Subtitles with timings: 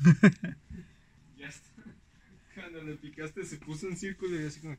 [1.38, 1.70] ya está.
[2.54, 4.76] Cuando le picaste se puso en círculo y así como.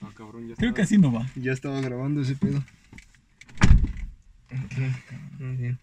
[0.00, 1.26] Ah, cabrón, ya Creo estaba- que así no va.
[1.36, 2.58] Ya estaba grabando ese pedo.
[4.50, 5.78] Ok, muy bien.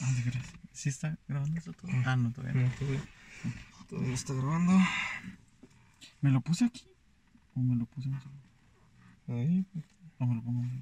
[0.00, 0.46] Ah, veras.
[0.72, 1.90] ¿Sí está grabando eso todo?
[2.04, 2.68] Ah, no, todavía no.
[2.68, 3.00] No, todavía,
[3.88, 4.72] todavía está grabando.
[6.20, 6.84] ¿Me lo puse aquí?
[7.54, 8.24] ¿O me lo puse más?
[9.28, 9.64] Ahí.
[10.18, 10.76] ¿O me lo pongo abajo?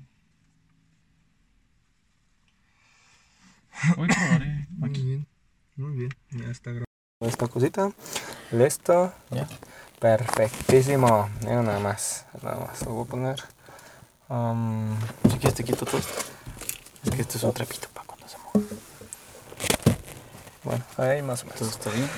[3.96, 5.02] Hoy probaré Muy aquí.
[5.04, 5.26] bien,
[5.76, 6.10] muy bien.
[6.30, 6.89] Ya está grabando.
[7.20, 7.92] Esta cosita.
[8.50, 9.12] Listo.
[9.30, 9.46] Ya.
[9.98, 11.28] Perfectísimo.
[11.40, 12.24] Mira nada más.
[12.42, 12.80] Nada más.
[12.86, 13.44] Lo voy a poner.
[14.30, 14.96] um,
[15.30, 16.14] si quieres te quito todo esto.
[17.04, 18.68] Es que esto es un trapito para cuando se mueve.
[20.64, 21.58] Bueno, ahí más o menos.
[21.58, 22.08] Todo está bien.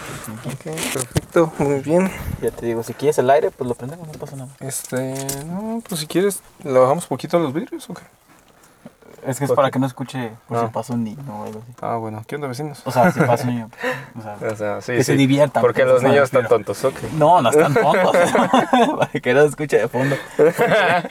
[0.46, 2.08] Ok, perfecto, muy bien.
[2.40, 4.54] Ya te digo, si quieres el aire, pues lo prendemos, no pasa nada.
[4.60, 5.14] Este,
[5.46, 8.02] no, pues si quieres, ¿le bajamos poquito a los vidrios o qué?
[9.24, 10.66] Es que es ¿Por para que no escuche por Ah.
[10.66, 11.72] si pasa un niño o algo así.
[11.80, 12.82] Ah, bueno, ¿qué onda, vecinos?
[12.84, 13.70] O sea, si pasa un niño.
[14.18, 15.12] O sea, O sea, sí, que sí.
[15.12, 15.60] se diviertan.
[15.62, 16.94] Porque pues, los niños están tontos, ok.
[17.14, 18.16] No, no están tontos.
[18.98, 20.16] para que no escuche de fondo.
[20.38, 21.02] Ah.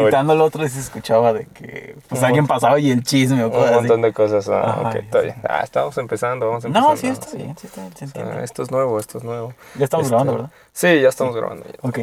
[0.00, 3.42] Editando el otro y se escuchaba de que pues Un alguien pasaba y el chisme
[3.44, 3.74] o Un cosas así.
[3.80, 4.48] montón de cosas.
[4.48, 5.34] Ah, Ajá, ok, está bien.
[5.48, 6.90] Ah, estamos empezando, vamos empezando.
[6.90, 9.52] No, sí está bien, sí está bien, se Ah, esto es nuevo, esto es nuevo.
[9.76, 10.50] Ya estamos Este, grabando, ¿verdad?
[10.78, 11.64] Sí, ya estamos grabando.
[11.66, 11.74] ya.
[11.82, 11.98] Ok.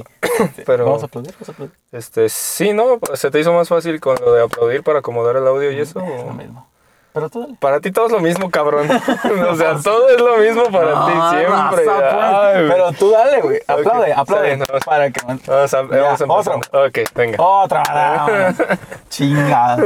[0.66, 1.76] Pero- Vamos a aplaudir, vamos a aplaudir.
[1.94, 3.00] Este, sí, ¿no?
[3.14, 6.02] ¿Se te hizo más fácil con lo de aplaudir para acomodar el audio y eso?
[6.02, 6.26] Es o?
[6.26, 6.68] lo mismo.
[7.16, 7.30] Pero.
[7.60, 8.90] Para ti todo es lo mismo, cabrón.
[9.50, 11.86] o sea, todo es lo mismo para ti siempre.
[11.86, 12.36] raza, pues.
[12.36, 12.66] Ay.
[12.68, 13.60] Pero tú dale, güey.
[13.66, 14.66] Aplaude, Ok, aplaude.
[14.86, 15.22] para que...
[15.26, 16.86] Vamos a, Ya, vamos a otro.
[16.88, 17.42] Ok, venga.
[17.42, 17.84] Otra.
[19.10, 19.78] Chingada.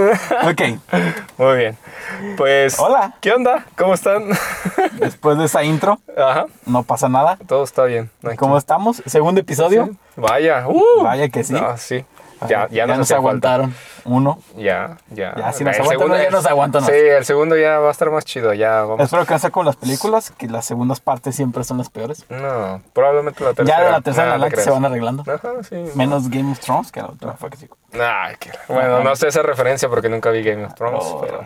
[0.50, 0.62] Ok.
[1.38, 1.78] Muy bien.
[2.36, 2.80] Pues.
[2.80, 3.14] Hola.
[3.22, 3.64] ¿Qué onda?
[3.78, 4.30] ¿Cómo están?
[4.94, 6.48] Después de esa intro, Ajá.
[6.66, 7.38] no pasa nada.
[7.48, 8.10] Todo está bien.
[8.26, 8.38] Aquí.
[8.38, 9.04] ¿Cómo estamos?
[9.06, 9.86] Segundo episodio.
[9.86, 9.98] Sí.
[10.16, 10.68] Vaya.
[10.68, 11.04] Uh.
[11.04, 11.56] Vaya que sí.
[11.56, 12.04] Ah, sí.
[12.48, 13.70] Ya, ya, nos nos falta.
[14.06, 14.40] Uno.
[14.58, 15.34] Ya, ya.
[15.36, 16.86] Ya, si nos El aguantan, segundo- ya nos aguantan.
[16.86, 18.54] Sí, el segundo ya va a estar más chido.
[18.54, 19.02] Ya vamos.
[19.02, 22.26] Espero que no sea como las películas, que las segundas partes siempre son las peores.
[22.30, 23.78] No, probablemente la tercera.
[23.80, 24.76] Ya de la tercera en Nah, no adelante se creas.
[24.82, 25.24] van arreglando.
[25.32, 25.76] Ajá, sí.
[25.96, 27.70] Menos Game of Thrones, que la otra fue que sí.
[28.68, 31.04] Bueno, no sé esa referencia porque nunca vi Game of Thrones.
[31.06, 31.44] Oh, pero...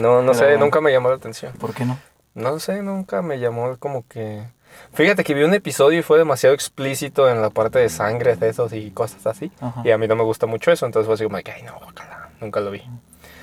[0.00, 1.52] No, no sé, nunca me llamó la atención.
[1.54, 1.98] ¿Por qué no?
[2.34, 4.46] No sé, nunca me llamó como que...
[4.94, 8.72] Fíjate que vi un episodio y fue demasiado explícito en la parte de sangre, sesos
[8.72, 9.52] y cosas así.
[9.60, 9.82] Ajá.
[9.84, 11.78] Y a mí no me gusta mucho eso, entonces fue así como, que, ay, no,
[11.78, 12.82] guácala", nunca lo vi.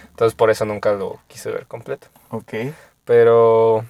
[0.09, 2.07] Entonces por eso nunca lo quise ver completo.
[2.29, 2.53] Ok.
[3.05, 3.85] Pero...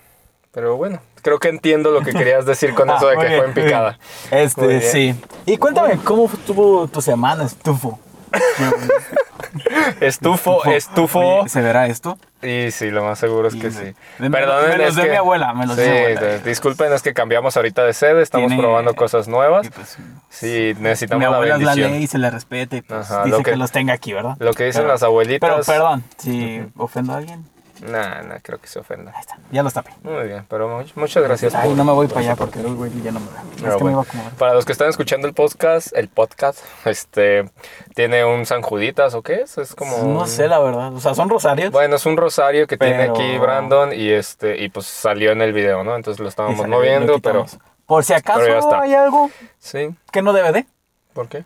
[0.51, 3.39] Pero bueno, creo que entiendo lo que querías decir con Ah, eso de que bien,
[3.39, 3.99] fue en picada.
[4.31, 5.15] Este, sí.
[5.45, 7.99] Y cuéntame, ¿cómo estuvo tu semana, estufo?
[10.01, 11.19] Estufo, estufo.
[11.41, 12.17] Oye, ¿Se verá esto?
[12.41, 13.95] Y sí, lo más seguro es que Sí, sí.
[14.19, 16.21] me- Perdonen, me los dio que- mi abuela, me los sí, mi abuela.
[16.21, 19.69] de- disculpen, es que cambiamos ahorita de sede, estamos Tiene- probando cosas nuevas.
[19.69, 19.97] Pues,
[20.29, 21.91] Sí, mi necesitamos la abuela es la bendición.
[21.93, 23.51] ley y se le respeta y pues Ajá, dice lo que...
[23.51, 24.35] que- los tenga aquí, ¿verdad?
[24.39, 25.49] Lo que dicen Pero- las abuelitas.
[25.49, 27.45] Pero perdón, si ofendo a alguien,
[27.81, 29.11] Nah, nah, creo que se ofenda.
[29.13, 29.91] ahí está, ya los tapé.
[30.03, 31.77] Muy bien, pero much- muchas gracias Ay, por...
[31.77, 33.27] no me voy para allá porque el güey ya no me.
[33.57, 34.05] Pero es que bueno,
[34.37, 37.49] para los que están escuchando el podcast, el podcast, este,
[37.95, 39.57] tiene un San Juditas, ¿o qué es?
[39.57, 39.97] Es como...
[40.03, 40.93] No sé, la verdad.
[40.93, 41.71] O sea, son rosarios.
[41.71, 45.51] Bueno, es un rosario que tiene aquí Brandon y este, y pues salió en el
[45.53, 45.95] video, ¿no?
[45.95, 47.45] Entonces lo estábamos moviendo, pero...
[47.85, 50.65] Por si acaso hay algo Sí, que no debe de.
[51.13, 51.45] ¿por qué?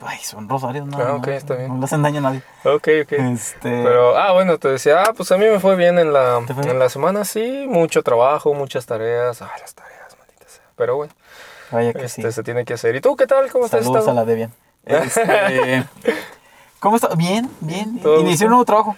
[0.00, 0.98] Ay, son rosarios, no.
[0.98, 1.68] Ah, no, ok, está bien.
[1.68, 2.42] No le hacen daño a nadie.
[2.64, 3.12] Ok, ok.
[3.12, 3.82] Este.
[3.82, 6.52] Pero, ah, bueno, te decía, ah, pues a mí me fue bien en la, ¿Te
[6.52, 10.64] fue en la semana, sí, mucho trabajo, muchas tareas, ah, las tareas, maldita sea.
[10.76, 11.14] Pero bueno,
[11.70, 12.32] Vaya que este, sí.
[12.32, 12.94] se tiene que hacer.
[12.94, 13.50] ¿Y tú qué tal?
[13.50, 13.84] ¿Cómo estás?
[13.84, 14.52] Saludos a la Debian.
[14.84, 15.84] Este,
[16.78, 17.14] ¿Cómo está?
[17.14, 17.98] Bien, bien.
[18.00, 18.96] ¿Todo Inicié un nuevo trabajo.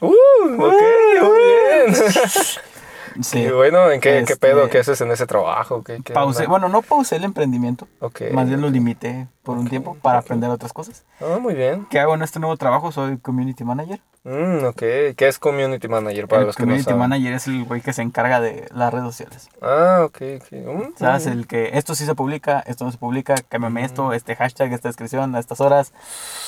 [0.00, 0.82] Uh, ok,
[1.22, 1.94] muy bien.
[3.20, 3.40] Sí.
[3.40, 4.68] Y bueno, ¿en qué, qué Este, pedo?
[4.70, 5.82] ¿Qué haces en ese trabajo?
[5.82, 7.88] ¿Qué, qué Pausé, bueno, no pausé el emprendimiento.
[8.00, 8.22] Ok.
[8.32, 11.04] Más bien lo limité por un tiempo para aprender otras cosas.
[11.20, 11.86] Ah, muy bien.
[11.90, 12.92] ¿Qué hago en este nuevo trabajo?
[12.92, 14.00] Soy community manager.
[14.24, 14.78] Mm, ok.
[15.16, 16.98] ¿Qué es Community Manager para el los que no community saben?
[17.00, 19.48] manager es el güey que se encarga de las redes sociales.
[19.60, 20.52] Ah, ok, ok.
[20.52, 21.26] Mm, ¿Sabes?
[21.26, 21.30] mm.
[21.30, 24.88] El que esto sí se publica, esto no se publica, cámbiame esto, este hashtag, esta
[24.88, 25.92] descripción, a estas horas,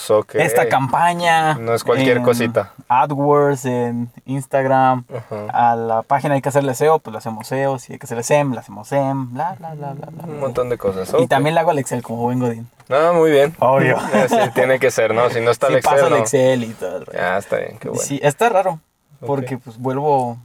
[0.08, 0.36] Ok.
[0.36, 1.54] esta campaña.
[1.54, 2.72] No es cualquier en cosita.
[2.88, 5.04] AdWords, en Instagram.
[5.12, 5.72] Ajá.
[5.72, 7.80] A la página hay que hacerle SEO, pues le hacemos SEO.
[7.80, 10.24] Si hay que hacerle SEM, le hacemos SEM, bla, bla, bla, bla, bla.
[10.26, 11.12] Un montón de cosas.
[11.18, 12.68] Y también le hago el Excel como buen Godín.
[12.88, 13.54] Ah, muy bien.
[13.58, 13.96] Obvio.
[14.28, 15.30] Sí, tiene que ser, ¿no?
[15.30, 16.18] Si no está Sí, el Excel, paso el no.
[16.18, 16.98] Excel y todo.
[16.98, 17.06] el.
[17.12, 18.02] Ya, está bien, qué bueno.
[18.02, 18.80] Sí, está raro.
[19.20, 20.38] Porque pues vuelvo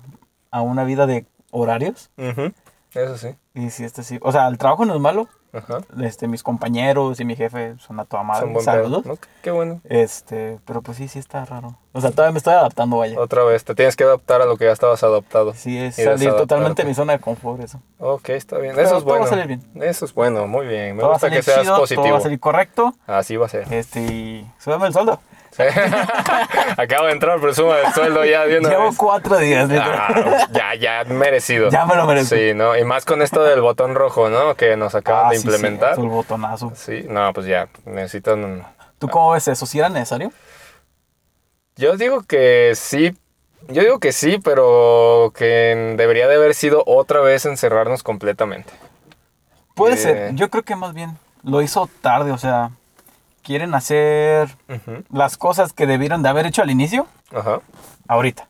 [0.52, 2.10] a una vida de horarios.
[2.94, 3.36] Eso sí.
[3.60, 4.20] Y sí, este sí.
[4.22, 5.28] O sea, el trabajo no es malo.
[5.52, 5.80] Ajá.
[6.02, 8.54] Este, mis compañeros y mi jefe son a toda madre.
[8.62, 9.04] Saludos.
[9.42, 9.82] Qué bueno.
[9.84, 11.76] Este, pero pues sí, sí está raro.
[11.92, 13.20] O sea, todavía me estoy adaptando, vaya.
[13.20, 15.54] Otra vez, te tienes que adaptar a lo que ya estabas adaptado.
[15.56, 17.82] Sí, es salir totalmente de mi zona de confort eso.
[17.98, 18.76] Ok, está bien.
[18.76, 19.36] Pero Eso es todo va a bueno.
[19.36, 19.84] salir bien.
[19.84, 20.96] Eso es bueno, muy bien.
[20.96, 22.12] Me todo gusta que seas chido, todo positivo.
[22.12, 22.94] va a salir correcto.
[23.08, 23.74] Así va a ser.
[23.74, 25.20] Este, y súbeme el sueldo.
[26.78, 28.98] Acabo de entrar, presuma el sueldo ya de una Llevo vez.
[28.98, 29.70] cuatro días.
[29.74, 31.70] Ah, ya, ya merecido.
[31.70, 32.36] Ya me lo merezco.
[32.36, 32.78] Sí, ¿no?
[32.78, 34.56] Y más con esto del botón rojo, ¿no?
[34.56, 35.90] Que nos acaban Ah, de sí, implementar.
[35.96, 36.72] cierto, el botonazo.
[36.76, 38.66] Sí, no, pues ya, necesitan...
[39.00, 39.66] ¿Tú cómo ves eso?
[39.66, 40.32] ¿Sí era necesario?
[41.76, 43.16] Yo digo que sí,
[43.70, 48.72] yo digo que sí, pero que debería de haber sido otra vez encerrarnos completamente.
[49.76, 49.98] Puede Eh.
[49.98, 50.36] ser.
[50.36, 52.72] Yo creo que más bien lo hizo tarde, o sea,
[53.44, 57.62] quieren hacer Ujú, las cosas que debieron de haber hecho al inicio, Ajá.
[58.08, 58.48] ahorita.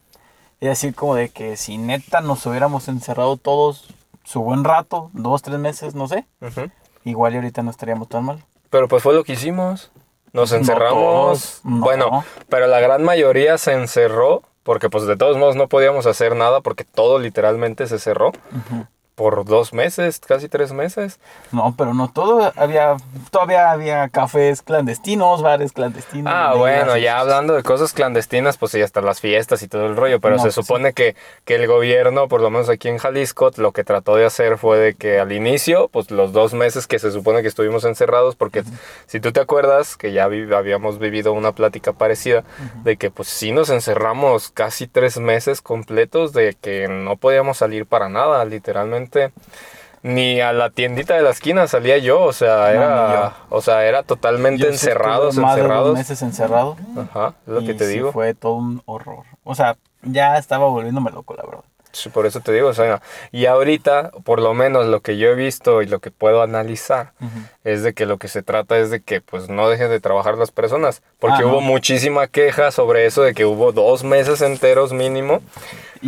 [0.62, 3.88] Y así como de que si neta nos hubiéramos encerrado todos
[4.24, 6.70] su buen rato, dos, tres meses, no sé, ujú.
[7.06, 8.44] igual y ahorita no estaríamos tan mal.
[8.70, 9.92] Pero pues fue lo que hicimos.
[10.32, 11.02] Nos No encerramos.
[11.02, 11.80] todos, no.
[11.84, 16.36] Bueno, pero la gran mayoría se encerró porque pues de todos modos no podíamos hacer
[16.36, 18.86] nada porque todo literalmente se cerró Ujú.
[19.20, 21.20] Por dos meses, casi tres meses.
[21.52, 22.54] No, pero no todo.
[22.56, 22.96] Había,
[23.32, 26.32] todavía había cafés clandestinos, bares clandestinos.
[26.34, 29.98] Ah, bueno, ya hablando de cosas clandestinas, pues sí, hasta las fiestas y todo el
[29.98, 30.62] rollo, pero No, se pues sí.
[30.62, 34.26] supone que, que el gobierno, por lo menos aquí en Jalisco, lo que trató de
[34.26, 37.84] hacer fue de que al inicio, pues los dos meses que se supone que estuvimos
[37.84, 38.64] encerrados, porque
[39.06, 42.46] si tú te acuerdas que ya vi- habíamos vivido una plática parecida,
[42.86, 47.86] de que pues sí nos encerramos casi tres meses completos, de que no podíamos salir
[47.86, 49.09] para nada, literalmente.
[50.02, 53.32] Ni a la tiendita de la esquina salía yo, o sea, No, era, ni yo.
[53.50, 55.94] o sea, era totalmente Yo encerrados, de dos encerrados.
[55.94, 56.78] meses encerrado.
[56.98, 58.14] Ajá, es lo y que te sí digo.
[58.14, 59.26] fue todo un horror.
[59.44, 61.64] O sea, ya estaba volviéndome loco, la verdad.
[62.00, 63.02] Sí, Por eso te digo, o sea,
[63.32, 67.12] y ahorita, por lo menos lo que yo he visto y lo que puedo analizar,
[67.64, 70.38] es de que lo que se trata es de que pues no dejen de trabajar
[70.38, 71.62] las personas, porque Ah, hubo no.
[71.62, 75.42] muchísima queja sobre eso de que hubo dos meses enteros mínimo.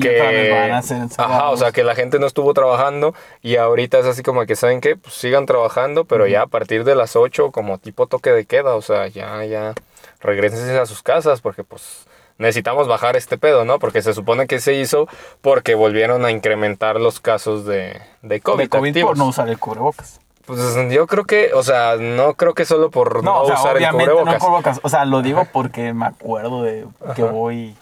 [0.01, 3.99] Que, van a ser ajá, o sea, que la gente no estuvo trabajando y ahorita
[3.99, 4.95] es así como que, ¿saben qué?
[4.95, 8.75] Pues sigan trabajando, pero ya a partir de las 8 como tipo toque de queda,
[8.75, 9.73] o sea, ya, ya,
[10.21, 12.05] regresense a sus casas porque pues
[12.37, 13.79] necesitamos bajar este pedo, ¿no?
[13.79, 15.07] Porque se supone que se hizo
[15.41, 18.57] porque volvieron a incrementar los casos de, de COVID.
[18.63, 19.09] de COVID activos.
[19.11, 20.19] por no usar el cubrebocas.
[20.45, 23.55] Pues yo creo que, o sea, no creo que solo por no, No, o sea,
[23.55, 24.33] usar el obviamente cubrebocas.
[24.33, 24.79] no cubrebocas.
[24.83, 27.31] O sea, lo digo porque me acuerdo de que Ajá.
[27.31, 27.75] voy.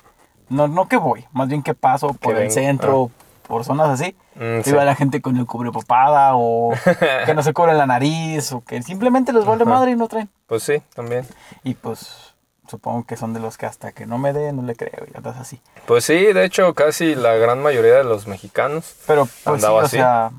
[0.49, 3.11] No, no que voy, más bien que paso por el ven- centro,
[3.47, 4.15] por zonas así.
[4.35, 4.71] Mm, sí.
[4.71, 6.71] veo a la gente con el cubrepapada o
[7.25, 9.69] que no se cubre la nariz o que simplemente les vale Ajá.
[9.71, 10.29] madre y no traen.
[10.47, 11.25] Pues sí, también.
[11.63, 12.28] Y pues
[12.69, 15.17] supongo que son de los que hasta que no me dé no le creo y
[15.17, 15.59] andas así.
[15.87, 18.95] Pues sí, de hecho, casi la gran mayoría de los mexicanos.
[19.07, 19.97] Pero pues sí, Andaba o así.
[19.97, 20.31] sea,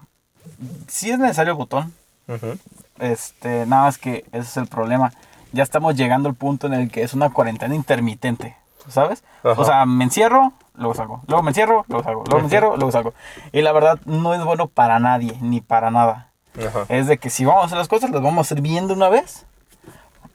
[0.88, 1.92] sí es necesario el botón.
[2.28, 2.56] Ujú.
[2.98, 5.12] Este, nada más que ese es el problema.
[5.52, 8.56] Ya estamos llegando al punto en el que es una cuarentena intermitente,
[8.88, 9.24] ¿sabes?
[9.42, 9.60] Ajá.
[9.60, 11.22] O sea, me encierro, luego salgo.
[11.26, 12.22] Luego me encierro, luego salgo.
[12.24, 13.14] Luego me encierro, luego salgo.
[13.50, 16.28] Y la verdad no es bueno para nadie, ni para nada.
[16.58, 16.84] Ajá.
[16.88, 18.92] Es de que si vamos a hacer las cosas, las vamos a hacer bien de
[18.94, 19.44] una vez.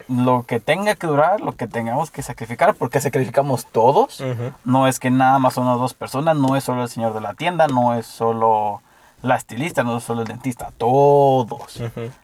[0.07, 4.23] Lo que tenga que durar, lo que tengamos que sacrificar, porque sacrificamos todos.
[4.63, 7.21] No es que nada más son las dos personas, no es solo el señor de
[7.21, 8.81] la tienda, no es solo
[9.21, 11.81] la estilista, no es solo el dentista, todos.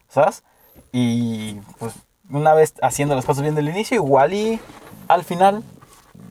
[0.10, 0.44] ¿Sabes?
[0.92, 1.96] Y pues
[2.30, 4.60] una vez haciendo las cosas bien del inicio, igual y
[5.08, 5.64] al final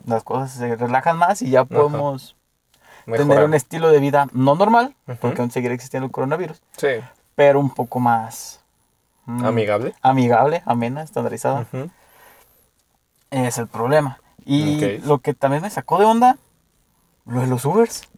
[0.07, 2.37] las cosas se relajan más y ya podemos
[3.07, 6.89] tener un estilo de vida no normal, porque aún seguirá existiendo el coronavirus, Sí,
[7.35, 8.60] pero un poco más
[9.27, 9.95] mm, amigable.
[10.03, 11.67] amigable, amena, estandarizada.
[13.31, 14.21] Es el problema.
[14.45, 16.39] Y lo que también me sacó de onda,
[17.27, 18.09] lo de los Ubers.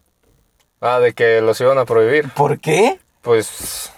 [0.81, 2.31] Ah, de que los iban a prohibir.
[2.31, 2.99] ¿Por qué?
[3.21, 3.92] Pues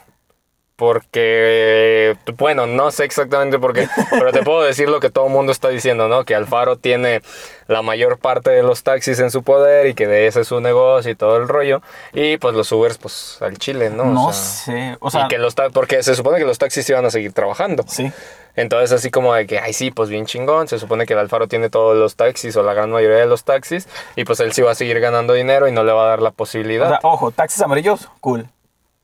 [0.76, 5.32] porque, bueno, no sé exactamente por qué, pero te puedo decir lo que todo el
[5.32, 6.24] mundo está diciendo, ¿no?
[6.24, 7.22] Que Alfaro tiene
[7.68, 10.60] la mayor parte de los taxis en su poder y que de ese es su
[10.60, 11.80] negocio y todo el rollo.
[12.12, 14.02] Y pues los Ubers, pues al Chile, ¿no?
[14.02, 14.96] O No, sea, sé.
[15.00, 17.84] O sea, y que los porque se supone que los taxis iban a seguir trabajando.
[17.86, 18.10] sí.
[18.56, 21.48] Entonces así como de que, ay sí, pues bien chingón, se supone que el Alfaro
[21.48, 24.62] tiene todos los taxis o la gran mayoría de los taxis y pues él sí
[24.62, 26.88] va a seguir ganando dinero y no le va a dar la O posibilidad.
[26.88, 28.48] sea, ojo, taxis amarillos, cool.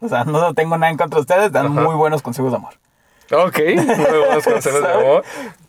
[0.00, 1.80] O sea, no tengo nada en contra de ustedes, dan Ajá.
[1.80, 2.74] muy buenos consejos de amor.
[3.32, 5.24] ok, muy buenos consejos de amor.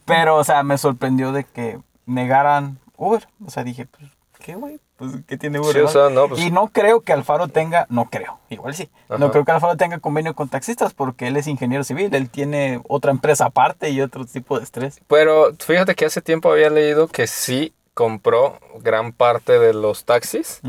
[0.06, 3.28] Pero, o sea, me sorprendió de que negaran Uber.
[3.46, 4.10] O sea, dije, pues,
[4.40, 4.80] ¿qué, güey?
[4.98, 5.74] Pues, ¿qué tiene Uber?
[5.74, 8.90] Sí, o sea, no, pues- Y no creo que Alfaro tenga, no creo, igual sí.
[9.10, 9.18] Ajá.
[9.18, 12.82] No creo que Alfaro tenga convenio con taxistas porque él es ingeniero civil, él tiene
[12.88, 15.02] otra empresa aparte y otro tipo de estrés.
[15.08, 20.62] Pero fíjate que hace tiempo había leído que sí compró gran parte de los taxis.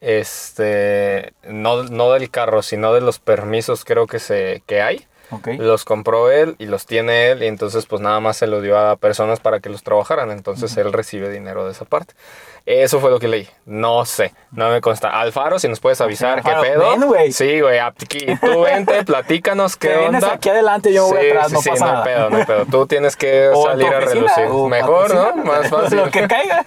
[0.00, 5.06] Este, no, no del carro, sino de los permisos creo que, se, que hay.
[5.58, 8.76] Los compró él y los tiene él y entonces pues nada más se los dio
[8.76, 10.30] a personas para que los trabajaran.
[10.30, 12.14] Entonces él recibe dinero de esa parte.
[12.66, 13.48] Eso fue lo que leí.
[13.64, 15.08] No sé, no me consta.
[15.08, 17.10] Alfaro, si nos puedes avisar Alfaro, qué pedo.
[17.10, 17.32] ven.
[17.32, 20.34] Sí, güey, aquí tú vente, platícanos qué Te vienes onda.
[20.34, 22.04] aquí adelante, yo voy Sí, atrás, sí, no sí, pasa no nada.
[22.04, 22.66] pedo, no pedo.
[22.66, 24.44] Tú tienes que O salir a relucir.
[24.50, 25.36] o Mejor, ¿no?
[25.44, 25.98] Más fácil.
[26.04, 26.62] Lo que caiga.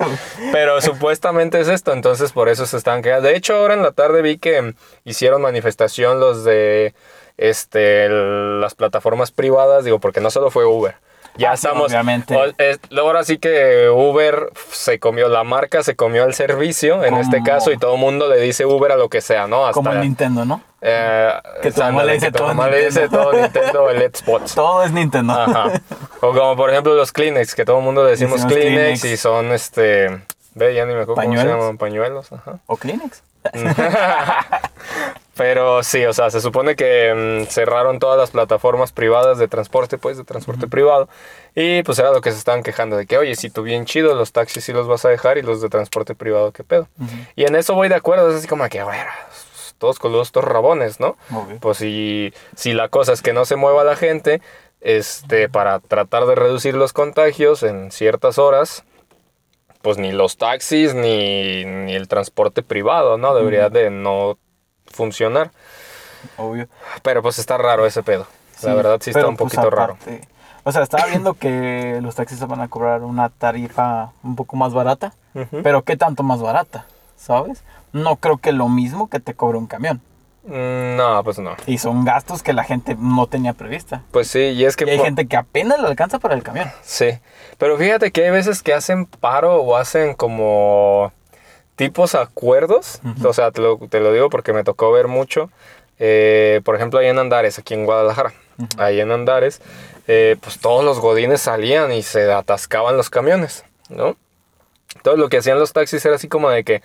[0.52, 3.28] Pero supuestamente es esto, entonces por eso se están quedando.
[3.28, 4.74] De hecho, ahora en la tarde vi que
[5.06, 6.94] hicieron manifestación los de
[7.38, 10.96] este las plataformas privadas, digo, porque no solo fue Uber.
[11.36, 11.88] Ya Ah, sí, estamos.
[11.92, 12.36] obviamente.
[12.36, 17.16] o- es- ahora sí que Uber se comió, la marca se comió el servicio en
[17.16, 19.66] este caso y todo el mundo le dice Uber a lo que sea, ¿no?
[19.66, 20.62] Hasta, Como el Nintendo, ¿no?
[20.82, 21.32] eh,
[21.64, 23.24] Que tu mamá le dice todo mamá le dice Nintendo.
[23.32, 24.54] todo Nintendo, el Xbox.
[24.56, 25.34] Todo es Nintendo.
[25.34, 25.72] Ajá.
[26.22, 29.06] O como por ejemplo los Kleenex, que todo el mundo decimos Decimos Kleenex, Kleenex.
[29.06, 30.22] y son este.
[30.56, 31.60] Ve, ya ni me acuerdo cómo se ¿Pañuelos?
[31.60, 32.32] llaman pañuelos.
[32.32, 32.60] Ajá.
[32.68, 33.24] O Kleenex.
[35.36, 39.98] Pero sí, o sea, se supone que mm, cerraron todas las plataformas privadas de transporte,
[39.98, 41.10] pues, de transporte privado.
[41.56, 44.14] Y pues era lo que se estaban quejando, de que, oye, si tú bien chido,
[44.14, 46.88] los taxis sí los vas a dejar y los de transporte privado, ¿qué pedo?
[47.36, 49.10] Y en eso voy de acuerdo, es así como que, bueno,
[49.80, 51.18] todos coludos, todos rabones, ¿no?
[51.34, 51.60] Ok.
[51.60, 54.42] Pues si, si la cosa es que no se mueva la gente,
[54.82, 58.84] este, para tratar de reducir los contagios en ciertas horas,
[59.82, 63.36] pues ni los taxis ni, ni el transporte privado, ¿no?
[63.36, 64.38] Debería de no
[64.94, 65.52] funcionar.
[66.38, 66.68] Obvio.
[67.02, 68.26] Pero pues está raro ese pedo.
[68.64, 69.94] la verdad sí está un pues, poquito raro.
[69.94, 70.22] aparte,
[70.64, 74.74] O sea, estaba viendo que los taxistas van a cobrar una tarifa un poco más
[74.74, 75.14] barata.
[75.64, 76.86] Pero ¿qué tanto más barata?
[77.18, 77.64] ¿Sabes?
[77.92, 80.02] No creo que lo mismo que te cobre un camión.
[80.46, 81.56] Mm, No, pues no.
[81.68, 84.02] Y son gastos que la gente no tenía prevista.
[84.12, 84.86] Pues sí, y es que...
[84.86, 86.70] Y hay gente que apenas le alcanza para el camión.
[86.84, 87.10] Sí,
[87.58, 91.12] pero fíjate que hay veces que hacen paro o hacen como
[91.76, 93.02] tipos acuerdos.
[93.24, 95.50] O sea, te lo, te lo digo porque me tocó ver mucho.
[96.00, 98.34] Eh, por ejemplo, ahí en Andares, aquí en Guadalajara.
[98.78, 99.62] Ahí en Andares,
[100.08, 104.16] eh, pues todos los godines salían y se atascaban los camiones, ¿no?
[104.96, 106.84] Entonces lo que hacían los taxis era así como de que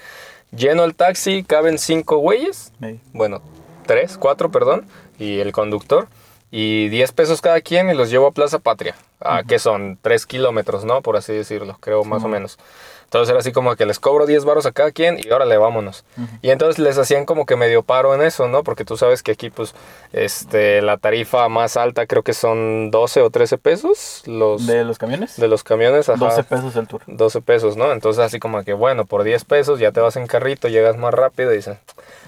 [0.50, 3.00] lleno el taxi, caben cinco güeyes, Ey.
[3.12, 3.42] bueno,
[3.87, 4.87] tres, cuatro, perdón,
[5.18, 6.09] y el conductor,
[6.50, 10.26] y 10 pesos cada quien y los llevo a Plaza Patria, a que son 3
[10.26, 11.02] kilómetros, ¿no?
[11.02, 12.31] Por así decirlo, creo más o Simón.
[12.33, 12.59] menos.
[13.05, 16.05] Entonces era así como que les cobro 10 varos a cada quien y órale, vámonos.
[16.43, 18.62] Y entonces les hacían como que medio paro en eso, ¿no?
[18.62, 19.75] Porque tú sabes que aquí, pues,
[20.12, 24.85] este, la tarifa más alta creo que son 12 o 13 pesos los, de, ¿De
[24.85, 25.38] los camiones?
[25.38, 26.09] los camiones.
[26.11, 26.19] Ajá.
[26.19, 27.00] 12 pesos el tour.
[27.07, 27.93] 12 pesos, ¿no?
[27.93, 31.14] Entonces así como que, bueno, por 10 pesos ya te vas en carrito, llegas más
[31.14, 31.78] rápido y dices,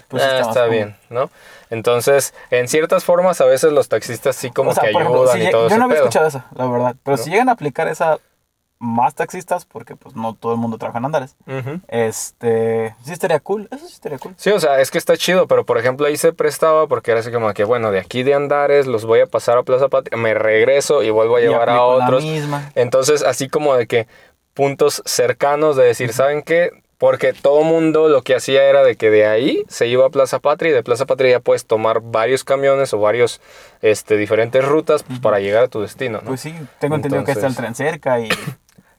[0.09, 0.71] Pues "Ah, está está cómodo".
[0.71, 1.31] bien, ¿no?
[1.71, 5.33] Entonces, en ciertas formas a veces los taxistas sí como O sea, que ayudan ejemplo,
[5.33, 6.05] si y todo yo no había pedo.
[6.05, 6.97] escuchado esa, la verdad.
[7.03, 7.23] Pero ¿No?
[7.23, 8.19] si llegan a aplicar esa
[8.83, 11.37] más taxistas, porque pues no todo el mundo trabaja en Andares,
[11.89, 13.69] este, sí estaría cool.
[13.71, 14.35] Eso sí estaría cool.
[14.39, 17.21] Sí, o sea, es que está chido, pero por ejemplo ahí se prestaba porque era
[17.21, 20.17] así como que, bueno, de aquí de Andares los voy a pasar a Plaza Patria,
[20.17, 22.25] me regreso y vuelvo a llevar a otros.
[22.25, 22.73] misma.
[22.75, 24.07] Entonces, así como de que
[24.55, 26.71] puntos cercanos de decir, ¿saben qué?
[27.01, 30.39] Porque todo mundo lo que hacía era de que de ahí se iba a Plaza
[30.39, 33.41] Patria y de Plaza Patria ya puedes tomar varios camiones o varios
[33.81, 36.19] este, diferentes rutas para llegar a tu destino.
[36.21, 36.29] ¿no?
[36.29, 38.29] Pues sí, tengo entendido que está el tren cerca y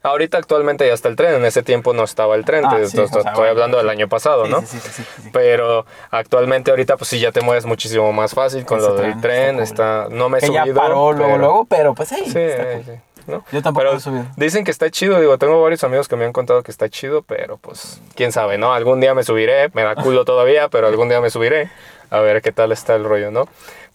[0.03, 2.87] Ahorita actualmente ya está el tren, en ese tiempo no estaba el tren, Ah, te-
[2.87, 4.61] sí, te- o sea, estoy bueno, hablando del año pasado, Sí, ¿no?
[4.63, 5.29] sí.
[5.31, 9.11] Pero actualmente ahorita pues sí ya te mueves muchísimo más fácil con Ese lo del
[9.11, 10.65] tren tren, está está, no me he que subido.
[10.65, 12.83] ya paró luego, luego, pero pues Sí, está cool.
[12.83, 12.91] sí,
[13.31, 13.43] ¿no?
[13.51, 14.25] Yo tampoco Pero he subido.
[14.35, 17.21] dicen que está chido, digo, tengo varios amigos que me han contado que está chido,
[17.23, 18.73] pero pues quién sabe, ¿no?
[18.73, 21.69] Algún día me subiré, me da culo todavía, pero algún día me subiré
[22.09, 23.47] a ver qué tal está el rollo, ¿no?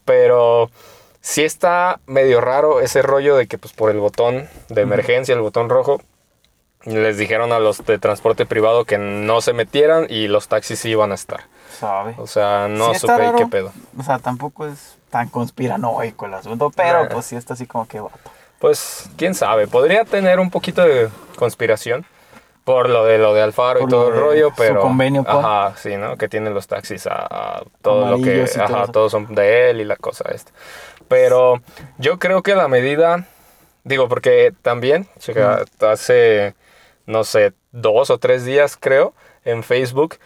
[0.05, 0.71] Pero
[1.21, 5.41] sí está medio raro ese rollo de que pues por el botón de emergencia, el
[5.41, 6.01] botón rojo,
[6.85, 10.91] les dijeron a los de transporte privado que no se metieran y los taxis sí
[10.91, 11.41] iban a estar.
[11.81, 12.15] Sabe.
[12.19, 13.37] O sea, no Sí supe raro.
[13.37, 13.73] qué pedo.
[13.99, 17.09] O sea, tampoco es tan conspiranoico el asunto, pero Nah.
[17.11, 18.31] pues sí está así como que vato.
[18.59, 22.07] Pues quién sabe, podría tener un poquito de conspiración
[22.65, 25.77] por lo de lo de Alfaro y todo el rollo, su pero convenio con- ajá,
[25.77, 26.17] sí, ¿no?
[26.17, 27.27] Que tienen los taxis a,
[27.59, 30.51] a todo lo que ajá, todos son de él y la cosa esta.
[31.07, 31.63] Pero
[31.99, 33.27] yo creo que la medida
[33.85, 36.55] digo porque también checa, hace
[37.07, 40.17] no sé, dos o tres días creo en Facebook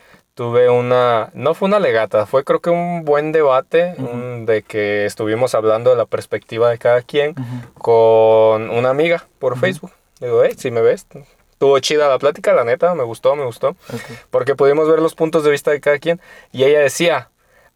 [0.41, 5.05] tuve una, no fue una legata, fue creo que un buen debate un- de que
[5.05, 7.35] estuvimos hablando de la perspectiva de cada quien
[7.75, 9.91] con una amiga por Facebook.
[10.21, 11.07] Digo, hey, si me ves,
[11.53, 13.71] estuvo chida la plática, la neta, me gustó, me gustó.
[13.93, 14.01] Ok.
[14.31, 16.21] Porque pudimos ver los puntos de vista de cada quien
[16.53, 17.30] y ella decía,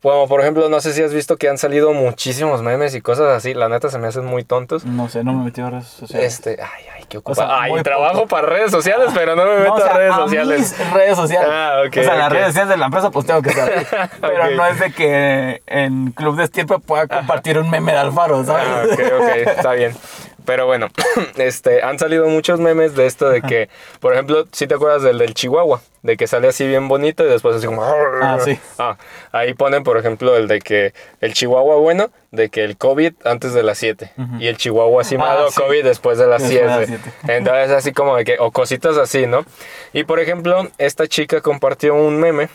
[0.04, 3.28] Como por ejemplo, no sé si has visto que han salido muchísimos memes y cosas
[3.34, 3.54] así.
[3.54, 4.84] La neta se me hacen muy tontos.
[4.84, 6.30] No sé, no me metí a redes sociales.
[6.34, 7.48] Este, ay, ay, qué O ocupado.
[7.48, 8.28] sea, ay, trabajo poco.
[8.28, 10.60] para redes sociales, pero no me meto No, o sea, a redes a sociales.
[10.78, 11.48] mis redes sociales.
[11.50, 14.10] Ah, ok, O sea, las redes sociales de la empresa, pues tengo que estar.
[14.20, 18.44] Pero no es de que en Club de Estirpe pueda compartir un meme de Alfaro,
[18.44, 18.66] ¿sabes?
[18.68, 19.96] Ah, ok, ok, está bien.
[20.44, 20.88] Pero bueno,
[21.36, 23.70] este, han salido muchos memes de esto de que,
[24.00, 27.30] por ejemplo, si te acuerdas del del Chihuahua, de que sale así bien bonito y
[27.30, 27.82] después así como...
[27.82, 28.58] Ah, sí.
[28.78, 28.98] Ah,
[29.32, 30.92] ahí ponen, por ejemplo, el de que
[31.22, 35.14] el Chihuahua bueno, de que el COVID antes de las 7 y el Chihuahua así
[35.14, 35.60] Ah, malo sí.
[35.62, 37.00] COVID después de las Después de 7.
[37.00, 37.16] las siete.
[37.36, 39.46] Entonces así como de que, o cositas así, ¿no?
[39.94, 42.48] Y por ejemplo, esta chica compartió un meme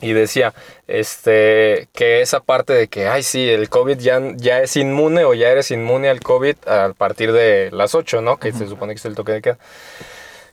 [0.00, 0.54] y decía
[0.88, 5.34] este que esa parte de que ay sí el covid ya, ya es inmune o
[5.34, 8.98] ya eres inmune al covid a partir de las 8 no que se supone que
[8.98, 9.58] es el toque de queda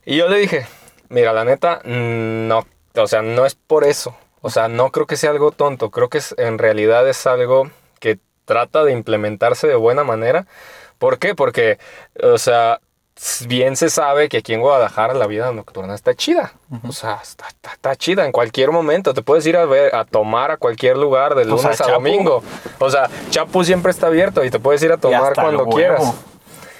[0.05, 0.65] y yo le dije
[1.09, 5.17] mira la neta no o sea no es por eso o sea no creo que
[5.17, 9.75] sea algo tonto creo que es, en realidad es algo que trata de implementarse de
[9.75, 10.45] buena manera
[10.97, 11.35] ¿por qué?
[11.35, 11.77] porque
[12.23, 12.79] o sea
[13.47, 16.53] bien se sabe que aquí en Guadalajara la vida nocturna está chida.
[16.87, 19.11] O sea, está, está- está chida en cualquier momento.
[19.15, 21.93] Te puedes ir a ver, a tomar a cualquier lugar de lunes a, Chapu.
[21.93, 22.43] domingo.
[22.77, 26.13] O sea, Chapu siempre está abierto y te puedes ir a tomar cuando huevo.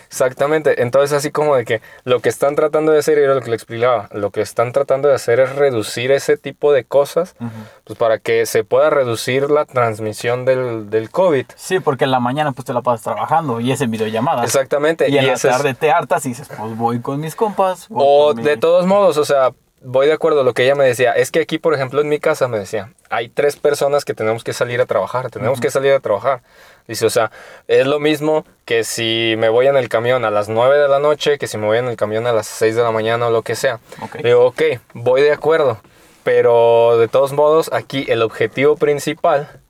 [0.07, 0.81] Exactamente.
[0.81, 3.49] Entonces, así como de que lo que están tratando de hacer, y era lo que
[3.49, 7.35] le explicaba, lo que están tratando de hacer es reducir ese tipo de cosas,
[7.83, 11.45] pues para que se pueda reducir la transmisión del, del COVID.
[11.55, 14.43] Sí, porque en la mañana pues te la pasas trabajando y es en videollamada.
[14.43, 15.09] Exactamente.
[15.09, 17.87] Y en la ese es- tarde te hartas y dices, pues voy con mis compas.
[17.91, 20.85] O mi- de todos modos, o sea, voy de acuerdo a lo que ella me
[20.85, 21.11] decía.
[21.13, 24.43] Es que aquí, por ejemplo, en mi casa me decía, hay tres personas que tenemos
[24.43, 26.41] que salir a trabajar, tenemos que salir a trabajar.
[26.87, 27.31] Dice, o sea,
[27.67, 30.99] es lo mismo que si me voy en el camión a las 9 de la
[30.99, 33.31] noche, que si me voy en el camión a las 6 de la mañana o
[33.31, 33.79] lo que sea.
[34.01, 34.15] Ok.
[34.23, 34.61] Digo, ok,
[34.93, 35.81] voy de acuerdo.
[36.23, 39.61] Pero de todos modos, aquí el objetivo principal,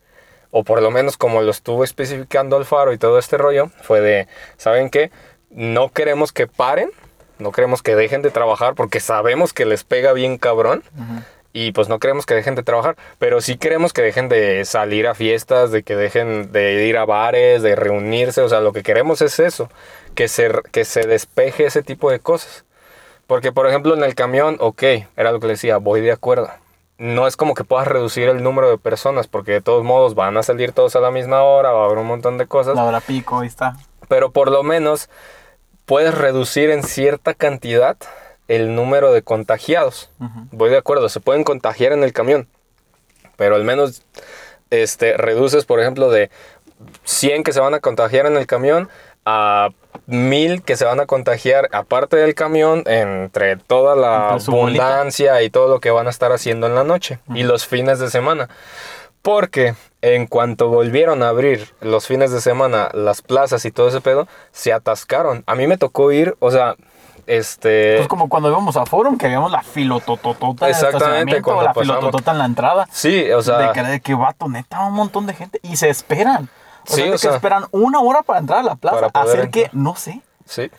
[0.52, 4.28] o por lo menos como lo estuvo especificando Alfaro y todo este rollo, fue de,
[4.58, 5.12] ¿saben qué?
[5.50, 6.92] No queremos que paren,
[7.40, 10.84] no queremos que dejen de trabajar porque sabemos que les pega bien cabrón.
[10.96, 11.22] Ujú.
[11.60, 15.08] Y pues no queremos que dejen de trabajar, pero sí queremos que dejen de salir
[15.08, 18.84] a fiestas, de que dejen de ir a bares, de reunirse, o sea, lo que
[18.84, 19.68] queremos es eso,
[20.14, 22.64] que se, que se despeje ese tipo de cosas.
[23.26, 24.84] Porque, por ejemplo, en el camión, ok,
[25.16, 26.48] era lo que le decía, voy de acuerdo.
[27.00, 30.38] No es como que puedas reducir el número de personas, porque de todos modos van
[30.38, 32.84] a salir todos a la misma hora, va a haber un montón de cosas, La
[32.84, 33.76] hora pico, ahí está.
[34.08, 35.10] pero por lo menos
[35.86, 37.98] puedes reducir en cierta cantidad
[38.48, 40.10] el número de contagiados.
[40.52, 42.48] Voy de acuerdo, se pueden contagiar en el camión,
[43.36, 44.04] pero al menos
[44.70, 46.30] este, reduces, por ejemplo, de
[47.04, 48.90] 100 que se van a contagiar en el camión
[49.26, 49.70] a
[50.06, 55.68] 1000 que se van a contagiar aparte del camión entre toda la abundancia y todo
[55.68, 58.48] lo que van a estar haciendo en la noche y los fines de semana.
[59.22, 64.00] Porque en cuanto volvieron a abrir los fines de semana las plazas y todo ese
[64.00, 65.44] pedo, se atascaron.
[65.48, 66.76] A mí me tocó ir, o sea,
[67.28, 67.98] este...
[67.98, 71.98] Pues como cuando íbamos a Forum, que veíamos la filotototota Exactamente, cuando la pasamos.
[72.00, 72.88] filototota en la entrada.
[72.92, 73.58] sí, o sea...
[73.60, 75.60] de que, de que vato, neta, un montón de gente.
[75.62, 76.50] Y se esperan.
[76.90, 79.10] O Sí, sea, o que sea, esperan una hora para entrar a la plaza.
[79.14, 79.76] Hacer que, entrar.
[79.84, 80.22] no sé.
[80.46, 80.72] Sí.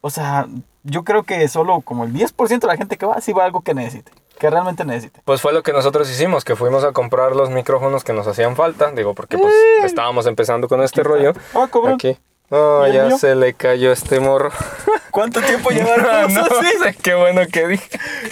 [0.00, 0.46] O sea,
[0.84, 3.46] yo creo que solo como el 10% de la gente que va, sí va a
[3.46, 4.12] algo que necesite.
[4.38, 5.20] Que realmente necesite.
[5.24, 8.54] Pues fue lo que nosotros hicimos, que fuimos a comprar los micrófonos que nos hacían
[8.54, 11.32] falta, digo, porque pues estábamos empezando con este rollo.
[11.56, 11.94] Ah, cabrón.
[11.94, 12.16] Aquí.
[12.50, 13.18] No, ¿Y el ya mío?
[13.18, 14.50] se le cayó este morro.
[15.10, 17.88] ¿Cuánto tiempo no, llevaron no sé, qué bueno que dije.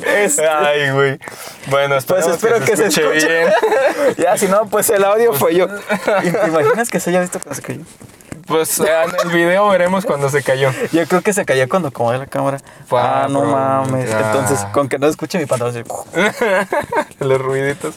[0.06, 1.18] Este- Ay, güey.
[1.68, 3.26] Bueno, Pues espero que se escuche.
[3.26, 3.52] bien.
[4.16, 5.66] ya, si no, pues el audio fue yo.
[6.22, 7.80] ¿Y ¿Te imaginas que se haya visto cuando se cayó?
[8.46, 10.70] Pues eh, en el video veremos cuando se cayó.
[10.92, 12.58] Yo creo que se cayó cuando acomodé la cámara.
[12.92, 14.12] Ah, Ah, no mames.
[14.14, 14.20] Ah.
[14.24, 15.82] Entonces, con que no escuche mi pantalón, así,
[17.18, 17.96] Los ruiditos.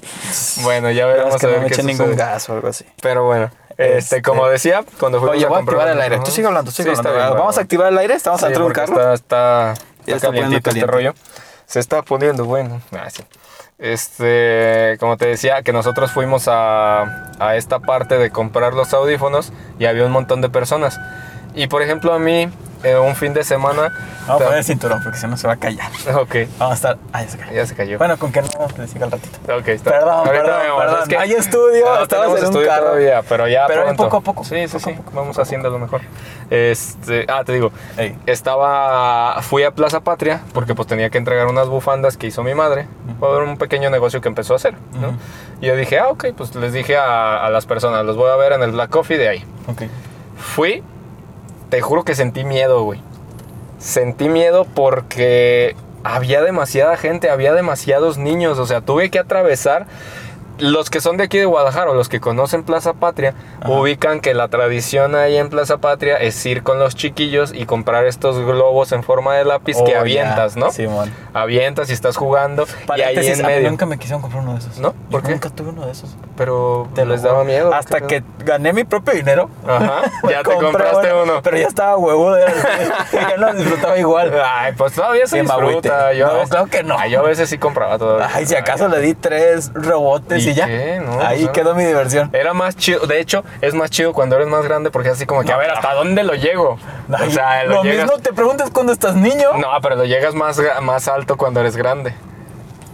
[0.64, 2.84] Bueno, ya es veremos que a no me qué ningún gas o algo así.
[3.00, 6.20] Pero bueno, este, Este- como decía, cuando fuimos Oye, a voy a activar el aire.
[6.20, 7.12] Tú sigue hablando, sigue Sí, hablando.
[7.18, 7.62] bien, Vamos a bueno.
[7.62, 8.14] activar el aire.
[8.16, 8.94] Estamos Sí, de un carro.
[9.14, 9.74] Está, está,
[10.06, 11.14] Ya está calientito este rollo.
[11.66, 12.82] Se está poniendo bueno.
[12.92, 13.24] Ah, sí.
[13.78, 19.54] Este, como te decía, que nosotros fuimos a, a esta parte de comprar los audífonos
[19.80, 21.00] y había un montón de personas.
[21.62, 22.48] Y por ejemplo, a mí,
[22.84, 23.92] eh, un fin de semana.
[24.26, 25.90] Vamos a poner el cinturón porque si no se va a callar.
[26.16, 26.98] Ok, Vamos a estar.
[27.12, 27.52] Ah, ya se cayó.
[27.54, 27.98] ya se cayó.
[27.98, 29.38] Bueno, con que no le siga al ratito.
[29.58, 29.92] Ok, está.
[29.92, 31.00] Perdón, Ahorita perdón, vemos, perdón.
[31.04, 32.86] es que Hay estudio, no estamos en un carro.
[32.86, 34.04] todavía, pero ya Pero pronto.
[34.04, 34.96] poco a poco, Sí, sí, poco sí.
[34.96, 35.12] poco.
[35.14, 36.00] Vamos haciendo lo mejor.
[36.50, 38.16] Este, ah, te digo, Ey.
[38.26, 42.54] estaba, fui a Plaza Patria porque pues tenía que entregar unas bufandas que hizo mi
[42.56, 42.88] madre
[43.20, 45.10] por un pequeño negocio que empezó a hacer, ¿no?
[45.10, 45.18] Ujú.
[45.62, 48.36] Y yo dije, ah, ok, pues les dije a, a las personas, los voy a
[48.38, 49.46] ver en el Black Coffee de ahí.
[49.68, 49.84] Ok.
[50.38, 50.82] Fui,
[51.70, 53.02] te juro que sentí miedo, güey.
[53.78, 59.86] Sentí miedo porque había demasiada gente, había demasiados niños, o sea, tuve que atravesar
[60.60, 63.70] los que son de aquí de Guadalajara o los que conocen Plaza Patria Ajá.
[63.72, 68.06] ubican que la tradición ahí en Plaza Patria es ir con los chiquillos y comprar
[68.06, 70.00] estos globos en forma de lápiz Oh, que ya.
[70.02, 70.72] avientas, ¿no?
[70.72, 71.12] Simón.
[71.34, 72.66] Avientas y estás jugando
[72.98, 73.70] y ahí en a mí medio.
[73.70, 74.78] nunca me quisieron comprar uno de esos.
[74.80, 74.90] ¿No?
[74.94, 75.32] Yo ¿Por qué?
[75.32, 76.16] Nunca tuve uno de esos.
[76.36, 77.74] Pero Te les daba miedo.
[77.74, 79.50] Hasta ¿qué que gané mi propio dinero.
[79.68, 81.42] Ajá, ya te compraste uno.
[81.44, 82.32] Pero ya estaba huevo.
[82.34, 82.44] De...
[83.12, 84.34] ya no disfrutaba igual.
[84.44, 86.14] Ay, pues todavía se disfruta.
[86.14, 86.98] Yo No, veces- claro que no.
[86.98, 88.30] Ay, yo a veces sí compraba todavía.
[88.34, 90.66] Ay, si acaso le di tres rebotes y, ¿Y ya.
[90.66, 91.02] qué?
[91.04, 92.30] No, Ahí quedó mi diversión.
[92.34, 95.42] Era más chido, de hecho, es más chido cuando eres más grande porque así como
[95.42, 95.72] que, No, a ver.
[95.72, 96.78] ¿hasta dónde lo llego?
[97.10, 98.06] O sea, lo lo, llegas...
[98.06, 99.58] mismo te preguntas cuando estás niño.
[99.58, 102.14] No, pero lo llegas más, más alto cuando eres grande.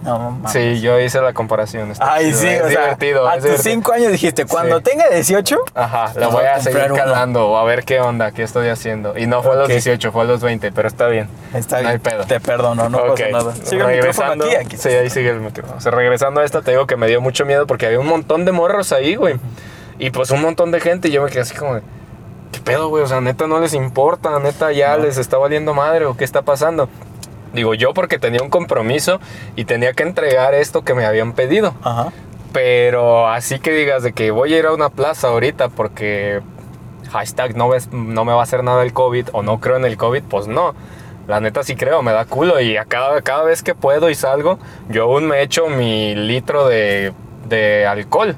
[0.06, 0.52] No, mames.
[0.52, 1.91] Sí, yo hice la comparación.
[2.00, 3.28] Ay, chido, sí, es o sea, divertido.
[3.28, 3.74] a es tus divertido.
[3.74, 4.84] 5 años dijiste, cuando Sí.
[4.84, 6.96] tenga 18, Ajá, lo voy voy a seguir uno.
[6.96, 9.18] calando o a ver qué onda, qué estoy haciendo.
[9.18, 9.72] Y no fue a los Ok.
[9.72, 11.28] 18, fue a los 20, pero está bien.
[11.54, 11.91] está no bien.
[11.94, 12.24] hay pedo.
[12.26, 13.54] Te perdono, no Ok, pasa nada.
[13.56, 14.46] Sigue el micrófono regresando.
[14.46, 14.78] aquí, aquí.
[14.78, 15.78] Sí, ahí sigue el micrófono.
[15.78, 18.08] O sea, regresando a esta, te digo que me dio mucho miedo porque había un
[18.08, 19.36] montón de morros ahí, güey.
[19.98, 21.08] Y pues un montón de gente.
[21.08, 21.82] Y yo me quedé así como, de,
[22.52, 23.04] ¿qué pedo, güey?
[23.04, 25.04] O sea, neta no les importa, neta ya No.
[25.06, 26.89] les está valiendo madre o qué está pasando.
[27.56, 29.20] Digo yo porque tenía un compromiso
[29.56, 31.74] y tenía que entregar esto que me habían pedido.
[31.82, 32.12] Ajá.
[32.54, 36.41] Pero así que digas de que voy a ir a una plaza ahorita porque
[37.12, 39.86] hashtag no, ves, no me va a hacer nada el COVID o no creo en
[39.86, 40.76] el COVID, pues no.
[41.28, 44.15] La neta sí creo, me da culo y a cada, cada vez que puedo y
[44.15, 47.13] salgo, yo aún me echo mi litro de,
[47.48, 48.36] de alcohol.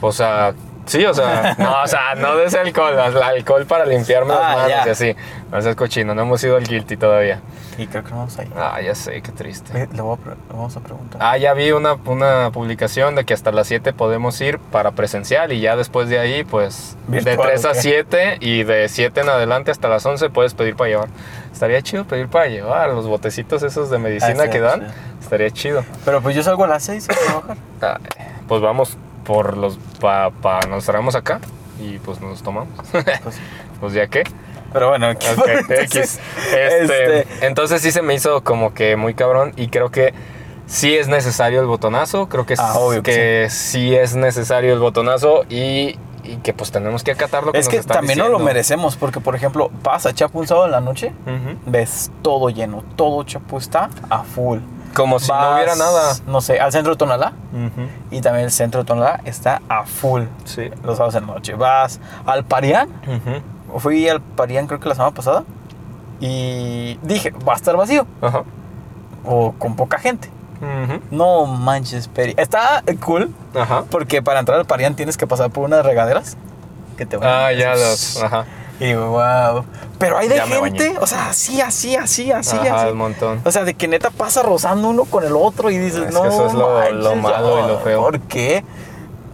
[0.00, 0.54] O sea,
[0.86, 4.38] sí, o sea, no, o sea, no de ese alcohol, el alcohol para limpiarme Ah,
[4.40, 4.86] las manos ya.
[4.86, 5.16] y así.
[5.50, 7.40] No seas cochino, no hemos ido al guilty todavía.
[7.78, 8.48] Y creo que no vamos ahí.
[8.56, 9.72] Ah, ya sé, qué triste.
[9.92, 11.20] Le, voy a le vamos a preguntar.
[11.22, 15.52] Ah, ya vi una, una publicación de que hasta las 7 podemos ir para presencial
[15.52, 17.80] y ya después de ahí, pues Virtual, de 3 a ¿o qué?
[17.80, 21.08] 7 y de 7 en adelante hasta las 11 puedes pedir para llevar.
[21.52, 24.80] Estaría chido pedir para llevar los botecitos esos de medicina Ah, sí, que dan.
[24.80, 24.86] sí.
[25.22, 25.84] Estaría chido.
[26.04, 27.56] Pero pues yo salgo a las 6 a trabajar.
[27.80, 27.98] Ah,
[28.46, 31.40] pues vamos por los, pa, pa- nos traemos acá
[31.80, 32.68] y pues nos tomamos.
[32.92, 33.04] Pues,
[33.80, 34.22] pues ya qué.
[34.72, 36.20] pero bueno, aquí- Ok, X.
[36.52, 40.14] Este, Este- Entonces sí se me hizo como que muy cabrón y creo que
[40.66, 43.94] sí es necesario el botonazo, creo que, Ah, que que sí.
[43.94, 47.76] es necesario el botonazo y, y que pues tenemos que acatar lo que es que
[47.76, 48.44] están también no lo diciendo.
[48.46, 51.58] merecemos porque, por ejemplo, vas a Chapu un sábado en la noche, Ujú.
[51.66, 54.58] ves todo lleno, todo Chapu está a full.
[54.94, 56.14] Como si no hubiera nada.
[56.26, 57.88] No sé, al centro de Tonalá Ujú.
[58.10, 60.70] y también el centro de Tonalá está a full Sí.
[60.84, 61.54] los sábados en la noche.
[61.54, 63.80] Vas al Parián, Ujú.
[63.80, 65.44] fui al Parián creo que la semana pasada
[66.20, 68.44] y dije, va a estar vacío Ajá.
[69.24, 70.30] o con poca gente.
[71.10, 72.34] No manches, Peri.
[72.38, 73.34] Está cool
[73.90, 76.38] porque para entrar al Parián tienes que pasar por unas regaderas
[76.96, 78.22] que te van Ah, ya los.
[78.22, 78.44] Ajá.
[78.80, 79.64] Y digo, wow.
[79.98, 82.90] Pero hay de Ya gente, o sea, así, así, así, así, Ajá, así.
[82.92, 83.40] un montón.
[83.44, 86.12] O sea, de que neta pasa rozando uno con el otro y dices, Es que
[86.12, 86.24] no.
[86.24, 88.00] eso es lo- manches, lo malo y lo feo.
[88.02, 88.64] ¿Por qué?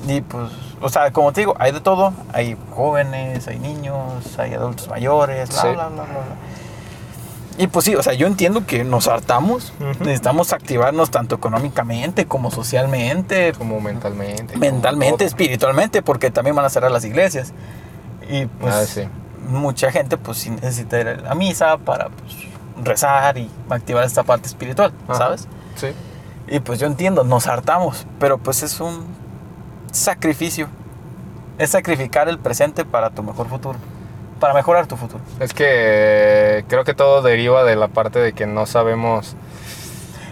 [0.07, 0.51] Y pues,
[0.83, 2.13] o sea, como te digo, hay de todo.
[2.33, 5.69] Hay jóvenes, hay niños, hay adultos mayores, bla, Sí.
[5.69, 6.37] bla, bla, bla, bla.
[7.59, 9.73] Y pues sí, o sea, yo entiendo que nos hartamos.
[10.01, 14.57] Necesitamos activarnos tanto económicamente como socialmente, Como mentalmente.
[14.57, 17.53] mentalmente, espiritualmente, porque también van a cerrar las iglesias.
[18.31, 19.03] Y pues Ah, sí.
[19.49, 22.37] Mucha gente pues sí necesita ir a la misa para pues,
[22.83, 25.19] rezar y activar esta parte espiritual, Ajá.
[25.19, 25.49] ¿sabes?
[25.77, 25.89] Sí.
[26.49, 29.07] Y pues yo entiendo, nos hartamos, pero pues es un
[29.93, 30.69] sacrificio.
[31.59, 33.79] Es sacrificar el presente para tu mejor futuro,
[34.41, 35.23] para mejorar tu futuro.
[35.39, 39.37] Es que creo que todo deriva de la parte de que no sabemos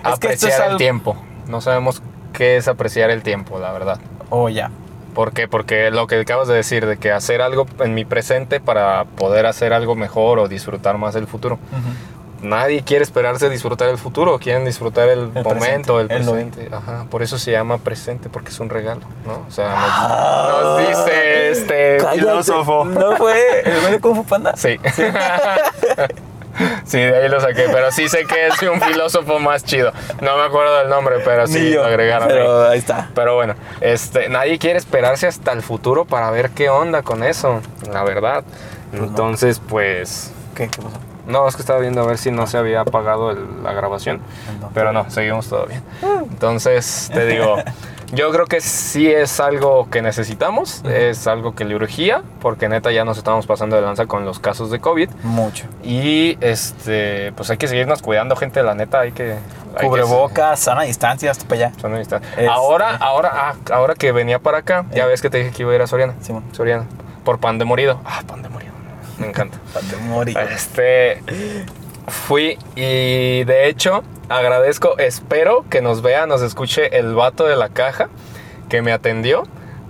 [0.05, 1.16] Es apreciar es el tiempo.
[1.47, 4.01] No sabemos qué es apreciar el tiempo, la verdad.
[4.31, 4.71] Oh, ya.
[5.18, 5.48] ¿Por qué?
[5.48, 9.46] Porque lo que acabas de decir, de que hacer algo en mi presente para poder
[9.46, 11.59] hacer algo mejor o disfrutar más el futuro.
[12.40, 16.68] Nadie quiere esperarse disfrutar el futuro, quieren disfrutar el, El momento, presente, el presente.
[16.72, 19.44] Ajá, por eso se llama presente, porque es un regalo, ¿no?
[19.48, 20.61] O sea, nos, Ah.
[20.62, 22.18] nos dice este Cállate.
[22.20, 22.85] filósofo.
[22.85, 24.54] ¿No fue el Kung Fu Panda?
[24.57, 24.78] Sí.
[24.94, 25.02] Sí,
[26.92, 29.92] de ahí lo saqué, pero sí sé que es un filósofo más chido.
[30.21, 32.29] No me acuerdo del nombre, pero sí yo, lo agregaron.
[32.29, 33.11] Pero ahí está.
[33.14, 37.61] Pero bueno, este, nadie quiere esperarse hasta el futuro para ver qué onda con eso,
[37.92, 38.44] la verdad.
[38.90, 39.09] Pues no.
[39.09, 40.68] Entonces, pues, ¿Qué?
[40.68, 41.08] ¿Qué pasó?
[41.29, 44.21] No, es que estaba viendo a ver si no se había apagado el- la grabación,
[44.61, 44.71] No.
[44.75, 45.83] pero no, seguimos todo bien.
[46.31, 47.57] Entonces, te digo,
[48.12, 52.91] yo creo que sí es algo que necesitamos, es algo que le urgía, porque neta
[52.93, 55.11] ya nos estamos pasando de lanza con los casos de COVID.
[55.23, 55.67] Mucho.
[55.83, 59.37] Y este, pues hay que seguirnos cuidando, gente, la neta, hay que...
[59.81, 61.81] Cubrebocas, sana distancia, hasta para allá.
[61.81, 62.21] Son amistad.
[62.33, 65.09] Este- Ahora, ahora, ah, ahora que venía para acá, ya Eh.
[65.09, 66.14] ves que te dije que iba a ir a Soriana.
[66.21, 66.43] Simón.
[66.53, 66.85] Soriana.
[67.25, 68.01] Por pan de morido.
[68.05, 68.67] Ah, pan de morido.
[69.18, 69.59] Me encanta.
[69.72, 70.38] Para te morir.
[70.38, 71.22] Este.
[72.07, 77.68] Fui y de hecho agradezco, espero que nos vea, nos escuche el vato de la
[77.68, 78.09] caja
[78.68, 79.44] que me atendió,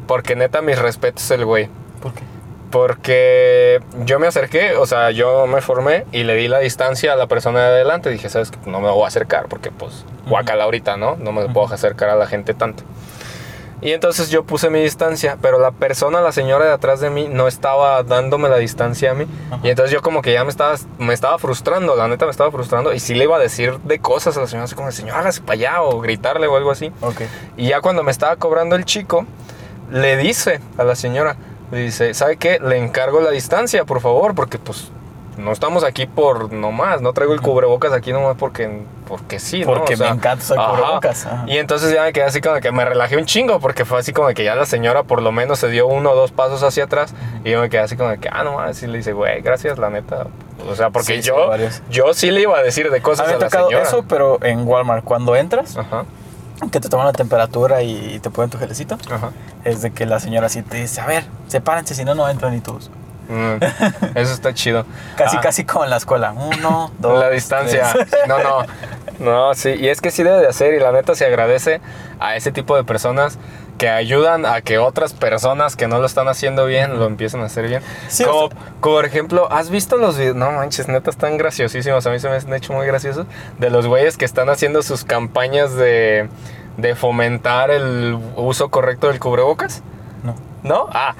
[0.07, 1.69] porque neta mis respetos el güey.
[2.01, 2.23] ¿Por qué?
[2.71, 7.17] Porque yo me acerqué, o sea, yo me formé y le di la distancia a
[7.17, 8.11] la persona de adelante.
[8.11, 8.59] Dije, ¿sabes qué?
[8.67, 11.17] No me voy a acercar porque, pues, guacala ahorita, ¿no?
[11.17, 12.85] No me puedo acercar a la gente tanto.
[13.81, 17.29] Y entonces yo puse mi distancia, pero la persona, la señora de atrás de mí,
[17.31, 19.27] no estaba dándome la distancia a mí.
[19.51, 19.61] Ajá.
[19.63, 22.51] Y entonces yo como que ya me estaba, me estaba frustrando, la neta me estaba
[22.51, 22.93] frustrando.
[22.93, 25.43] Y sí le iba a decir de cosas a la señora, así como, señor, hágase
[25.43, 26.93] para allá o gritarle o algo así.
[27.01, 27.23] Ok.
[27.57, 29.27] Y ya cuando me estaba cobrando el chico,
[29.91, 31.37] le dice a la señora,
[31.71, 32.59] le dice, ¿sabe qué?
[32.61, 34.91] Le encargo la distancia, por favor, porque pues
[35.39, 39.67] no estamos aquí por nomás, no traigo el cubrebocas aquí nomás porque, porque sí, ¿no?
[39.69, 41.27] Porque O sea, me encanta usar cubrebocas.
[41.27, 41.45] ajá.
[41.47, 44.13] Y entonces ya me quedé así como que me relajé un chingo porque fue así
[44.13, 46.85] como que ya la señora por lo menos se dio uno o dos pasos hacia
[46.85, 49.41] atrás y yo me quedé así como que, ah, no más, y le dice, güey,
[49.41, 50.27] gracias, la neta.
[50.69, 51.51] O sea, porque Sí, sí, yo,
[51.89, 53.85] yo sí le iba a decir de A cosas mí a, ha la tocado señora.
[53.87, 56.05] eso, pero en Walmart, cuando entras, Ajá,
[56.73, 59.31] que te toman la temperatura y te ponen tu gelecito, ajá.
[59.65, 62.53] es de que la señora sí te dice, a ver, sepárense, si no, no entran
[62.53, 62.91] ni todos.
[63.29, 63.63] Mm,
[64.17, 64.87] eso está chido.
[65.17, 65.41] Casi, Ah.
[65.41, 66.33] casi como en la escuela.
[66.33, 67.91] Uno, dos, la distancia.
[67.93, 68.09] tres.
[68.27, 68.65] No, no.
[69.19, 69.71] No, sí.
[69.79, 70.75] Y es que sí debe de hacer.
[70.75, 71.81] Y la neta se agradece
[72.21, 73.39] a ese tipo de personas
[73.77, 77.45] que ayudan a que otras personas que no lo están haciendo bien lo empiecen a
[77.47, 77.83] hacer bien.
[78.09, 80.35] Sí, como, o sea- como por ejemplo, ¿has visto los videos?
[80.37, 82.05] No manches, neta están graciosísimos.
[82.07, 83.27] A mí se me han hecho muy graciosos.
[83.59, 86.29] De los güeyes que están haciendo sus campañas de,
[86.77, 89.83] de fomentar el uso correcto del cubrebocas.
[90.25, 90.35] No.
[90.65, 90.87] ¿No?
[90.93, 91.15] Ah,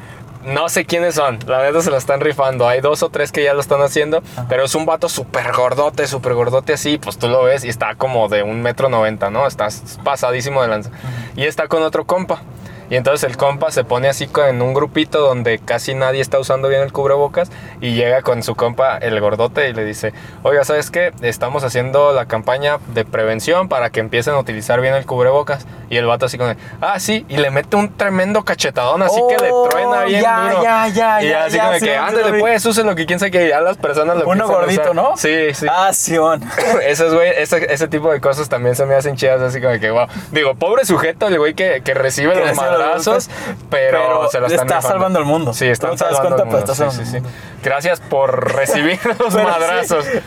[0.53, 1.39] no sé quiénes son.
[1.47, 2.69] La neta se la están rifando.
[2.69, 4.23] Hay dos o tres que ya lo están haciendo.
[4.49, 6.99] Pero es un vato súper gordote, súper gordote así.
[6.99, 9.47] Pues tú lo ves y está como de un metro noventa, ¿no?
[9.47, 9.69] Está
[10.05, 10.91] pasadísimo de lanza.
[11.37, 12.43] Y está con otro compa.
[12.91, 16.69] Y entonces el compa se pone así en un grupito donde casi nadie está usando
[16.69, 20.91] bien el cubrebocas y llega con su compa el gordote y le dice, oiga, ¿sabes
[20.91, 21.13] qué?
[21.21, 25.67] Estamos haciendo la campaña de prevención para que empiecen a utilizar bien el cubrebocas.
[25.91, 29.43] Y el vato así con, ah, sí, y le mete un tremendo cachetadón así que
[29.43, 30.63] le Oh, truena bien ya, duro.
[30.63, 33.19] ya, ya, Y ya, así ya, como sí, que, ándale pues, usen lo que quién
[33.19, 34.95] sabe que ya las personas lo Uno gordito, usar.
[34.95, 35.17] ¿no?
[35.17, 35.67] Sí, sí.
[35.71, 36.43] Ah, Sion.
[36.87, 39.91] Esos, güey, ese, ese tipo de cosas también se me hacen chidas, así como que,
[39.91, 40.07] wow.
[40.31, 43.31] Digo, pobre sujeto, el güey que, que recibe Que los recibe madrazos,
[43.71, 45.53] pero, pero se la están está salvando el mundo.
[45.55, 46.59] Sí, están No das salvando cuenta, el mundo.
[46.67, 47.21] pero está sí, salvando sí, el sí.
[47.23, 47.39] mundo.
[47.63, 50.05] Gracias por recibir los madrazos.
[50.05, 50.19] sí,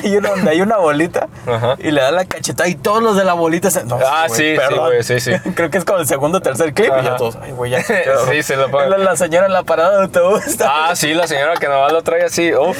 [0.04, 1.76] hay uno donde hay una bolita Ajá.
[1.78, 3.84] y le da la cachetada y todos los de la bolita se.
[3.84, 4.86] No, Ah, sí, sí, perdón.
[4.86, 5.32] güey, sí, sí.
[5.54, 7.02] Creo que es como el segundo o tercer clip y Ajá.
[7.02, 7.36] ya todos.
[7.42, 7.82] Ay, güey, ya.
[7.82, 8.88] Sí, se lo pone.
[8.88, 10.42] La, la señora en la parada de autobús.
[10.64, 12.76] Ah, sí, la señora que nomás lo trae así, uff,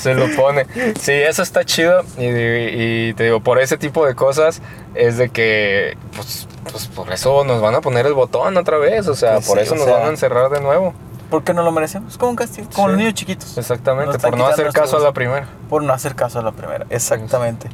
[0.00, 0.66] se lo pone.
[0.98, 2.02] Sí, eso está chido.
[2.18, 4.60] Y, y te digo, por ese tipo de cosas
[4.94, 9.06] es de que, pues, pues por eso nos van a poner el botón otra vez.
[9.08, 10.94] O sea, Pues por eso nos sea, van a encerrar de nuevo.
[11.30, 12.18] ¿Por qué no lo merecemos?
[12.18, 12.68] Como un castigo.
[12.74, 12.92] Como Sí.
[12.92, 13.56] los niños chiquitos.
[13.56, 15.46] Exactamente, por no hacer caso a la primera.
[15.68, 16.86] Por no hacer caso a la primera.
[16.90, 17.68] Exactamente.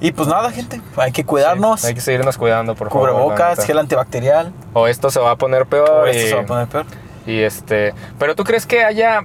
[0.00, 0.80] Y pues nada, gente.
[0.96, 1.80] Hay que cuidarnos.
[1.82, 3.10] Sí, hay que seguirnos cuidando, por favor.
[3.10, 4.52] Cubrebocas, gel antibacterial.
[4.74, 5.88] O esto se va a poner peor.
[5.88, 6.86] O y, esto se va a poner peor.
[7.24, 7.94] y este.
[8.18, 9.24] Pero tú crees que haya.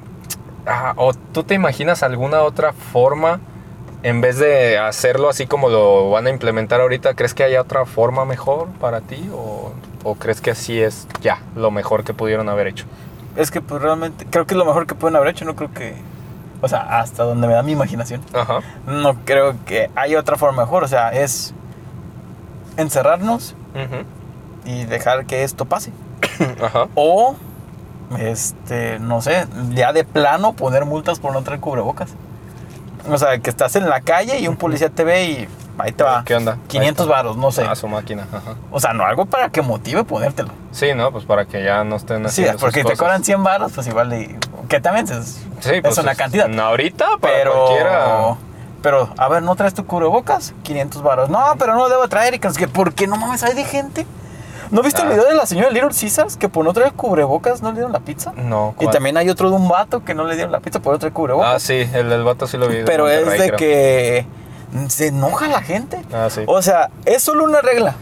[0.67, 3.39] Ah, o tú te imaginas alguna otra forma.
[4.03, 7.85] En vez de hacerlo así como lo van a implementar ahorita, ¿crees que haya otra
[7.85, 9.29] forma mejor para ti?
[9.33, 9.71] ¿O,
[10.03, 12.85] o crees que así es ya lo mejor que pudieron haber hecho?
[13.35, 15.45] Es que pues realmente creo que es lo mejor que pueden haber hecho.
[15.45, 15.95] No creo que...
[16.61, 18.21] O sea, hasta donde me da mi imaginación.
[18.33, 18.61] Ajá.
[18.87, 20.83] No creo que haya otra forma mejor.
[20.83, 21.53] O sea, es
[22.77, 23.55] encerrarnos
[24.65, 25.91] y dejar que esto pase.
[26.61, 26.87] Ajá.
[26.95, 27.35] O,
[28.19, 32.09] este, no sé, ya de plano poner multas por no traer cubrebocas.
[33.09, 36.03] O sea, que estás en la calle y un policía te ve y ahí te
[36.03, 36.23] va.
[36.25, 36.57] ¿Qué onda?
[36.67, 37.15] 500 Ahí está.
[37.17, 37.63] varos, no sé.
[37.63, 38.27] Ah, su máquina.
[38.31, 38.55] Ajá.
[38.71, 40.49] O sea, no algo para que motive ponértelo.
[40.71, 41.11] Sí, ¿no?
[41.11, 42.99] Pues para que ya no estén Sí, haciendo sus porque te cosas.
[42.99, 44.35] cobran 100 varos, pues igual, y-
[44.67, 46.47] que también es, Sí, es pues una es- cantidad.
[46.49, 48.35] no, ahorita, para pero, cualquiera.
[48.81, 50.53] pero, a ver, ¿no traes tu cubrebocas?
[50.63, 51.29] 500 varos.
[51.29, 52.33] No, pero no lo debo traer.
[52.33, 54.05] Y que, ¿por qué no mames hay de gente?
[54.71, 55.11] ¿No viste el Ah.
[55.11, 57.99] video de la señora Little Caesars que por no traer cubrebocas no le dieron la
[57.99, 58.33] pizza?
[58.35, 58.93] No, Y ¿cuál?
[58.93, 61.11] también hay otro de un vato que no le dieron la pizza por no traer
[61.11, 61.61] Ah, cubrebocas.
[61.63, 62.83] sí, el del vato sí lo vi.
[62.85, 63.57] pero es de creo.
[63.57, 64.25] que
[64.89, 66.01] se enoja la gente.
[66.13, 66.41] Ah, sí.
[66.47, 67.95] O sea, es solo una regla.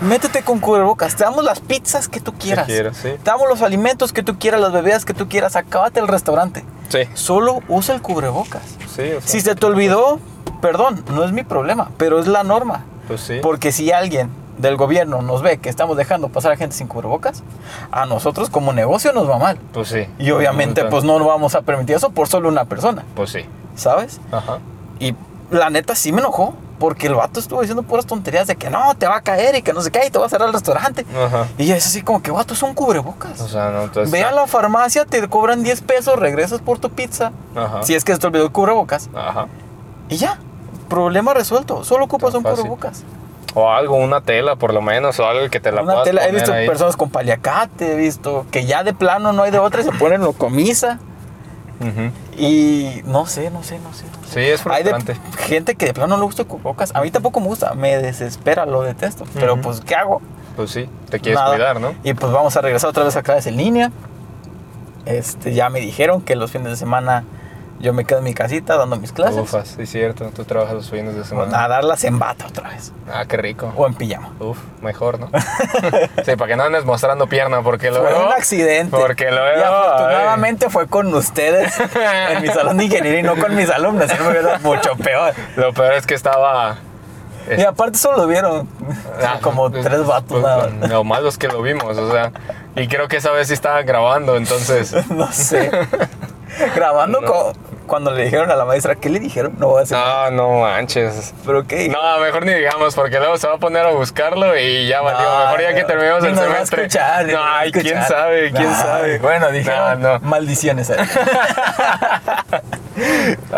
[0.00, 1.14] Métete con cubrebocas.
[1.16, 2.66] Te damos las pizzas que tú quieras.
[2.66, 3.10] quieras, sí.
[3.22, 5.56] Te damos los alimentos que tú quieras, las bebidas que tú quieras.
[5.56, 6.64] Acábate el restaurante.
[6.88, 8.62] Sí, Solo usa el cubrebocas.
[8.94, 10.18] sí, o sea, Si se te olvidó,
[10.62, 12.84] perdón, no es mi problema, pero es la norma.
[13.08, 13.40] pues sí.
[13.42, 17.42] Porque si alguien del gobierno nos ve que estamos dejando pasar a gente sin cubrebocas,
[17.90, 19.58] a nosotros como negocio nos va mal.
[19.72, 20.06] Pues sí.
[20.18, 23.44] Y obviamente pues no vamos a permitir eso por solo una persona, Pues sí.
[23.76, 24.20] ¿sabes?
[24.32, 24.58] Ajá.
[24.98, 25.14] Y
[25.50, 28.94] la neta sí me enojó, porque el vato estuvo diciendo puras tonterías de que no,
[28.94, 30.54] te va a caer y que no sé qué, y te va a cerrar el
[30.54, 31.04] restaurante.
[31.14, 31.46] Ajá.
[31.58, 33.38] Y es así como que, vato, son cubrebocas.
[33.40, 34.10] O sea, no, entonces.
[34.10, 37.32] Ve a la farmacia, te cobran 10 pesos, regresas por tu pizza.
[37.54, 37.82] Ajá.
[37.82, 39.10] Si es que se te olvidó el cubrebocas.
[39.14, 39.46] Ajá.
[40.08, 40.38] Y ya,
[40.88, 41.84] problema resuelto.
[41.84, 42.58] Solo ocupas Tan un fácil.
[42.60, 43.02] cubrebocas.
[43.54, 46.26] O algo, una tela por lo menos, o algo que te la Una puedas tela,
[46.28, 46.66] he visto ahí.
[46.68, 49.92] personas con paliacate, he visto que ya de plano no hay de otra y se
[49.92, 50.98] ponen lo comisa.
[52.36, 54.04] Y no sé, no sé, no sé.
[54.04, 54.32] no sé.
[54.34, 55.16] Sí, es Hay de frustrante.
[55.38, 56.94] gente que de plano no le gusta cubrebocas.
[56.94, 59.24] A mí tampoco me gusta, me desespera, lo detesto.
[59.34, 60.20] Pero pues, ¿qué hago?
[60.56, 61.54] Pues sí, te quieres Nada.
[61.54, 61.94] cuidar, ¿no?
[62.04, 63.90] Y pues vamos a regresar otra vez a clases en línea.
[65.06, 67.24] Este, ya me dijeron que los fines de semana
[67.80, 69.38] yo me quedo en mi casita dando mis clases.
[69.40, 70.26] Ufas, sí, cierto.
[70.34, 71.64] Tú trabajas los fines de semana.
[71.64, 72.92] a darlas en bata otra vez.
[73.12, 73.72] Ah, qué rico.
[73.76, 74.32] O en pijama.
[74.38, 75.30] Uf, mejor, ¿no?
[76.24, 78.26] sí, para que no andes mostrando pierna, porque Fue luego...
[78.26, 78.96] un accidente.
[78.96, 79.58] Porque luego...
[79.58, 81.72] Y afortunadamente fue con ustedes
[82.30, 84.06] en mi salón de ingeniería y no con mis alumnos.
[84.18, 85.32] No me hubiera mucho peor.
[85.56, 86.76] Lo peor es que estaba...
[87.56, 88.68] Y aparte solo lo vieron
[89.26, 90.28] Ah, como pues, tres vatos.
[90.28, 90.90] pues, nada más.
[90.90, 92.30] Lo malo es que lo vimos, o sea...
[92.76, 94.94] Y creo que esa vez sí estaban grabando, entonces...
[95.10, 95.70] No sé.
[96.74, 97.26] Grabando No.
[97.26, 97.52] co-
[97.90, 99.54] cuando le dijeron a la maestra, ¿qué le dijeron?
[99.58, 100.30] No voy a nada.
[100.30, 101.34] No, no manches.
[101.44, 101.88] ¿Pero qué?
[101.88, 105.20] No, mejor ni digamos, porque luego se va a poner a buscarlo y ya valió.
[105.28, 106.84] No, mejor ya que terminemos el semestre.
[106.84, 109.18] escuchar, no, ay, quién sabe, quién sabe.
[109.18, 110.88] Bueno, dijeron No, maldiciones.
[110.90, 110.98] ahí.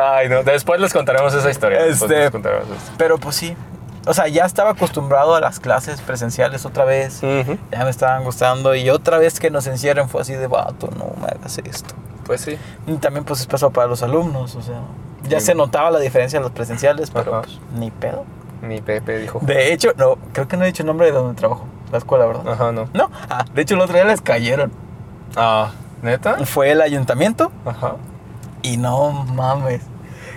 [0.01, 1.83] Ay, no, después les contaremos esa historia.
[1.83, 2.93] después Este- les contaremos eso.
[2.97, 3.57] Pero pues sí.
[4.07, 7.21] O sea, ya estaba acostumbrado a las clases presenciales otra vez.
[7.21, 8.75] Ya me estaban gustando.
[8.75, 11.95] Y otra vez que nos encierren fue así de vato, no me hagas esto.
[12.33, 12.57] Pues sí.
[12.87, 14.55] Y también pues es peso para los alumnos.
[14.57, 14.81] O sea,
[15.29, 15.47] ya Sí.
[15.47, 17.43] se notaba la diferencia en los presenciales, pero Ajá.
[17.43, 18.25] pues ni pedo.
[18.63, 19.41] Mi Pepe dijo.
[19.43, 21.67] De hecho, no, creo que no he dicho el nombre de donde trabajo.
[21.91, 22.49] La escuela, ¿verdad?
[22.53, 22.89] Ajá, no.
[22.95, 24.73] No, ah, de hecho el otro día les cayeron.
[25.37, 26.39] Ah, ¿neta?
[26.47, 27.97] Fue el ayuntamiento Ajá.
[28.63, 29.83] y no mames.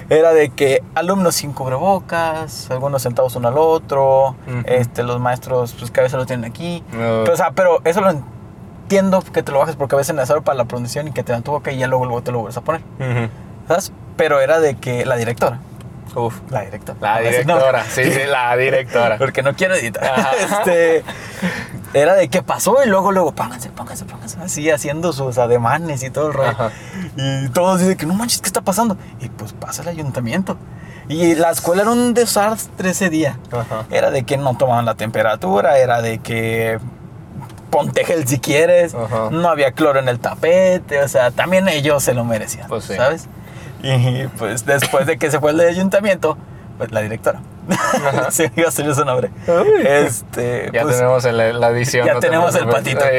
[0.09, 4.61] Era de que alumnos sin cubrebocas, algunos sentados uno al otro, Ujú.
[4.65, 6.83] este, los maestros, pues que a veces lo tienen aquí.
[6.91, 7.21] No.
[7.23, 8.11] Pero, o sea, pero eso lo
[8.85, 11.23] entiendo que te lo bajes porque a veces es necesario para la pronunciación y que
[11.23, 12.81] te dan tu boca y ya luego, luego te lo vuelves a poner.
[12.99, 13.29] Ujú.
[13.67, 13.91] ¿Sabes?
[14.15, 15.59] Pero era de que la directora.
[16.15, 16.39] Uf.
[16.51, 16.97] La directora.
[17.01, 17.55] La A veces no.
[17.55, 19.17] directora, sí, sí, la directora.
[19.17, 20.03] Porque no quiero editar.
[20.39, 21.03] Este,
[21.93, 24.37] era de qué pasó y luego, luego, pónganse, pónganse, pónganse.
[24.39, 26.49] Así haciendo sus ademanes y todo el rollo.
[26.51, 26.71] Ajá.
[27.17, 28.97] Y todos dicen que no manches, ¿qué está pasando?
[29.19, 30.57] Y pues pasa el ayuntamiento.
[31.09, 33.37] Y la escuela era un desastre ese día.
[33.51, 33.85] Ajá.
[33.89, 36.79] Era de que no tomaban la temperatura, era de que
[37.75, 39.27] ponte gel si quieres, Ajá.
[39.31, 42.95] no había cloro en el tapete, o sea, también ellos se lo merecían, Pues sí.
[42.95, 43.27] ¿sabes?
[43.83, 46.37] Y pues después de que se fue el ayuntamiento,
[46.77, 47.41] pues la directora.
[48.29, 49.29] Se iba a salir su nombre.
[49.83, 52.05] Este, Ya pues, tenemos el- la edición.
[52.05, 53.03] ya no te tenemos el patito.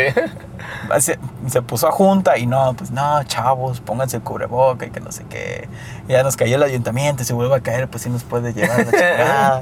[0.98, 5.00] Se, se puso a junta y no, pues no, chavos, pónganse el cubreboca y que
[5.00, 5.68] no sé qué.
[6.09, 8.78] Ya nos cayó el ayuntamiento y se vuelve a caer, pues sí nos puede llevar
[8.87, 9.61] la chingada.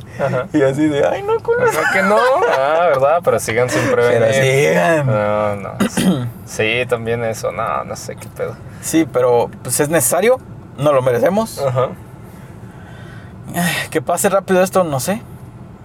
[0.52, 1.40] Y así de, ay, no, No,
[1.92, 2.18] que no.
[2.58, 3.20] Ah, ¿verdad?
[3.24, 4.20] Pero sigan sin prevenir.
[4.20, 5.06] Pero sigan.
[5.06, 5.70] No, no.
[5.90, 7.52] Sí, Sí, también eso.
[7.52, 8.54] No, no sé qué pedo.
[8.82, 10.38] Sí, pero pues es necesario,
[10.78, 11.58] no lo merecemos.
[11.58, 11.88] Ajá.
[13.90, 15.22] Que pase rápido esto, no sé.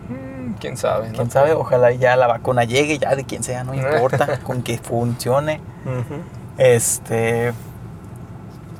[0.10, 1.10] Mm, ¿Quién sabe?
[1.10, 1.15] no?
[1.15, 4.77] Quién sabe, ojalá ya la vacuna llegue, ya de quien sea, no importa, con que
[4.77, 5.62] funcione.
[6.58, 7.53] Este.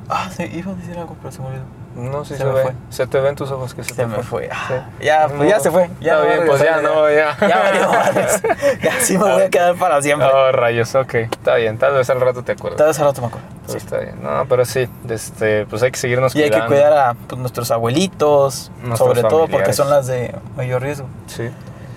[0.08, 1.64] Ah, sí, iba a decir algo, pero se me olvidó.
[1.94, 2.62] No, sí Se se, me ve.
[2.62, 2.72] fue.
[2.90, 4.48] Se te ven tus ojos que se, Se te me fue.
[4.52, 5.04] Ah, Sí.
[5.04, 5.90] Ya, Ni pues ya se fue.
[6.00, 7.36] Ya no bien, pues ya regresar, no, ya.
[7.48, 7.90] Ya valió.
[8.82, 10.28] Ya sí me voy a quedar para siempre.
[10.32, 11.14] Oh, rayos, ok.
[11.14, 12.78] Está bien, tal vez al rato te acuerdas.
[12.78, 13.46] Tal vez al rato me acuerdo.
[13.66, 13.84] Pero Sí.
[13.84, 14.22] Está bien.
[14.22, 16.74] No, pero sí, este, pues hay que seguirnos Y hay que cuidando.
[16.74, 21.06] cuidar a pues, nuestros abuelitos, Nuestros sobre todo porque son las de mayor riesgo.
[21.26, 21.50] Sí.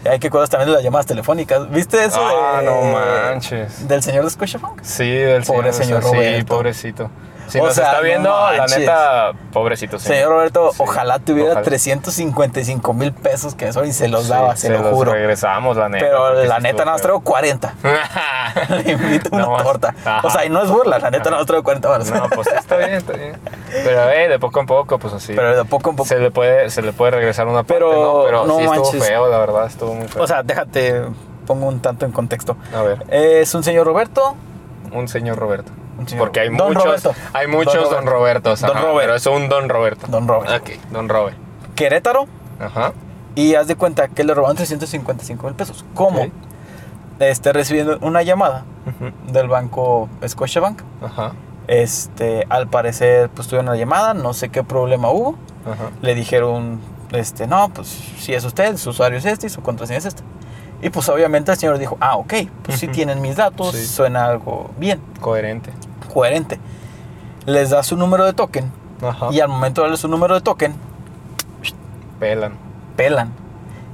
[0.06, 1.70] Y hay que cuidar también de las llamadas telefónicas.
[1.72, 3.88] ¿Viste eso Ah, de, no manches.
[3.88, 4.82] del señor de Scotiabank?
[4.84, 6.02] Sí, del Pobre señor.
[6.02, 6.56] señor Sí, Roberto.
[6.56, 7.10] pobrecito.
[7.48, 10.00] Si O nos sea, está no viendo, la neta, pobrecito.
[10.00, 11.64] Señor Roberto, Sí, ojalá tuviera ojalá.
[11.66, 15.12] 355 mil pesos que eso y se los Sí, daba, se, lo los juro.
[15.14, 16.06] regresamos, la neta.
[16.06, 17.74] Pero la neta nada más traigo 40.
[18.86, 19.94] Le invito una No torta.
[20.06, 20.22] Ajá.
[20.28, 22.10] O sea, y no es burla, la neta nada más traigo 40 baros.
[22.12, 23.38] No, pues está bien, está bien.
[23.72, 25.34] Pero eh, de poco en poco, pues así.
[25.36, 26.08] Pero de poco en poco.
[26.08, 28.24] se le puede, se le puede regresar una parte, Pero ¿no?
[28.26, 30.24] Pero no sí estuvo feo, la verdad, estuvo muy feo.
[30.24, 31.04] O sea, déjate,
[31.46, 32.56] pongo un tanto en contexto.
[32.76, 34.36] a ver, Es un señor Roberto.
[34.92, 35.72] un señor Roberto.
[36.18, 37.14] Porque hay Don muchos, Roberto.
[37.34, 38.12] hay muchos Don Don, Roberto.
[38.12, 38.62] Robertos.
[38.62, 39.00] Don ajá, Robert.
[39.02, 40.08] Pero es un Don Roberto.
[40.08, 40.62] Don Robert.
[40.62, 41.38] Ok, Don Robert.
[41.76, 42.28] Querétaro.
[42.60, 42.94] Ajá.
[43.36, 45.86] Y haz de cuenta que le robaron 355 mil pesos.
[45.96, 46.28] ¿Cómo?
[47.20, 48.66] Este, recibiendo una llamada
[49.28, 50.82] del banco Scotiabank.
[51.04, 51.34] Ajá.
[51.68, 55.36] Este, al parecer, pues tuvieron una llamada, no sé qué problema hubo.
[55.66, 55.90] Ajá.
[56.02, 56.80] Le dijeron,
[57.12, 60.24] este, no, pues si es usted, su usuario es este y su contraseña es esta.
[60.84, 62.94] Y pues obviamente el señor dijo, ah, ok, pues si Ujú.
[62.96, 63.88] tienen mis datos, Sí.
[63.88, 65.72] suena algo bien, Coherente.
[66.14, 66.60] coherente.
[67.46, 68.70] Les da su número de token
[69.02, 69.30] Ajá.
[69.32, 70.76] y al momento de darle su número de token,
[72.20, 72.54] Pelan.
[72.96, 73.32] pelan.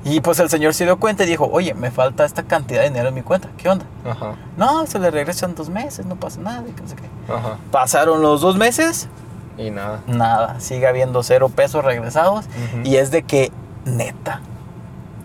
[0.03, 2.87] Y pues el señor se dio cuenta y dijo, oye, me falta esta cantidad de
[2.89, 3.85] dinero en mi cuenta, ¿qué onda?
[4.09, 4.35] Ajá.
[4.57, 7.31] No, se le regresan dos meses, no pasa nada, y no sé qué.
[7.31, 7.57] Ajá.
[7.71, 9.09] Pasaron los dos meses,
[9.57, 9.99] Y nada.
[10.07, 12.45] nada, sigue habiendo cero pesos regresados
[12.83, 13.51] y es de que
[13.85, 14.41] neta.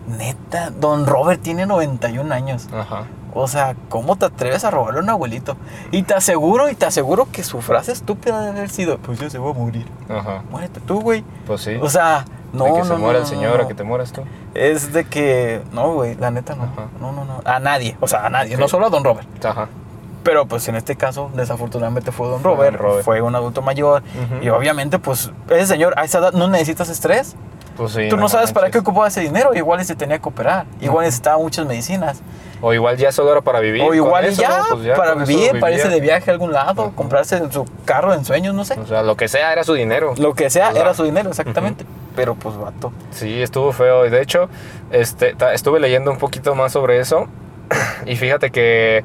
[0.06, 2.68] Neta, don Robert tiene 91 años.
[2.72, 3.04] Ajá.
[3.36, 5.56] O sea, ¿cómo te atreves a robarle a un abuelito?
[5.90, 9.28] Y te aseguro, y te aseguro que su frase estúpida debe haber sido, pues yo
[9.28, 9.86] se voy a morir.
[10.08, 10.42] Ajá.
[10.50, 11.24] Muérete tú, güey.
[11.46, 11.76] Pues sí.
[11.82, 13.64] O sea, no, de que no, se no, muera el señor no.
[13.64, 14.22] a que te mueras tú.
[14.54, 16.64] Es de que, no, güey, la neta no.
[16.64, 16.86] Ajá.
[17.00, 17.40] No, no, no.
[17.44, 19.26] A nadie, o sea, a nadie, no solo a don Robert.
[19.44, 19.68] Ajá.
[20.22, 23.04] Pero pues en este caso, desafortunadamente fue don Robert, Robert.
[23.04, 24.02] fue un adulto mayor.
[24.02, 24.42] Ujú.
[24.42, 27.36] Y obviamente, pues, ese señor a esa edad no necesitas estrés.
[27.76, 28.08] Pues sí.
[28.08, 29.54] Tú no sabes para qué ocupaba ese dinero.
[29.54, 30.66] Igual y se tenía que operar.
[30.80, 32.20] Igual necesitaba muchas medicinas.
[32.60, 33.82] O igual ya solo era para vivir.
[33.82, 36.92] o igual eso, ya, pues ya para vivir, para irse de viaje a algún lado,
[36.94, 38.78] comprarse su carro en sueños, no sé.
[38.80, 40.14] O sea, lo que sea era su dinero.
[40.16, 41.84] Lo que sea, O sea, era su dinero, exactamente.
[42.16, 42.90] Pero pues, vato.
[43.10, 44.06] Sí, estuvo feo.
[44.06, 44.48] Y de hecho,
[44.92, 47.28] este, estuve leyendo un poquito más sobre eso.
[48.06, 49.04] Y fíjate que.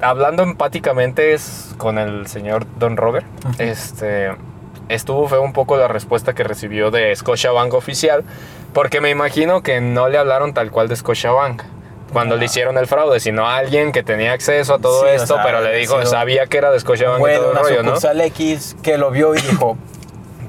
[0.00, 3.26] hablando empáticamente es con el señor Don Robert,
[3.58, 4.30] este,
[4.94, 8.24] estuvo feo un poco la respuesta que recibió de Scotiabank oficial.
[8.72, 11.62] Porque me imagino que no le hablaron tal cual de Scotiabank.
[12.12, 12.44] Cuando le Ah.
[12.46, 15.44] hicieron el fraude, sino a alguien que tenía acceso a todo Sí, o esto, sea,
[15.44, 18.22] pero le dijo, sabía que era de Scotiabank y Güey, de todo el rollo, ¿no?
[18.26, 19.76] X que lo vio y dijo,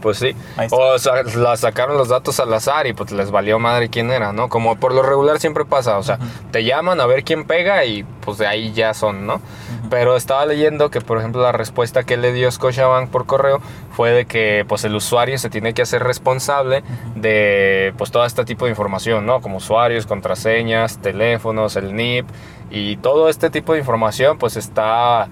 [0.01, 0.35] Pues sí.
[0.71, 4.33] O sa- la sacaron los datos al azar y pues les valió madre quién era,
[4.33, 4.49] ¿no?
[4.49, 6.17] Como por lo regular siempre pasa, o sea,
[6.51, 9.41] te llaman a ver quién pega y pues de ahí ya son, ¿no?
[9.89, 13.61] Pero estaba leyendo que, por ejemplo, la respuesta que le dio Scotiabank por correo
[13.95, 16.83] fue de que pues el usuario se tiene que hacer responsable
[17.15, 19.41] de pues todo este tipo de información, ¿no?
[19.41, 22.25] Como usuarios, contraseñas, teléfonos, el NIP
[22.71, 25.27] y todo este tipo de información pues está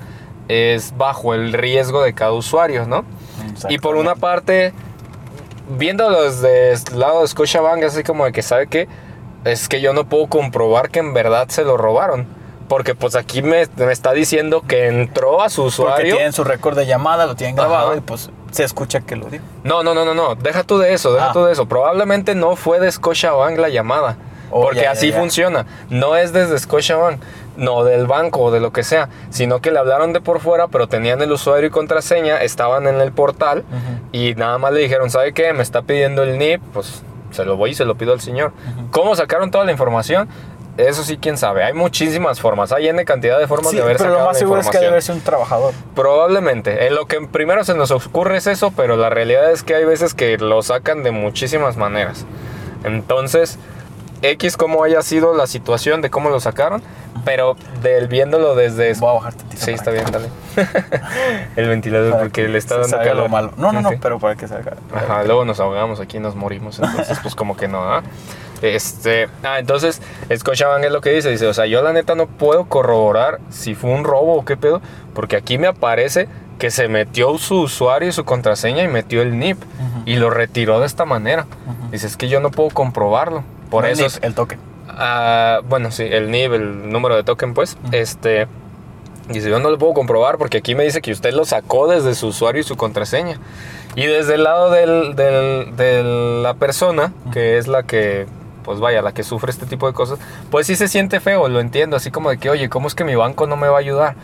[0.48, 3.06] es bajo el riesgo de cada usuario, ¿no?
[3.70, 4.74] Y por una parte,
[5.70, 8.88] viéndolo desde el lado de Scotiabank, así como de que, ¿sabe qué?
[9.46, 12.28] Es que yo no puedo comprobar que en verdad se lo robaron.
[12.68, 16.16] Porque pues aquí me, me está diciendo que entró a su Porque usuario.
[16.16, 17.98] tienen su récord de llamada, lo tienen grabado Ajá.
[17.98, 19.42] y pues se escucha que lo dio.
[19.64, 20.36] No, no, no, no, no.
[20.36, 21.34] Deja tú de eso, deja Ah.
[21.34, 21.66] tú de eso.
[21.68, 24.18] Probablemente no fue de Scotiabank la llamada.
[24.52, 25.18] Oh, porque ya, ya, así ya.
[25.20, 25.66] funciona.
[25.90, 27.20] No es desde Scotiabank,
[27.60, 30.68] no del banco o de lo que sea, sino que le hablaron de por fuera,
[30.68, 33.64] pero tenían el usuario y contraseña, estaban en el portal
[34.12, 35.54] y nada más le dijeron, ¿sabe qué?
[35.54, 38.54] Me está pidiendo el NIP, pues se lo voy y se lo pido al señor.
[38.92, 40.28] ¿Cómo sacaron toda la información?
[40.78, 41.64] Eso sí, quién sabe.
[41.66, 42.72] Hay muchísimas formas.
[42.72, 44.70] Hay N cantidad de formas Sí, de haber pero sacado lo más la seguro es
[44.70, 45.74] que debe sido un trabajador.
[45.94, 46.88] Probablemente.
[46.88, 49.84] En lo que primero se nos ocurre es eso, pero la realidad es que hay
[49.84, 52.26] veces que lo sacan de muchísimas maneras.
[52.86, 53.60] Entonces,
[54.22, 56.82] X como haya sido la situación de cómo lo sacaron,
[57.26, 58.94] pero del viéndolo desde...
[58.96, 60.02] Voy a bajar tantito Sí, para está acá.
[60.02, 60.30] bien, dale.
[61.56, 63.16] El ventilador Para porque que le está dando calor.
[63.16, 63.54] lo malo.
[63.58, 63.96] No, no, no, Sí.
[64.02, 64.74] pero para que salga.
[64.94, 68.04] Ajá, luego nos ahogamos aquí y nos morimos, entonces pues como que no, ¿ah?
[68.62, 70.02] Este, ah, entonces
[70.36, 73.74] Scotiabank es lo que dice, dice, o sea, yo la neta no puedo corroborar si
[73.74, 74.82] fue un robo o qué pedo,
[75.14, 76.28] porque aquí me aparece
[76.60, 80.02] que se metió su usuario y su contraseña y metió el NIP Ujú.
[80.06, 81.48] y lo retiró de esta manera.
[81.66, 81.92] Ujú.
[81.92, 83.44] Dice, es que yo no puedo comprobarlo.
[83.72, 84.58] Por No, eso ni es- el toque.
[84.90, 87.96] Ah, bueno, sí, el NIB, el número de token, pues, Ujú.
[87.96, 88.48] este,
[89.30, 92.14] dice, yo no lo puedo comprobar porque aquí me dice que usted lo sacó desde
[92.16, 93.38] su usuario y su contraseña.
[93.96, 96.04] Y desde el lado del, del- de
[96.44, 98.26] la persona, que es la que,
[98.64, 100.20] pues vaya, la que sufre este tipo de cosas,
[100.52, 103.04] pues sí se siente feo, lo entiendo, así como de que, oye, ¿cómo es que
[103.04, 104.16] mi banco no me va a ayudar?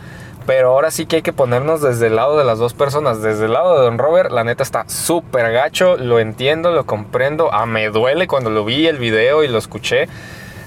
[0.46, 3.20] Pero ahora sí que hay que ponernos desde el lado de las dos personas.
[3.20, 5.96] Desde el lado de Don Robert, la neta está súper gacho.
[5.96, 7.52] Lo entiendo, lo comprendo.
[7.52, 10.08] Ah, me duele cuando lo vi el video y lo escuché.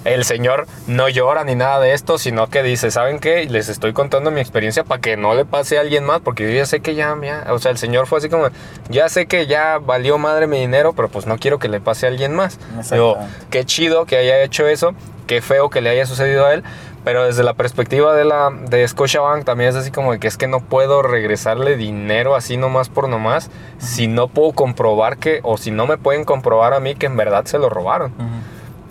[0.06, 3.46] El señor no llora ni nada de esto, sino que dice, ¿saben qué?
[3.50, 6.56] Les estoy contando mi experiencia para que no le pase a alguien más, porque yo
[6.56, 8.48] ya sé que ya, ya, o sea, el señor fue así como,
[8.90, 12.06] ya sé que ya valió madre mi dinero, pero pues no quiero que le pase
[12.06, 12.60] a alguien más.
[12.90, 13.18] Digo,
[13.50, 14.94] qué chido que haya hecho eso,
[15.28, 16.64] qué feo que le haya sucedido a él,
[17.10, 20.38] pero desde la perspectiva de la de Scotiabank también es así como de que es
[20.38, 23.50] que no puedo regresarle dinero así nomás por nomás
[23.80, 27.18] si no puedo comprobar que o si no me pueden comprobar a mí que en
[27.18, 28.14] verdad se lo robaron.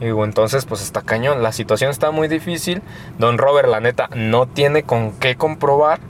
[0.01, 2.83] Y Digo, entonces pues está cañón, la situación está muy difícil.
[3.19, 6.01] Don Robert, la neta, no tiene con qué comprobar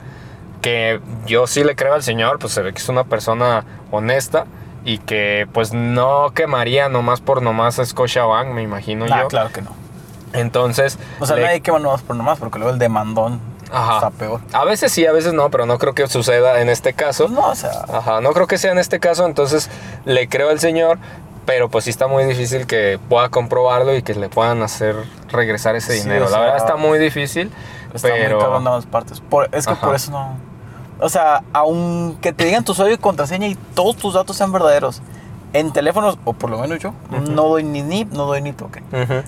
[0.63, 4.45] que yo sí le creo al señor, pues se ve que es una persona honesta
[4.83, 9.27] y que pues no quemaría nomás por nomás a Scotiabank, me imagino Ah, yo.
[9.27, 9.69] claro que no.
[10.33, 13.39] Entonces, O sea, le- nadie quema nomás por nomás, porque luego el demandón
[13.71, 13.95] Ajá.
[13.95, 14.41] está peor.
[14.53, 17.25] a veces sí, a veces no, pero no creo que suceda en este caso.
[17.25, 19.69] Pues no, o sea, Ajá, no creo que sea en este caso, entonces
[20.05, 20.97] le creo al señor,
[21.45, 24.95] pero pues sí está muy difícil que pueda comprobarlo y que le puedan hacer
[25.31, 26.25] regresar ese Sí, dinero.
[26.25, 27.51] o la sea, verdad está muy difícil,
[27.93, 29.19] está pero muy partes.
[29.21, 29.85] Por- es que Ajá.
[29.85, 30.37] por eso no.
[31.01, 35.01] O sea, aunque te digan tu usuario y contraseña y todos tus datos sean verdaderos,
[35.53, 38.83] en teléfonos, o por lo menos yo, no doy ni NIP, no doy ni token.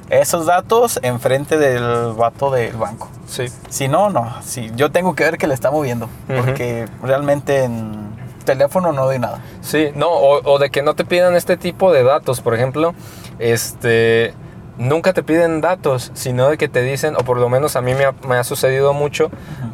[0.09, 3.09] Esos datos enfrente del vato del banco.
[3.26, 3.45] sí.
[3.69, 4.32] Si no, no.
[4.43, 6.07] Si yo tengo que ver que le está moviendo.
[6.30, 6.41] Ujú.
[6.45, 8.11] Porque realmente en
[8.45, 9.39] teléfono no doy nada.
[9.61, 12.41] Sí, no, o, o de que no te pidan este tipo de datos.
[12.41, 12.93] Por ejemplo,
[13.39, 14.34] este,
[14.78, 17.93] nunca te piden datos, sino de que te dicen, o por lo menos a mí
[17.93, 19.30] me ha, me ha sucedido mucho,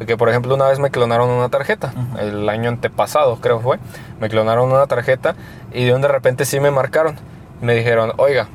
[0.06, 3.78] que por ejemplo una vez me clonaron una tarjeta, el año antepasado creo fue,
[4.20, 5.34] me clonaron una tarjeta
[5.72, 7.16] y de un de repente sí me marcaron.
[7.60, 8.48] Me dijeron, oiga,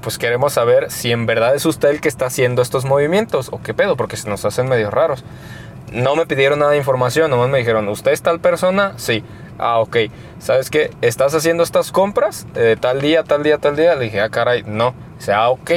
[0.00, 3.60] pues queremos saber si en verdad es usted el que está haciendo estos movimientos o
[3.62, 5.24] qué pedo, porque se nos hacen medio raros.
[5.92, 8.94] No me pidieron nada de información, nomás me dijeron, ¿usted es tal persona?
[8.96, 9.24] Sí.
[9.58, 9.96] Ah, ok.
[10.38, 10.90] ¿Sabes qué?
[11.00, 13.94] ¿Estás haciendo estas compras de tal día, tal día, tal día?
[13.94, 14.94] Le dije, ah, caray, no.
[15.18, 15.70] Dice, ah, ok.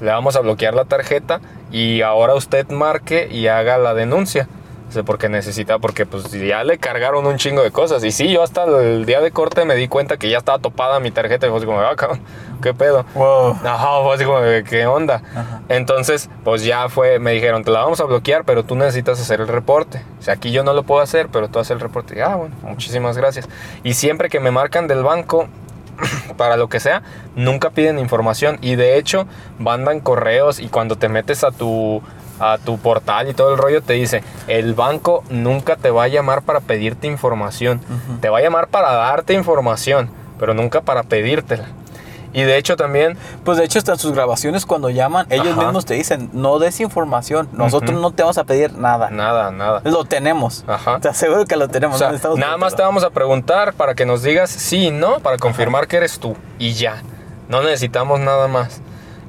[0.00, 1.40] Le vamos a bloquear la tarjeta
[1.70, 4.48] y ahora usted marque y haga la denuncia.
[4.88, 8.04] Dice, porque necesita, porque pues ya le cargaron un chingo de cosas.
[8.04, 11.00] Y sí, yo hasta el día de corte me di cuenta que ya estaba topada
[11.00, 12.20] mi tarjeta y fue así como, ah, cabrón,
[12.62, 13.04] ¿qué pedo?
[13.14, 13.58] Wow.
[13.64, 15.22] Ajá, fue así como, ¿qué onda?
[15.34, 15.62] Ajá.
[15.68, 19.40] Entonces, pues ya fue, me dijeron, te la vamos a bloquear, pero tú necesitas hacer
[19.40, 20.02] el reporte.
[20.20, 22.16] O sea, aquí yo no lo puedo hacer, pero tú haces el reporte.
[22.16, 23.48] Y, ah, bueno, muchísimas gracias.
[23.82, 25.48] Y siempre que me marcan del banco,
[26.36, 27.02] para lo que sea,
[27.34, 28.58] nunca piden información.
[28.60, 29.26] Y de hecho,
[29.58, 32.02] mandan correos y cuando te metes a tu,
[32.40, 36.08] a tu portal y todo el rollo, te dice, el banco nunca te va a
[36.08, 37.80] llamar para pedirte información.
[38.20, 41.66] Te va a llamar para darte información, pero nunca para pedírtela.
[42.32, 45.62] Y de hecho también Pues de hecho, hasta sus grabaciones, cuando llaman, ellos Ajá.
[45.62, 49.08] mismos te dicen: No des información, nosotros no te vamos a pedir nada.
[49.08, 49.80] Nada, nada.
[49.84, 50.62] Lo tenemos.
[50.66, 51.00] Ajá.
[51.00, 51.96] Te aseguro que lo tenemos.
[51.96, 54.90] O sea, no nada más te vamos a preguntar para que nos digas sí y
[54.90, 56.36] no, para confirmar que eres tú.
[56.58, 57.02] Y ya.
[57.48, 58.82] No necesitamos nada más.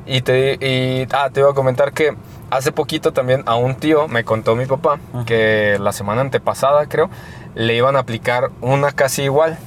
[0.06, 2.16] Y te, y, ah, te iba a comentar que
[2.50, 7.10] hace poquito también a un tío me contó mi papá que la semana antepasada, creo,
[7.56, 9.58] le iban a aplicar una casi igual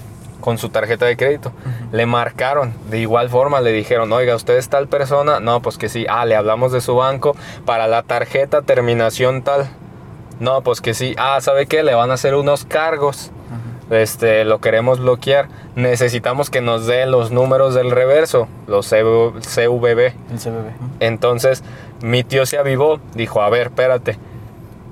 [0.40, 1.52] con su tarjeta de crédito.
[1.92, 5.40] Le marcaron de igual forma, le dijeron, oiga, ¿usted es tal persona?
[5.40, 6.06] No, pues que sí.
[6.08, 9.68] Ah, le hablamos de su banco para la tarjeta terminación tal.
[10.38, 11.14] No, pues que sí.
[11.18, 11.82] Ah, ¿sabe qué?
[11.82, 13.30] Le van a hacer unos cargos.
[13.90, 15.48] Este, lo queremos bloquear.
[15.74, 19.98] Necesitamos que nos den los números del reverso, los CV CVB.
[19.98, 20.14] El.
[20.32, 20.90] Ujú.
[21.00, 21.64] Entonces,
[22.02, 24.18] mi tío se avivó, dijo, a ver, espérate,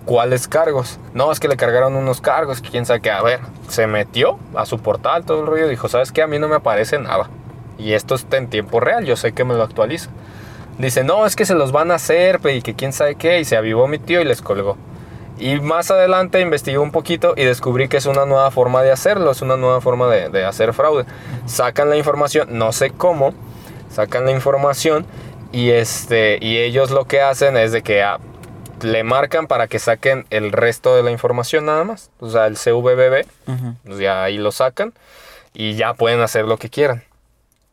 [0.04, 0.98] ¿cuáles cargos?
[1.14, 3.10] No, es que le cargaron unos cargos, quién sabe qué.
[3.10, 6.22] A ver, se metió a su portal, todo el rollo, dijo, ¿sabes qué?
[6.22, 7.28] A mí no me aparece nada.
[7.78, 10.10] Y esto está en tiempo real, yo sé que me lo actualiza.
[10.78, 13.40] Dice, no, es que se los van a hacer, y que quién sabe qué.
[13.40, 14.76] Y se avivó mi tío y les colgó.
[15.38, 19.30] Y más adelante investigué un poquito y descubrí que es una nueva forma de hacerlo,
[19.30, 21.04] es una nueva forma de, de hacer fraude.
[21.46, 23.34] Sacan la información, no sé cómo,
[23.88, 25.06] sacan la información
[25.52, 28.18] y, este, y ellos lo que hacen es de que ah,
[28.82, 32.10] le marcan para que saquen el resto de la información nada más.
[32.20, 33.74] O sea, el CVBB, Ujú.
[33.84, 34.92] pues ya ahí lo sacan
[35.54, 37.02] y ya pueden hacer lo que quieran.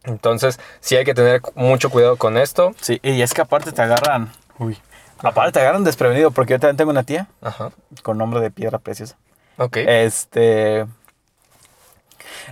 [0.04, 2.74] Entonces, sí hay que tener mucho cuidado con esto.
[2.80, 4.32] Sí, y es que aparte te agarran.
[4.60, 4.78] Uy.
[5.20, 7.72] Aparte te agarran desprevenido, porque yo también tengo una tía Ajá.
[8.04, 9.18] con nombre de piedra preciosa.
[9.58, 9.78] Ok.
[9.78, 10.86] Este.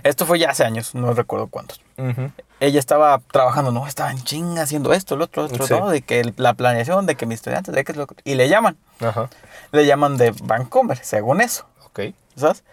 [0.02, 1.80] Esto fue ya hace años, no recuerdo cuántos.
[1.96, 2.30] Ujú.
[2.64, 5.74] Ella estaba trabajando, no, estaba en chinga haciendo esto, lo otro, lo otro, Sí.
[5.74, 5.88] ¿no?
[5.90, 8.48] De que el- la planeación, de que mis estudiantes, de que es lo Y le
[8.48, 9.28] llaman, Ajá.
[9.72, 12.00] le llaman de Vancomer, según eso, Ok.
[12.36, 12.64] ¿sabes?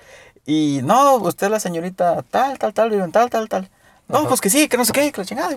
[0.46, 3.70] Y no, usted es la señorita tal, tal, tal, vive en tal, tal, tal.
[4.08, 4.28] No, Ajá.
[4.30, 5.56] pues que sí, que no sé qué, que la chingada.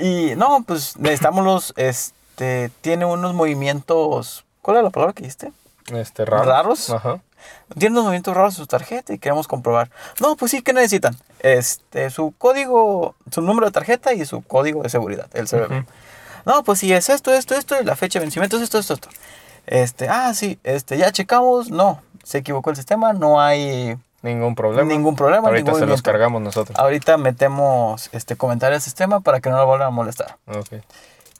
[0.00, 5.52] Y no, pues necesitamos los, este, tiene unos movimientos, ¿cuál es la palabra que dijiste?
[5.94, 6.46] Este, raros.
[6.46, 6.90] ¿Raros?
[6.90, 7.20] Ajá.
[7.78, 9.90] Tiene unos movimientos raros en su tarjeta y queremos comprobar.
[10.20, 11.16] No, pues sí, ¿qué necesitan?
[11.40, 15.64] Este, su código, su número de tarjeta y su código de seguridad, el CVV.
[15.80, 15.84] Ujú.
[16.44, 18.94] No, pues sí, es esto, esto, esto, y la fecha de vencimiento es esto, esto,
[18.94, 19.08] esto.
[19.66, 24.88] Este, ah, sí, este, ya checamos, no, se equivocó el sistema, no hay Ningún problema.
[24.88, 26.76] ningún problema, Ahorita ningún se los cargamos nosotros.
[26.78, 30.36] Ahorita metemos este comentario al sistema para que no lo vuelvan a molestar.
[30.46, 30.82] Ok.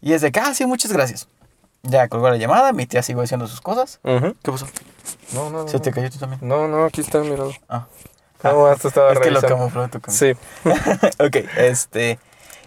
[0.01, 1.27] Y es de que, ah, sí, muchas gracias.
[1.83, 4.01] Ya colgó la llamada, mi tía siguió haciendo sus cosas.
[4.05, 4.35] Ujú.
[4.43, 4.67] ¿Qué pasó?
[5.33, 5.69] No, no, no.
[5.69, 6.41] ¿Se te cayó tú también?
[6.43, 7.53] No, no, aquí está, míralo.
[7.69, 7.87] Ah.
[8.43, 9.57] No, esto estaba es que lo revisando.
[9.71, 10.01] camufló tu.
[10.11, 10.33] Sí.
[11.19, 12.19] ok, este.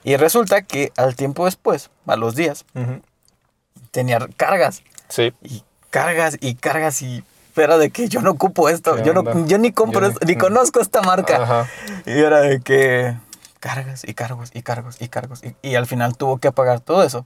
[0.04, 3.02] Y resulta que al tiempo después, a los días, Ujú.
[3.92, 4.82] tenía cargas.
[5.10, 5.34] Sí.
[5.44, 7.24] Y cargas y cargas y.
[7.54, 8.96] Pero de que yo no ocupo esto.
[8.96, 11.44] ¿Qué Yo, no, yo ni compro Yo ni- esto, ni conozco esta marca.
[11.44, 11.68] Ajá.
[12.06, 13.18] Y era de que.
[13.60, 15.44] Cargas y cargos y cargos y cargos.
[15.44, 17.26] Y, y al final tuvo que pagar todo eso.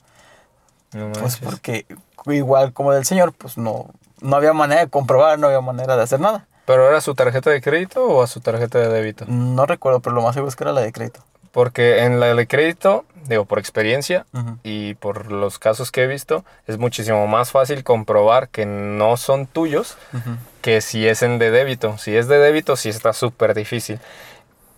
[0.95, 1.85] No Pues porque,
[2.27, 3.87] igual como del señor, pues no,
[4.21, 6.47] no había manera de comprobar, no había manera de hacer nada.
[6.65, 9.25] ¿Pero era su tarjeta de crédito o a su tarjeta de débito?
[9.27, 11.19] No recuerdo, pero lo más seguro es que era la de crédito.
[11.51, 14.25] Porque en la de crédito, digo, por experiencia
[14.63, 19.45] y por los casos que he visto, es muchísimo más fácil comprobar que no son
[19.47, 19.97] tuyos
[20.61, 21.97] que si es en de débito.
[21.97, 23.99] Si es de débito, sí está súper difícil.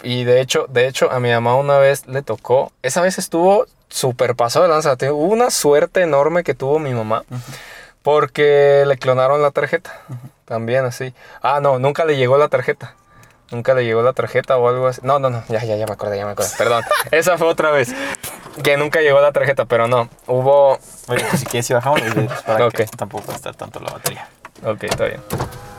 [0.04, 3.66] Y de hecho, de hecho, a mi mamá una vez le tocó, esa vez estuvo
[3.90, 4.96] súper pasado de lanza.
[4.98, 7.24] Tuvo una suerte enorme que tuvo mi mamá.
[8.04, 9.92] Porque le clonaron la tarjeta.
[10.46, 11.14] También así.
[11.42, 12.94] Ah, no, nunca le llegó la tarjeta.
[13.52, 15.02] Nunca le llegó la tarjeta o algo así.
[15.04, 16.50] No, no, no, ya, ya, ya me acordé, ya me acordé.
[16.58, 17.94] Perdón, esa fue otra vez.
[18.64, 20.10] Que nunca llegó la tarjeta, pero no.
[20.26, 20.80] Hubo.
[21.08, 22.74] Oye, pues si quieres, si bajamos los vidrios para Ok.
[22.76, 24.28] que tampoco estar tanto la batería.
[24.66, 25.22] Ok, está bien.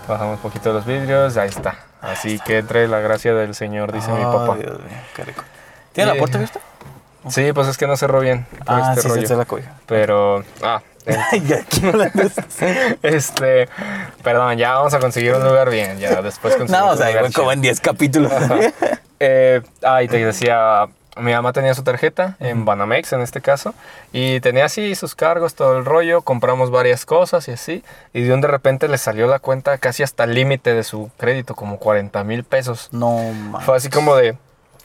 [0.07, 1.77] Bajamos un poquito los vidrios, ahí está.
[2.01, 4.55] Así que entre la gracia del Señor, dice mi papá.
[4.57, 5.43] Dios mío, qué rico.
[5.93, 6.61] ¿Tiene la Eh, puerta abierta?
[7.31, 9.27] Sí, pues es que no cerró bien Ah, este sí, rollo.
[9.29, 9.75] se la cobija.
[9.87, 10.45] Pero.
[10.63, 10.81] Ah,
[13.03, 13.69] este.
[14.23, 15.99] Perdón, ya vamos a conseguir un lugar bien.
[15.99, 18.33] Ya después conseguimos No, o sea, igual como en 10 capítulos.
[19.21, 23.75] Eh, ah, y te decía, mi mamá tenía su tarjeta en Banamex en este caso,
[24.13, 28.33] y tenía así sus cargos, todo el rollo, compramos varias cosas y así, y de
[28.33, 31.79] un de repente le salió la cuenta casi hasta el límite de su crédito, como
[31.81, 32.91] 40 mil pesos.
[32.93, 33.61] No, man.
[33.63, 34.37] Fue así como de,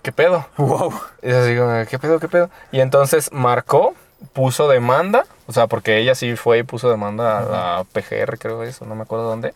[0.03, 0.45] ¿qué pedo?
[0.57, 0.93] Wow.
[1.23, 2.49] Es así como, ¿qué pedo, qué pedo?
[2.71, 3.95] Y entonces marcó,
[4.33, 8.61] puso demanda, o sea, porque ella sí fue y puso demanda a la PGR, creo
[8.61, 9.53] eso, no me acuerdo dónde.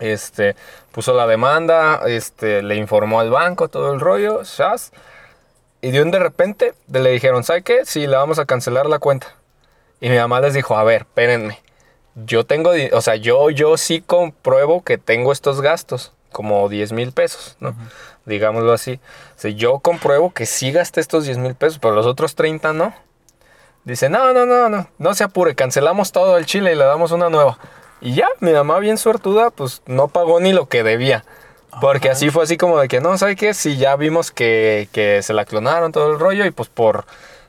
[0.00, 0.56] Este,
[0.92, 4.92] puso la demanda, este, le informó al banco todo el rollo, shas.
[5.82, 7.84] Y de un de repente le dijeron, ¿sabe qué?
[7.84, 9.28] Sí, le vamos a cancelar la cuenta.
[10.00, 11.60] Y mi mamá les dijo, a ver, espérenme.
[12.14, 17.12] Yo tengo, o sea, yo, yo sí compruebo que tengo estos gastos, como 10 mil
[17.12, 17.74] pesos, ¿no?
[18.24, 19.00] Digámoslo así.
[19.36, 22.72] O sea, yo compruebo que sí gasté estos 10 mil pesos, pero los otros 30
[22.72, 22.94] no.
[23.84, 27.12] Dice, no, no, no, no, no se apure, cancelamos todo el chile y le damos
[27.12, 27.58] una nueva.
[28.00, 31.24] Y ya, mi mamá bien suertuda, pues no pagó ni lo que debía.
[31.80, 33.54] Porque así fue así como de que, no, ¿sabe qué?
[33.54, 37.04] Si ya vimos que, que se la clonaron todo el rollo y pues por,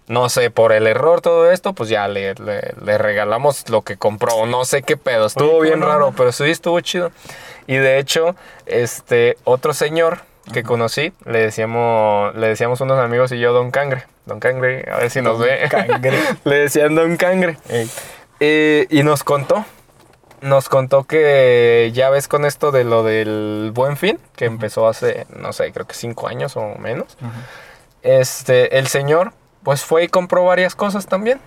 [0.08, 3.98] no sé, por el error todo esto, pues ya le, le- le regalamos lo que
[3.98, 4.46] compró.
[4.46, 6.18] No sé qué pedo, estuvo Oye, bien raro, onda.
[6.18, 7.12] pero sí estuvo chido.
[7.68, 8.36] Y de hecho,
[8.66, 10.20] este, otro señor
[10.54, 14.06] que conocí, le decíamos, le decíamos unos amigos y yo Don Cangre.
[14.26, 15.68] Don Cangre, a ver si nos Don ve.
[15.70, 16.18] Cangre.
[16.44, 17.58] le decían Don Cangre.
[18.40, 19.64] Eh, y nos contó,
[20.42, 25.26] nos contó que ya ves con esto de lo del buen fin, que empezó hace,
[25.30, 27.18] no sé, creo que cinco años o menos.
[28.02, 29.34] Este, el señor,
[29.64, 31.40] pues fue y compró varias cosas también.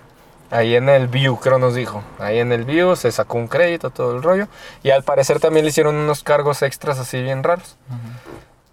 [0.51, 2.03] Ahí en el View, creo nos dijo.
[2.19, 4.47] Ahí en el View se sacó un crédito, todo el rollo.
[4.83, 7.77] Y al parecer también le hicieron unos cargos extras así bien raros.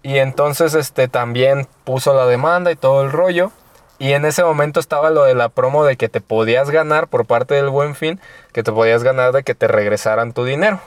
[0.03, 3.51] Y entonces este también puso la demanda y todo el rollo.
[3.97, 7.25] Y en ese momento estaba lo de la promo de que te podías ganar por
[7.25, 8.19] parte del buen fin,
[8.51, 10.81] que te podías ganar de que te regresaran tu dinero,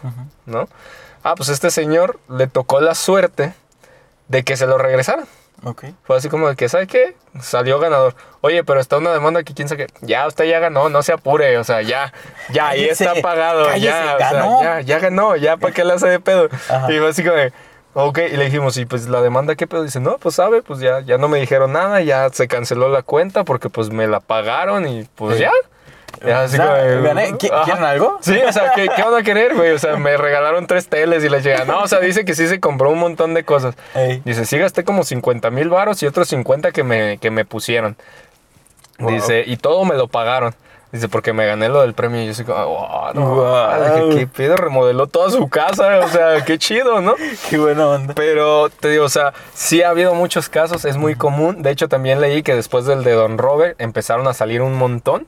[0.44, 0.68] ¿no?
[1.22, 3.54] Ah, pues este señor le tocó la suerte
[4.28, 5.26] de que se lo regresaran.
[6.04, 7.16] Fue así como de que, ¿sabe qué?
[7.40, 8.14] Salió ganador.
[8.40, 9.92] Oye, pero está una demanda que quién sabe qué.
[10.02, 12.12] Ya, usted ya ganó, no se apure, o sea, ya,
[12.50, 14.62] ya, ahí está pagado, cállese, ya, o sea, ganó.
[14.62, 16.48] ya, ya ganó, ya, ¿para qué le hace de pedo?
[16.68, 16.92] Ajá.
[16.92, 17.52] Y fue así como de,
[17.94, 19.82] ok, y le dijimos, y pues la demanda, ¿qué pedo?
[19.82, 23.02] Dice, no, pues sabe, pues ya, ya no me dijeron nada, ya se canceló la
[23.02, 25.42] cuenta porque pues me la pagaron y pues Sí.
[25.42, 25.50] ya.
[26.22, 27.32] Así O sea, como de, gané.
[27.34, 27.64] ¿Qui- ajá.
[27.64, 28.18] ¿Quieren algo?
[28.20, 29.72] Sí, o sea, ¿qué, qué van a querer, güey?
[29.72, 31.64] O sea, me regalaron tres teles y les llega.
[31.64, 33.74] No, o sea, dice que sí se compró un montón de cosas.
[33.94, 34.22] Ey.
[34.24, 37.96] Dice, sí gasté como 50 mil varos y otros 50 que me, que me pusieron.
[38.98, 39.10] Wow.
[39.10, 40.54] Dice, y todo me lo pagaron.
[40.92, 42.22] Dice, porque me gané lo del premio.
[42.22, 43.34] Y yo así como, wow, no.
[43.34, 44.06] Wow.
[44.08, 44.56] Dije, ¿Qué pedo?
[44.56, 45.98] Remodeló toda su casa.
[45.98, 47.14] O sea, qué chido, ¿no?
[47.50, 48.14] Qué buena onda.
[48.14, 51.62] Pero te digo, o sea, sí ha habido muchos casos, es muy común.
[51.62, 55.26] De hecho, también leí que después del de Don Robert empezaron a salir un montón.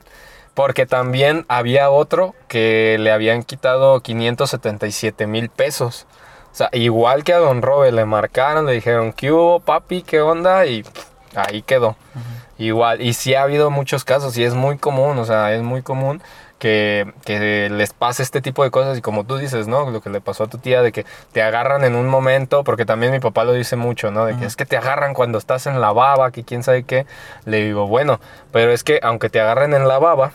[0.59, 6.05] Porque también había otro que le habían quitado 577 mil pesos.
[6.51, 10.01] O sea, igual que a Don Robert le marcaron, le dijeron, ¿qué hubo, papi?
[10.01, 10.65] ¿Qué onda?
[10.65, 10.83] Y
[11.33, 11.95] ahí quedó.
[12.57, 15.81] Igual, y sí ha habido muchos casos y es muy común, o sea, es muy
[15.81, 16.21] común
[16.57, 19.89] que, que les pase este tipo de cosas y como tú dices, ¿no?
[19.91, 22.85] Lo que le pasó a tu tía de que te agarran en un momento, porque
[22.85, 24.25] también mi papá lo dice mucho, ¿no?
[24.25, 27.05] De que es que te agarran cuando estás en la baba, que quién sabe qué.
[27.45, 28.19] Le digo, bueno,
[28.51, 30.33] pero es que aunque te agarren en la baba,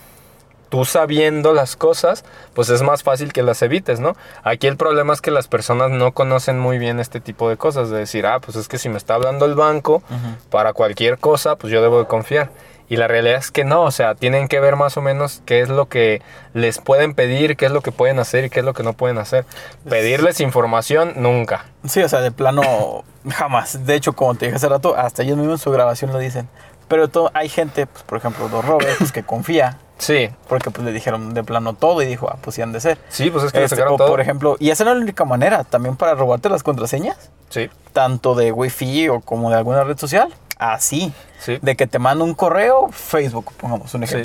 [0.69, 4.17] tú sabiendo las cosas, pues es más fácil que las evites, ¿no?
[4.43, 7.91] Aquí el problema es que las personas no conocen muy bien este tipo de cosas,
[7.91, 10.03] de decir, ah, pues es que si me está hablando el banco
[10.51, 12.51] para cualquier cosa, pues yo debo de confiar.
[12.87, 15.61] Y la realidad es que no, o sea, tienen que ver más o menos qué
[15.61, 16.21] es lo que
[16.53, 18.93] les pueden pedir, qué es lo que pueden hacer y qué es lo que no
[18.93, 19.47] pueden hacer.
[19.89, 21.65] Pedirles información, nunca.
[21.87, 23.87] Sí, o sea, de plano, jamás.
[23.87, 26.49] De hecho, como te dije hace rato, hasta ellos mismos en su grabación lo dicen.
[26.95, 29.78] Pero todo, hay gente, pues, por ejemplo, Don Robert, pues, que confía.
[29.99, 32.78] Sí, Porque pues le dijeron de plano todo y dijo, ah, pues sí han de
[32.80, 32.99] ser.
[33.09, 34.07] sí, pues es que Este, o, todo.
[34.07, 37.16] por ejemplo, y esa no es la única manera, también para robarte las contraseñas,
[37.49, 41.12] Sí, tanto de Wi-Fi o como de alguna red social, así.
[41.40, 41.59] sí.
[41.62, 44.16] De que te manda un correo, Facebook, pongamos un Sí.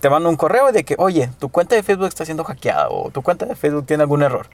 [0.00, 3.10] Te manda un correo de que, oye, tu cuenta de Facebook está siendo hackeada o
[3.10, 4.46] tu cuenta de Facebook tiene algún error.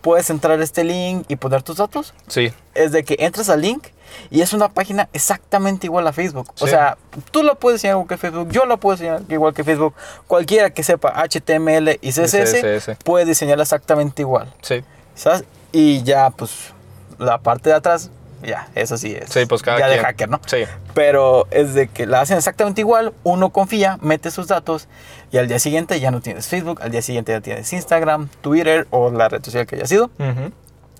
[0.00, 2.14] Puedes entrar a este link y poner tus datos.
[2.26, 3.86] Sí, Es de que entras al link
[4.30, 6.52] y es una página exactamente igual a Facebook.
[6.60, 6.98] O sea,
[7.30, 9.94] tú la puedes enseñar igual que Facebook, yo la puedo enseñar igual que Facebook.
[10.26, 12.96] Cualquiera que sepa HTML y CSS CSS.
[13.04, 14.52] puede diseñarla exactamente igual.
[14.62, 14.82] sí.
[15.14, 15.44] ¿Sabes?
[15.72, 16.72] Y ya, pues,
[17.18, 18.10] la parte de atrás,
[18.42, 19.30] ya, eso sí es.
[19.30, 20.40] Sí, pues cada ya de hacker, ¿no?
[20.46, 20.64] Sí.
[20.94, 24.88] Pero es de que la hacen exactamente igual, uno confía, mete sus datos
[25.30, 28.86] y al día siguiente ya no tienes Facebook, al día siguiente ya tienes Instagram, Twitter
[28.90, 30.52] o la red social que haya sido Ujú.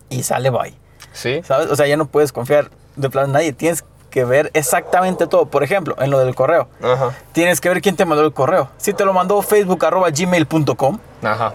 [0.09, 0.75] y sale bye.
[1.13, 1.41] Sí.
[1.45, 1.69] ¿Sabes?
[1.69, 5.47] O sea, ya no puedes confiar de plano en nadie, tienes que ver exactamente todo.
[5.47, 6.69] Por ejemplo, en lo del correo.
[6.83, 7.13] Ajá.
[7.33, 8.69] Tienes que ver quién te mandó el correo.
[8.77, 10.99] Si te lo mandó facebook arroba gmail.com,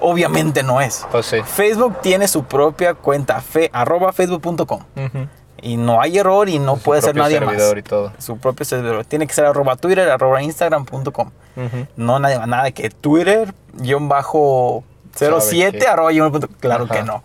[0.01, 1.05] obviamente no es.
[1.11, 1.37] Pues sí.
[1.45, 4.81] Facebook tiene su propia cuenta, fe, arroba facebook.com.
[4.95, 5.27] Ujú.
[5.61, 7.79] Y no hay error y no Su puede ser nadie servidor más.
[7.79, 8.11] y todo.
[8.19, 9.05] Su propio servidor.
[9.05, 11.31] Tiene que ser arroba twitter, arroba instagram.com.
[11.55, 11.87] Ujú.
[11.95, 12.47] No nadie más.
[12.47, 14.83] Nada de que twitter, guion bajo
[15.15, 16.49] 07, que- arroba gmail.com.
[16.59, 16.93] Claro Ajá.
[16.95, 17.23] que no.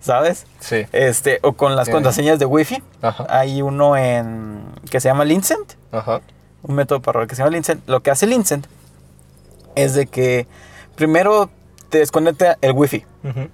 [0.00, 0.46] ¿Sabes?
[0.60, 0.86] Sí.
[0.92, 2.82] Este, o con las Tiene- contraseñas de wifi.
[3.02, 3.26] Ajá.
[3.28, 5.72] Hay uno en que se llama Lincent.
[5.92, 6.20] Ajá.
[6.62, 7.82] Un método para robar que se llama Lincent.
[7.88, 8.66] Lo que hace Lincent
[9.74, 10.46] es de que
[10.94, 11.50] primero
[11.88, 13.04] te desconecta el wifi.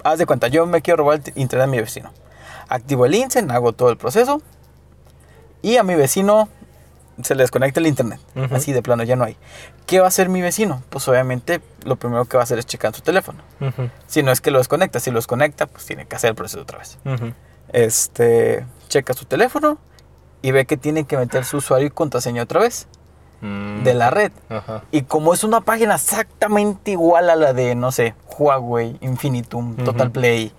[0.03, 2.11] Haz de cuenta, yo me quiero robar el internet de mi vecino.
[2.71, 4.41] Activo el Lincent, hago todo el proceso.
[5.61, 6.49] Y a mi vecino
[7.21, 8.19] se le desconecta el internet.
[8.51, 9.37] Así de plano, ya no hay.
[9.85, 10.81] ¿Qué va a hacer mi vecino?
[10.89, 13.39] Pues obviamente lo primero que va a hacer es checar su teléfono.
[14.07, 16.61] Si no es que lo desconecta, si lo desconecta, pues tiene que hacer el proceso
[16.61, 16.97] otra vez.
[17.73, 19.77] Este, checa su teléfono
[20.41, 22.87] y ve que tiene que meter su usuario y contraseña otra vez
[23.43, 23.81] Mm.
[23.83, 24.31] de la red.
[24.91, 29.77] Y como es una página exactamente igual a la de, no sé, Huawei, Infinitum.
[29.77, 30.51] Total Play,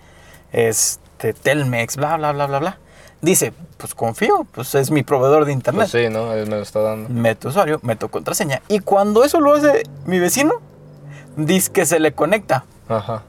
[0.50, 1.00] este,
[1.32, 2.78] Telmex, bla, bla, bla, bla, bla.
[3.20, 5.88] Dice, pues confío, pues es mi proveedor de internet.
[5.90, 6.32] Pues sí, ¿no?
[6.32, 7.08] Él me lo está dando.
[7.08, 8.60] Meto usuario, meto contraseña.
[8.66, 10.54] Y cuando eso lo hace mi vecino,
[11.36, 12.64] dice que se le conecta.
[12.88, 13.22] Ajá.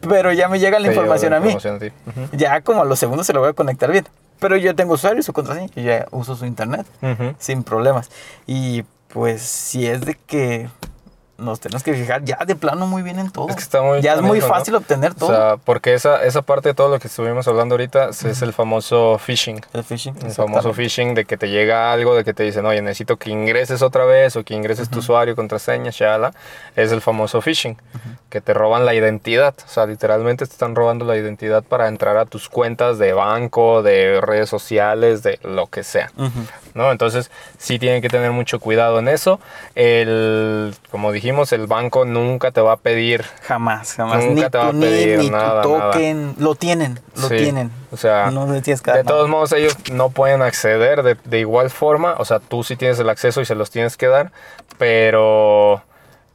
[0.00, 1.46] Pero ya me llega la Te información la a mí.
[1.50, 1.92] información a ti.
[2.06, 2.36] Ujú.
[2.38, 4.06] Ya como a los segundos se lo voy a conectar bien.
[4.40, 5.68] Pero yo tengo usuario y su contraseña.
[5.76, 6.86] Yo ya uso su internet
[7.38, 8.10] sin problemas.
[8.46, 10.68] Y pues si es de que
[11.44, 13.48] nos tenemos que fijar ya de plano muy bien en todo.
[13.48, 15.30] Es que está muy ya es muy fácil obtener todo.
[15.30, 18.52] O sea, porque esa, esa parte de todo lo que estuvimos hablando ahorita es el
[18.52, 19.60] famoso phishing.
[19.72, 20.16] el phishing.
[20.24, 23.30] El famoso phishing de que te llega algo, de que te dicen, oye, necesito que
[23.30, 26.32] ingreses otra vez o que ingreses tu usuario, contraseña, shala.
[26.76, 27.76] Es el famoso phishing,
[28.28, 29.54] que te roban la identidad.
[29.64, 33.82] O sea, literalmente te están robando la identidad para entrar a tus cuentas de banco,
[33.82, 36.10] de redes sociales, de lo que sea.
[36.74, 36.90] ¿No?
[36.92, 39.40] Entonces sí tienen que tener mucho cuidado en eso.
[39.74, 44.24] El, como dijimos, el banco nunca te va a pedir Jamás, jamás.
[44.24, 45.90] Nunca ni te va a pedir ni nada, tu nada.
[45.92, 46.34] token.
[46.38, 47.70] Lo tienen, lo Sí, tienen.
[47.92, 48.62] O sea, no de
[49.04, 49.04] nada.
[49.04, 52.14] todos modos ellos no pueden acceder de, de igual forma.
[52.18, 54.32] O sea, tú sí tienes el acceso y se los tienes que dar,
[54.78, 55.82] pero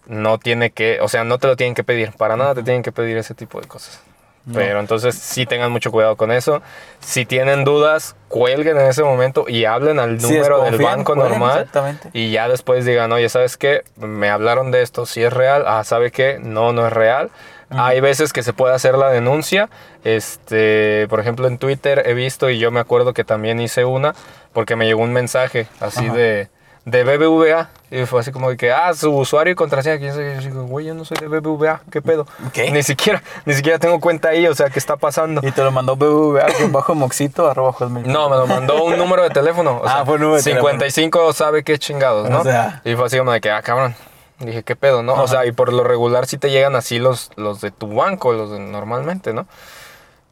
[0.07, 2.13] no tiene que, o sea, no te lo tienen que pedir.
[2.13, 4.01] Para nada te tienen que pedir ese tipo de cosas.
[4.49, 4.55] No.
[4.55, 6.61] Pero entonces sí tengan mucho cuidado con eso.
[6.99, 11.69] Si tienen dudas, cuelguen en ese momento y hablen al número del banco normal.
[12.13, 13.83] Y ya después digan, oye, ¿sabes qué?
[13.95, 16.39] Me hablaron de esto, si es real, ah, ¿sabe qué?
[16.41, 17.29] No, no es real.
[17.69, 19.69] Hay veces que se puede hacer la denuncia.
[20.03, 24.15] Este, por ejemplo, en Twitter he visto y yo me acuerdo que también hice una
[24.53, 26.49] porque me llegó un mensaje así de,
[26.89, 27.69] de BBVA.
[27.91, 29.95] Y fue así como de que, ah, su usuario y contraseña.
[29.95, 32.27] Y yo digo, güey, yo no soy de BBVA, ¿qué pedo?
[32.53, 32.69] ¿Qué?
[32.71, 35.41] Ni siquiera, ni siquiera tengo cuenta ahí, o sea, ¿qué está pasando?
[35.43, 37.75] Y te lo mandó BBVA bajo moxito arroba.
[38.05, 39.77] No, me lo mandó un número de teléfono.
[39.77, 42.41] O Ah, sea, fue un número de 55 sabe qué chingados, ¿no?
[42.41, 42.81] O sea.
[42.85, 43.95] y fue así como de que, ah, cabrón.
[44.39, 45.15] Dije, ¿qué pedo, no?
[45.15, 48.31] O sea, y por lo regular sí te llegan así los, los de tu banco,
[48.31, 49.47] los de normalmente, ¿no?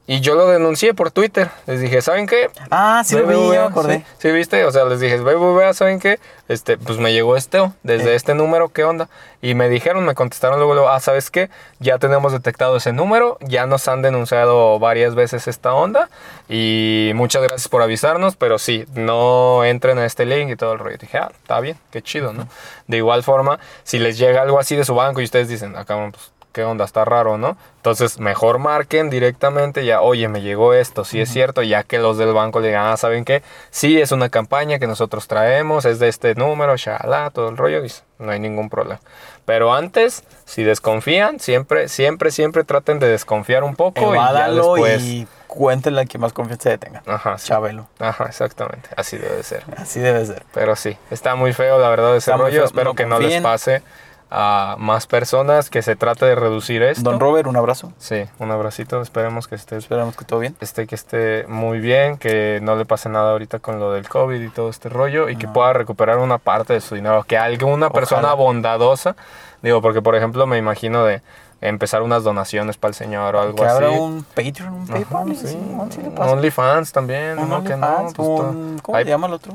[0.09, 1.49] Y yo lo denuncié por Twitter.
[1.65, 2.49] Les dije, ¿saben qué?
[2.71, 3.97] Ah, sí lo vi, acordé.
[3.99, 6.17] Sí, sí, viste, o sea, les dije, BBVA, ¿saben qué?
[6.47, 8.15] Este, pues me llegó este desde Eh.
[8.15, 9.09] este número, ¿qué onda?
[9.41, 11.49] Y me dijeron, me contestaron luego, luego, ah, ¿sabes qué?
[11.79, 16.09] Ya tenemos detectado ese número, ya nos han denunciado varias veces esta onda
[16.47, 20.79] y muchas gracias por avisarnos, pero sí, no entren a este link y todo el
[20.79, 20.95] rollo.
[20.95, 22.47] Y dije, ah, está bien, qué chido, ¿no?
[22.87, 25.97] De igual forma, si les llega algo así de su banco y ustedes dicen, acá,
[26.11, 26.85] pues, ¿qué onda?
[26.85, 27.55] Está raro, ¿no?
[27.75, 32.17] Entonces, mejor marquen directamente ya, oye, me llegó esto, sí es cierto, ya que los
[32.17, 33.43] del banco le digan, ah, ¿saben qué?
[33.69, 37.85] Sí, es una campaña que nosotros traemos, es de este número, shalá, todo el rollo,
[37.85, 38.99] y no hay ningún problema.
[39.45, 44.73] Pero antes, si desconfían, siempre, siempre, siempre traten de desconfiar un poco y ya Evádalo
[44.73, 45.03] después...
[45.03, 47.03] y cuéntenle a quien más confianza le tenga.
[47.05, 47.49] Ajá, sí.
[47.49, 47.87] Chabelo.
[47.99, 49.63] Ajá, exactamente, así debe de ser.
[49.77, 50.43] Así debe ser.
[50.55, 53.19] Pero sí, está muy feo la verdad ese Está rollo, feo, espero no que no
[53.19, 53.43] les confíen.
[53.43, 53.83] pase
[54.29, 57.01] a más personas, que se trate de reducir esto.
[57.09, 57.93] Don Robert, un abrazo.
[57.97, 60.55] Sí, un abracito, esperemos que esté, Esperamos que todo bien.
[60.59, 64.41] esté, que esté muy bien, que no le pase nada ahorita con lo del COVID
[64.41, 65.53] y todo este rollo y que No.
[65.53, 68.33] pueda recuperar una parte de su dinero, que alguna persona Ojalá.
[68.33, 69.15] bondadosa,
[69.61, 71.21] digo, porque por ejemplo me imagino de
[71.61, 73.75] empezar unas donaciones para el señor o algo Que así.
[73.75, 75.35] abra un Patreon, un PayPal.
[75.37, 75.47] sí.
[75.47, 76.31] Sí pasa.
[76.33, 77.63] OnlyFans también, Un ¿no?
[77.63, 79.53] Que no, OnlyFans, pues, un, ¿Cómo Hay- se llama el otro?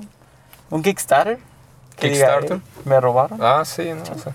[0.71, 1.39] Un Kickstarter.
[1.97, 2.57] Que diga, Kickstarter.
[2.57, 3.39] "Ey, me robaron.
[3.41, 4.33] Ah, sí, no, o sea,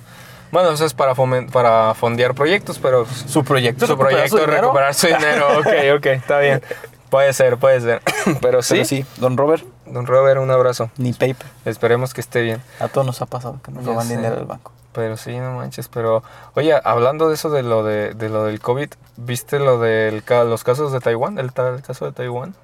[0.51, 1.13] bueno, eso es para,
[1.51, 4.61] para fondear proyectos, pero Su proyecto su proyecto dinero.
[4.61, 5.47] recuperar su dinero.
[5.59, 5.67] Ok,
[5.97, 6.61] ok, está bien.
[7.09, 8.01] Puede ser, puede ser.
[8.41, 10.89] Pero sí, Pero sí, don Robert, don Robert, un abrazo.
[10.97, 11.47] ni paper.
[11.63, 12.61] Esperemos que esté bien.
[12.81, 14.17] A todos nos ha pasado que nos Ya roban sé.
[14.17, 14.73] dinero del banco.
[14.91, 15.87] Pero sí, no manches.
[15.87, 16.21] Pero,
[16.55, 20.63] oye, hablando de eso de lo, de, de lo del COVID, ¿viste lo de los
[20.65, 21.39] casos de Taiwán?
[21.39, 22.55] El, el caso de Taiwán.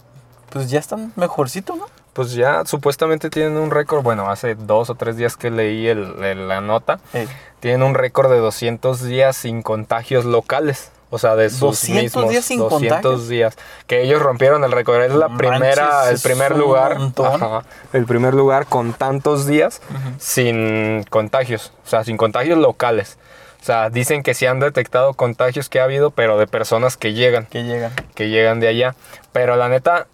[0.50, 1.86] Pues ya están mejorcito, ¿no?
[2.12, 4.04] Pues ya supuestamente tienen un récord.
[4.04, 7.00] Bueno, hace dos o tres días que leí el- el- la nota.
[7.14, 7.30] Ey,
[7.64, 10.92] Tienen un récord de 200 días sin contagios locales.
[11.10, 13.30] O sea, de sus 200 mismos días sin 200 contagios.
[13.30, 13.58] días.
[13.88, 15.02] Que ellos rompieron el récord.
[15.02, 16.98] Es la primera, el primer lugar.
[17.24, 19.82] ajá, el primer lugar con tantos días
[20.20, 21.72] sin contagios.
[21.86, 23.18] O sea, sin contagios locales.
[23.62, 27.14] O sea, dicen que sí han detectado contagios que ha habido, pero de personas que
[27.14, 27.94] llegan, que llegan.
[28.14, 28.94] que llegan de allá.
[29.32, 30.08] Pero la neta,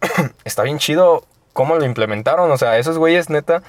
[0.44, 1.24] está bien chido
[1.54, 2.50] cómo lo implementaron.
[2.50, 3.62] O sea, esos güeyes, neta,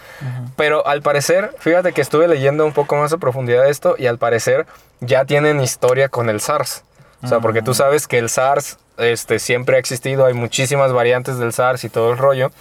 [0.57, 4.07] pero al parecer, fíjate que estuve leyendo un poco más a profundidad de esto y
[4.07, 4.65] al parecer
[4.99, 6.83] ya tienen historia con el SARS.
[7.23, 11.37] O sea, porque tú sabes que el SARS este, siempre ha existido, hay muchísimas variantes
[11.37, 12.51] del SARS y todo el rollo.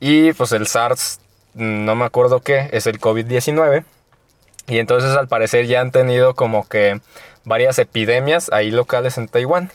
[0.00, 1.20] Y pues el SARS,
[1.54, 3.84] no me acuerdo qué, es el COVID-19.
[4.66, 7.00] Y entonces al parecer ya han tenido como que
[7.44, 9.70] varias epidemias ahí locales en Taiwán.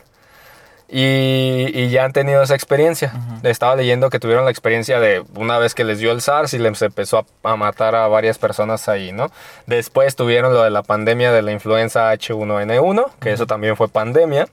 [0.91, 3.13] Y, y ya han tenido esa experiencia.
[3.43, 6.57] Estaba leyendo que tuvieron la experiencia de una vez que les dio el SARS y
[6.57, 9.29] les empezó a, a matar a varias personas ahí, ¿no?
[9.67, 14.47] Después tuvieron lo de la pandemia de la influenza H1N1, que eso también fue pandemia.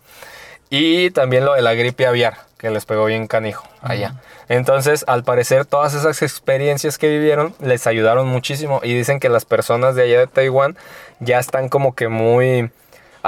[0.68, 4.16] Y también lo de la gripe aviar, que les pegó bien canijo allá.
[4.48, 8.80] Entonces, al parecer, todas esas experiencias que vivieron les ayudaron muchísimo.
[8.82, 10.76] Y dicen que las personas de allá de Taiwán
[11.20, 12.70] ya están como que muy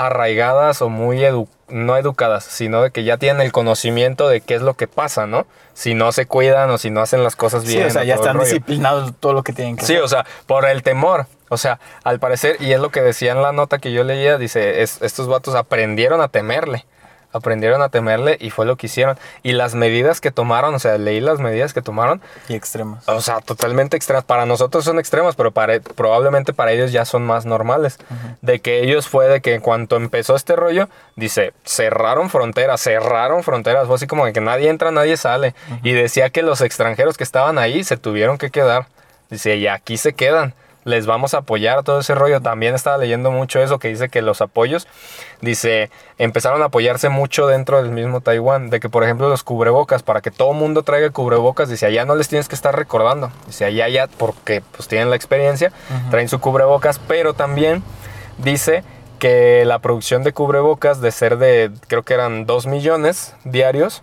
[0.07, 4.55] arraigadas o muy edu- no educadas, sino de que ya tienen el conocimiento de qué
[4.55, 5.47] es lo que pasa, ¿no?
[5.75, 7.87] Si no se cuidan o si no hacen las cosas Sí, bien.
[7.89, 10.05] o sea, o ya están disciplinados todo lo que tienen que Sí, hacer.
[10.05, 11.27] o sea, por el temor.
[11.51, 14.39] O sea, al parecer, y es lo que decía en la nota que yo leía,
[14.39, 16.85] dice, es- estos vatos aprendieron a temerle.
[17.33, 19.19] Aprendieron a temerle y fue lo que hicieron.
[19.43, 23.07] Y las medidas que tomaron, o sea, leí las medidas que tomaron, Y extremos.
[23.07, 24.25] o sea, totalmente extremas.
[24.25, 27.99] Para nosotros son extremas, pero para, probablemente para ellos ya son más normales.
[28.41, 33.43] De que ellos fue de que en cuanto empezó este rollo, dice, cerraron fronteras, cerraron
[33.43, 33.87] fronteras.
[33.87, 35.55] Fue así como de que nadie entra, nadie sale.
[35.83, 38.87] Y decía que los extranjeros que estaban ahí se tuvieron que quedar.
[39.31, 40.55] Dice, y aquí se quedan.
[40.89, 42.41] Les vamos a apoyar todo ese rollo.
[42.41, 44.89] También estaba leyendo mucho eso que dice que los apoyos,
[45.43, 48.71] dice, empezaron a apoyarse mucho dentro del mismo Taiwán.
[48.71, 52.15] De que, por ejemplo, los cubrebocas, para que todo mundo traiga cubrebocas, dice, allá no
[52.15, 53.31] les tienes que estar recordando.
[53.47, 55.73] Dice, allá ya, porque pues tienen la experiencia,
[56.11, 57.83] traen su cubrebocas, pero también
[58.39, 58.83] dice
[59.19, 64.03] que la producción de cubrebocas, de ser de, creo que eran 2 millones diarios,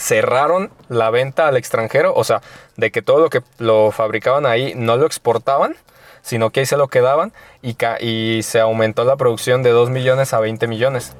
[0.00, 2.40] cerraron la venta al extranjero, o sea,
[2.76, 5.76] de que todo lo que lo fabricaban ahí no lo exportaban,
[6.22, 7.32] sino que ahí se lo quedaban
[7.62, 11.14] y, ca- y se aumentó la producción de 2 millones a 20 millones.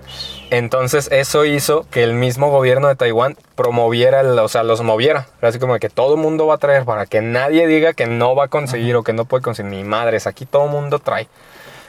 [0.50, 5.26] Entonces eso hizo que el mismo gobierno de Taiwán promoviera, el- o sea, los moviera.
[5.40, 8.06] Era Así como que todo el mundo va a traer para que nadie diga que
[8.06, 9.72] no va a conseguir o que no puede conseguir.
[9.72, 11.28] Ni madres, aquí todo el mundo trae.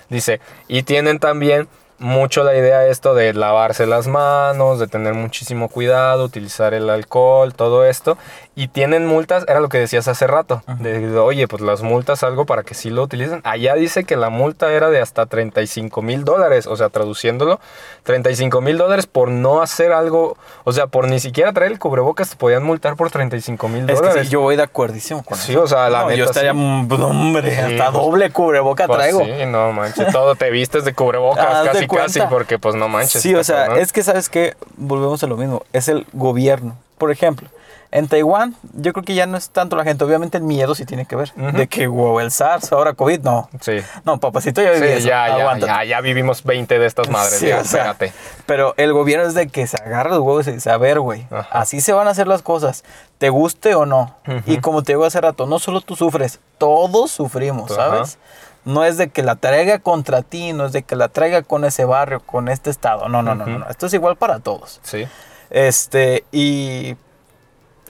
[0.10, 1.68] Dice, y tienen también
[2.02, 7.54] mucho la idea esto de lavarse las manos, de tener muchísimo cuidado, utilizar el alcohol,
[7.54, 8.18] todo esto.
[8.54, 12.46] Y tienen multas, era lo que decías hace rato, de, oye, pues las multas algo
[12.46, 13.40] para que sí lo utilicen.
[13.46, 17.62] Allá dice que la multa era de hasta 35 mil dólares, o sea, traduciéndolo,
[18.04, 20.36] 35 mil dólares por no hacer algo,
[20.66, 23.94] o sea, por ni siquiera traer el cubrebocas te podían multar por 35 mil que
[23.94, 24.26] dólares.
[24.28, 25.64] sí, yo voy de acuerdísimo con Sí, eso.
[25.64, 26.58] o sea, la No, neta, yo estaría, sí.
[26.58, 29.24] mm, pues, hombre, Sí, hasta pues, doble cubreboca Pues traigo.
[29.24, 33.22] Sí, no manches, todo te vistes de cubrebocas casi casi porque pues no manches.
[33.22, 33.80] Sí, o sea, cabrón.
[33.80, 36.76] es que sabes que volvemos a lo mismo, es el gobierno.
[36.98, 37.48] Por ejemplo,
[37.92, 40.86] en Taiwán, yo creo que ya no es tanto la gente, obviamente el miedo sí
[40.86, 41.34] tiene que ver.
[41.34, 43.50] De que, wow, el SARS, ahora COVID, no.
[43.60, 43.80] Sí.
[44.06, 47.48] No, papacito, ya Sí, eso, ya, ya, ya, ya vivimos 20 de estas madres, Sí,
[47.48, 48.14] ya, o sea, espérate.
[48.46, 51.28] Pero el gobierno es de que se agarra los huevos y dice, a ver, güey,
[51.50, 52.86] así se van a hacer las cosas,
[53.18, 54.16] te guste o no.
[54.46, 57.72] Y como te digo hace rato, no solo tú sufres, todos sufrimos.
[57.72, 58.18] ¿sabes?
[58.64, 61.66] No es de que la traiga contra ti, no es de que la traiga con
[61.66, 63.10] ese barrio, con este estado.
[63.10, 63.70] No, no, no, no, no.
[63.70, 64.80] Esto es igual para todos.
[64.84, 65.08] Sí.
[65.50, 66.96] Este, y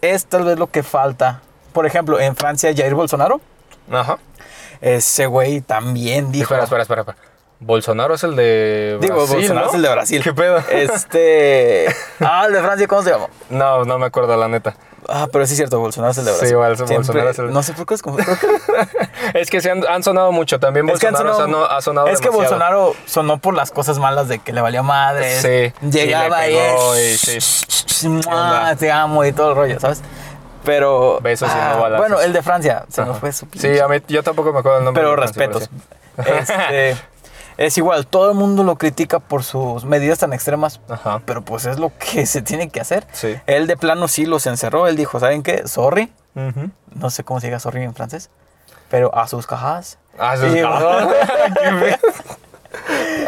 [0.02, 1.42] es tal vez lo que falta.
[1.74, 3.40] Por ejemplo, en Francia, Jair Bolsonaro,
[3.92, 4.18] Ajá.
[4.82, 6.54] ese güey también dijo.
[6.54, 7.31] Espera, espera, espera, espera.
[7.64, 9.68] Bolsonaro es el de Digo, Bolsonaro ¿no?
[9.70, 10.24] es el de Brasil.
[10.24, 10.58] ¿Qué pedo?
[10.70, 11.86] Este.
[12.20, 13.28] Ah, el de Francia, ¿cómo se llama?
[13.50, 14.76] No, no me acuerdo la neta.
[15.10, 16.52] Ah, pero sí es cierto, Bolsonaro es el de Sí, Brasil.
[16.54, 18.18] igual, Siempre- Bolsonaro es el- No sé por qué es como.
[19.34, 20.60] Es que se han, han sonado mucho.
[20.60, 22.30] También es Bolsonaro sonado- ha sonado Es que.
[22.30, 25.40] Bolsonaro sonó por las cosas malas de que le valía madre.
[25.42, 28.08] Sí, Llegaba y y, sí.
[28.08, 28.76] ¡Mua!
[28.78, 30.02] Te amo y todo el rollo, ¿sabes?
[30.64, 31.18] Pero.
[31.18, 31.98] ah, Besos y no balazos.
[31.98, 32.86] Bueno, el de Francia.
[32.90, 33.14] Se Ajá.
[33.16, 35.02] fue su Sí, a mí, yo tampoco me acuerdo el nombre.
[35.04, 35.70] pero de respetos.
[36.18, 36.98] Este,
[37.66, 41.22] Es igual, todo el mundo lo critica por sus medidas tan extremas, Ajá.
[41.26, 43.06] pero pues es lo que se tiene que hacer.
[43.12, 43.36] Sí.
[43.46, 45.68] Él de plano sí los encerró, él dijo, ¿saben qué?
[45.68, 46.12] Sorry,
[46.96, 48.30] no sé cómo se diga sorry en francés,
[48.90, 49.98] pero a sus cajas.
[50.16, 50.62] Y- Qué
[51.80, 51.98] feo.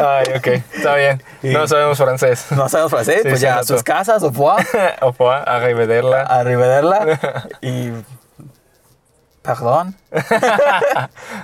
[0.00, 1.22] Ay, ok, está bien.
[1.42, 2.46] No sabemos francés.
[2.50, 4.54] No sabemos francés, Sí, pues ya a sus casas, o fue
[5.02, 6.22] O fue a arrivederla.
[6.22, 7.18] a revederla
[7.60, 7.90] y...
[9.44, 9.94] Perdón.
[10.10, 10.32] De hecho,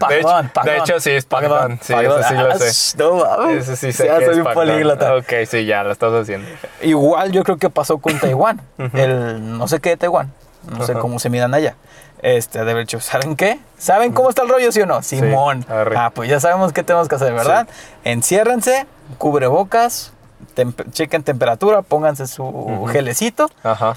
[0.08, 0.64] perdón, perdón.
[0.64, 1.78] de hecho, sí es perdón.
[1.82, 2.20] Sí, perdón.
[2.20, 2.98] eso sí lo Ah, sé.
[2.98, 3.68] No mames.
[3.68, 5.16] Ese sí sé Ya que soy es un políglota.
[5.16, 6.48] Ok, sí, ya lo estás haciendo.
[6.80, 8.60] Igual yo creo que pasó con Taiwán.
[8.94, 10.32] El no sé qué de Taiwán.
[10.70, 11.74] No sé cómo se miran allá.
[12.22, 13.60] Este, de haber dicho, ¿saben qué?
[13.78, 15.02] ¿Saben cómo está el rollo, sí o no?
[15.02, 15.66] Simón.
[15.96, 17.66] ah, pues ya sabemos qué tenemos que hacer, ¿verdad?
[18.04, 18.86] Enciérrense,
[19.18, 20.12] cubrebocas,
[20.56, 23.96] temp- chequen temperatura, pónganse su gelecito Ajá.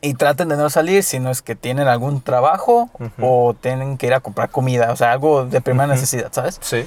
[0.00, 2.90] Y traten de no salir si no es que tienen algún trabajo
[3.20, 6.58] o tienen que ir a comprar comida, o sea, algo de primera necesidad, ¿sabes?
[6.60, 6.86] Sí.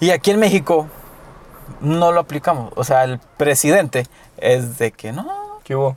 [0.00, 0.86] Y aquí en México
[1.80, 2.72] no lo aplicamos.
[2.76, 5.96] O sea, el presidente es de que no, ¿Qué hubo?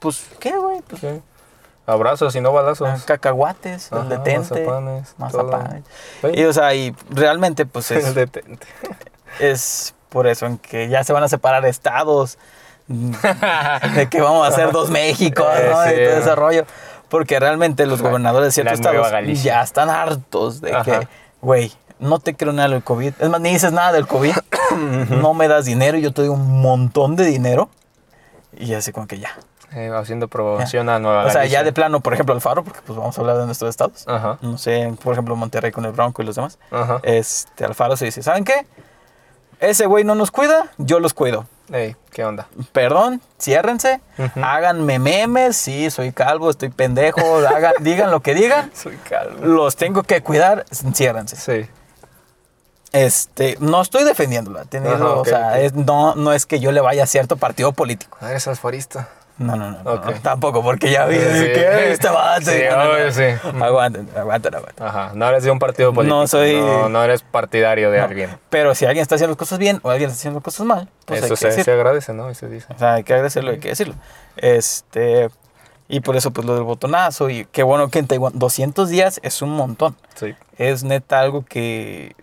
[0.00, 0.80] pues, ¿qué, güey?
[0.82, 1.02] Pues.
[1.86, 2.88] Abrazos y no balazos.
[2.88, 5.84] ah, cacahuates, el Ajá, detente, mazapanes, mazapanes.
[6.32, 8.66] Y, o sea, y realmente, pues, El es, detente.
[9.38, 12.38] es por eso en que ya se van a separar estados,
[13.94, 15.86] de que vamos a hacer dos Méxicos, ¿no?
[15.86, 15.94] Y sí.
[15.94, 16.64] todo ese rollo.
[17.08, 20.84] Porque realmente los gobernadores de ciertos estados ya están hartos de Ajá.
[21.00, 21.08] que,
[21.42, 23.12] güey, no te creo nada del COVID.
[23.18, 24.34] Es más, ni dices nada del COVID.
[25.10, 27.68] no me das dinero y yo te doy un montón de dinero.
[28.56, 29.30] Y así como que ya.
[29.74, 31.60] Eh, haciendo promoción a Nueva O sea, Galicia.
[31.60, 34.04] ya de plano, por ejemplo, Alfaro, porque pues vamos a hablar de nuestros estados.
[34.06, 34.38] Ajá.
[34.42, 36.58] No sé, por ejemplo, Monterrey con el Bronco y los demás.
[36.70, 37.00] Ajá.
[37.02, 38.66] Este, Alfaro se dice, ¿saben qué?
[39.60, 41.46] Ese güey no nos cuida, yo los cuido.
[41.70, 42.48] Ey, ¿qué onda?
[42.72, 44.00] Perdón, ciérrense,
[44.42, 49.44] háganme memes, sí, soy calvo, estoy pendejo, hagan, digan lo que digan, Soy calvo.
[49.44, 51.36] los tengo que cuidar, ciérrense.
[51.36, 51.70] Sí.
[52.92, 56.80] Este, no estoy defendiéndola, teniendo, Ajá, o sea, es- no, no es que yo le
[56.82, 58.18] vaya a cierto partido político.
[58.20, 59.08] Ah, eres alfarista.
[59.38, 61.22] No, no, no, tampoco, porque ya vi Sí.
[61.24, 62.50] que este vato.
[62.50, 63.22] Sí, no, no, sí.
[63.62, 64.86] Aguanten, aguanten, aguanten.
[64.86, 65.12] Ajá.
[65.14, 66.16] No eres de un partido político.
[66.16, 68.30] No soy- No, no eres partidario de alguien.
[68.50, 70.88] Pero si alguien está haciendo las cosas bien o alguien está haciendo las cosas mal,
[71.06, 71.64] pues hay Eso que se, decir.
[71.64, 72.30] se agradece, ¿no?
[72.30, 72.66] Y se dice.
[72.74, 73.94] O sea, hay que agradecerlo, hay que decirlo.
[74.36, 75.30] Este,
[75.88, 77.30] y por eso, pues lo del botonazo.
[77.30, 79.96] Y qué bueno que en Taiwán 200 días es un montón.
[80.14, 80.34] Sí.
[80.58, 82.14] Es neta algo que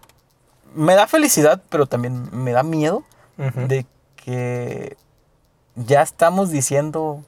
[0.76, 3.04] me da felicidad, pero también me da miedo
[3.38, 3.86] de
[4.16, 4.96] que
[5.76, 7.24] ya estamos diciendo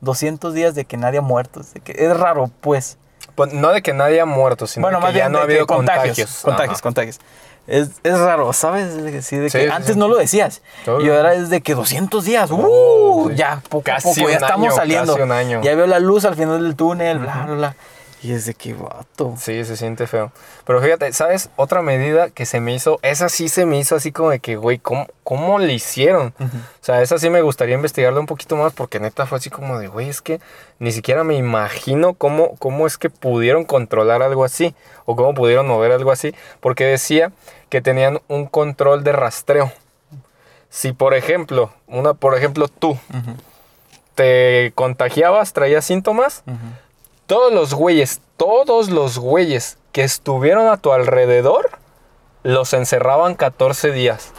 [0.00, 1.60] 200 días de que nadie ha muerto.
[1.72, 2.98] De que es raro, pues.
[3.34, 5.42] Pues, no de que nadie ha muerto, sino bueno, de que más ya no ha
[5.42, 6.04] habido contagios.
[6.16, 6.40] contagios.
[6.42, 7.20] Contagios, contagios.
[7.66, 9.02] Es, es raro, ¿sabes?
[9.02, 10.60] De que sí, de Sí, que sí, antes no lo decías.
[10.84, 11.00] Todo.
[11.00, 12.50] Y ahora es de que 200 días.
[12.50, 12.58] ¡Uh!
[12.62, 13.36] Oh, sí.
[13.36, 15.12] Ya, poco Casi a poco, ya un estamos año, saliendo.
[15.14, 15.62] casi un año.
[15.62, 17.76] Ya veo la luz al final del túnel, bla, bla, bla.
[18.24, 19.34] Y es de que, vato.
[19.38, 20.32] Sí, se siente feo.
[20.64, 21.50] Pero fíjate, ¿sabes?
[21.56, 24.56] Otra medida que se me hizo, esa sí se me hizo así como de que,
[24.56, 26.32] güey, ¿cómo, cómo le hicieron?
[26.40, 26.44] O
[26.80, 29.88] sea, esa sí me gustaría investigarla un poquito más porque neta fue así como de,
[29.88, 30.40] güey, es que
[30.78, 35.68] ni siquiera me imagino cómo, cómo es que pudieron controlar algo así o cómo pudieron
[35.68, 36.34] mover algo así.
[36.60, 37.30] Porque decía
[37.68, 39.70] que tenían un control de rastreo.
[40.70, 42.98] Si, por ejemplo, una, por ejemplo, tú
[44.14, 46.56] te contagiabas, traías síntomas, ujú.
[47.26, 51.70] Todos los güeyes, todos los güeyes que estuvieron a tu alrededor,
[52.42, 54.32] los encerraban 14 días.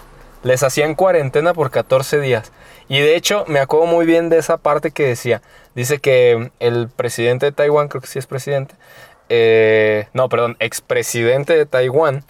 [0.44, 2.52] Les hacían cuarentena por 14 días.
[2.88, 5.42] Y de hecho, me acuerdo muy bien de esa parte que decía.
[5.74, 8.76] Dice que el presidente de Taiwán, creo que sí es presidente,
[9.30, 12.24] eh, no, perdón, expresidente de Taiwán,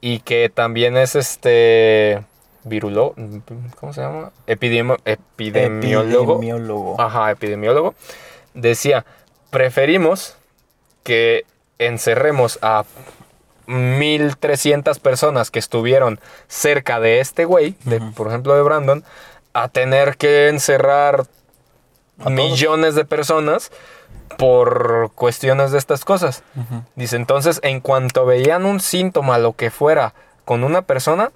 [0.00, 2.22] y que también es este
[2.62, 3.14] virulo,
[3.80, 4.32] ¿cómo se llama?
[4.46, 5.00] Epidemiólogo.
[5.04, 7.00] Epidemiólogo.
[7.00, 7.94] Ajá, epidemiólogo.
[8.54, 9.04] Decía,
[9.50, 10.36] preferimos
[11.02, 11.44] que
[11.78, 12.84] encerremos a
[13.66, 19.04] 1300 personas que estuvieron cerca de este güey, de, por ejemplo de Brandon,
[19.52, 21.26] a tener que encerrar
[22.18, 23.70] millones de personas
[24.38, 26.42] por cuestiones de estas cosas.
[26.94, 31.32] Dice, entonces, en cuanto veían un síntoma, lo que fuera, con una persona,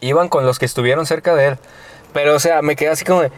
[0.00, 1.58] iban con los que estuvieron cerca de él.
[2.12, 3.32] Pero, o sea, me quedé así como de,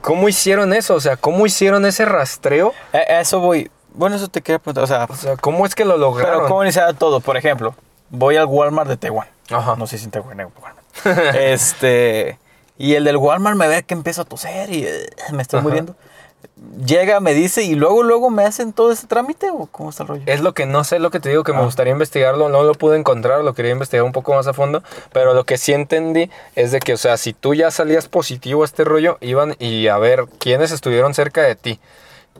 [0.00, 0.94] ¿cómo hicieron eso?
[0.94, 2.72] O sea, ¿cómo hicieron ese rastreo?
[2.92, 3.70] A eso voy.
[3.94, 4.84] Bueno, eso te quería preguntar.
[4.84, 6.36] O sea, O sea, ¿cómo es que lo lograron?
[6.38, 7.20] pero ¿cómo iniciaba todo?
[7.20, 7.74] Por ejemplo,
[8.10, 9.28] voy al Walmart de Taiwán.
[9.50, 9.74] Ajá.
[9.76, 11.34] No sé si en Taiwán hay un Walmart.
[11.36, 12.38] este.
[12.76, 15.68] Y el del Walmart me ve que empiezo a toser y eh, me estoy Ajá.
[15.68, 15.96] muriendo.
[16.84, 20.08] Llega, me dice y luego, luego me hacen todo ese trámite o cómo está el
[20.08, 20.22] rollo.
[20.26, 21.64] Es lo que no sé, lo que te digo que me Ah.
[21.64, 24.82] gustaría investigarlo, no lo pude encontrar, lo quería investigar un poco más a fondo,
[25.12, 28.62] pero lo que sí entendí es de que, o sea, si tú ya salías positivo
[28.62, 31.80] a este rollo, iban y a ver quiénes estuvieron cerca de ti.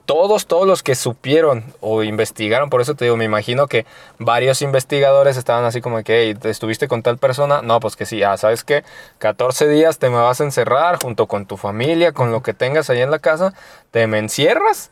[0.09, 3.85] Todos, todos los que supieron o investigaron, por eso te digo, me imagino que
[4.19, 7.61] varios investigadores estaban así como que, hey, ¿estuviste con tal persona?
[7.61, 8.85] No, pues que sí, ah, ¿sabes qué?
[9.19, 12.89] 14 días te me vas a encerrar junto con tu familia, con lo que tengas
[12.89, 13.53] ahí en la casa,
[13.91, 14.91] te me encierras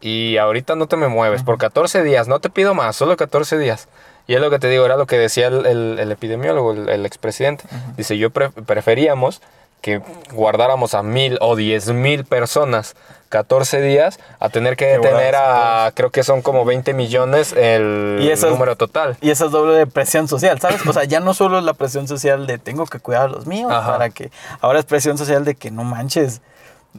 [0.00, 3.58] y ahorita no te me mueves por 14 días, no te pido más, solo 14
[3.58, 3.88] días.
[4.26, 6.88] Y es lo que te digo, era lo que decía el, el- el epidemiólogo, el,
[6.88, 7.62] el expresidente.
[7.96, 9.40] Dice, yo pre- preferíamos
[9.86, 12.96] que guardáramos a mil o diez mil personas
[13.28, 18.30] 14 días a tener que detener a, creo que son como 20 millones el Y
[18.30, 19.16] eso número total.
[19.20, 20.84] Y esa es doble de presión social, ¿sabes?
[20.84, 23.46] O sea, ya no solo es la presión social de tengo que cuidar a los
[23.46, 23.92] míos Ajá.
[23.92, 24.32] para que.
[24.60, 26.40] Ahora es presión social de que no manches.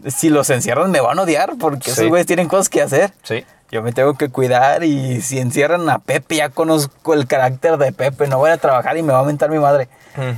[0.07, 2.07] Si los encierran me van a odiar porque esos Sí.
[2.09, 3.11] güeyes tienen cosas que hacer.
[3.23, 3.43] Sí.
[3.69, 7.91] Yo me tengo que cuidar y si encierran a Pepe, ya conozco el carácter de
[7.91, 9.89] Pepe, no voy a trabajar y me va a mentar mi madre.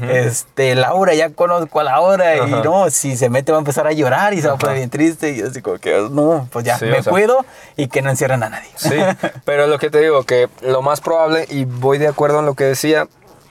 [0.10, 3.92] Este, Laura, ya conozco a Laura y no, si se mete va a empezar a
[3.92, 6.78] llorar y se va a poner bien triste y así como que no, pues ya,
[6.78, 7.12] Sí, me o sea.
[7.12, 7.46] cuido
[7.78, 8.70] y que no encierren a nadie.
[8.76, 8.96] Sí,
[9.46, 12.54] pero lo que te digo, que lo más probable, y voy de acuerdo en lo
[12.56, 13.08] que decía,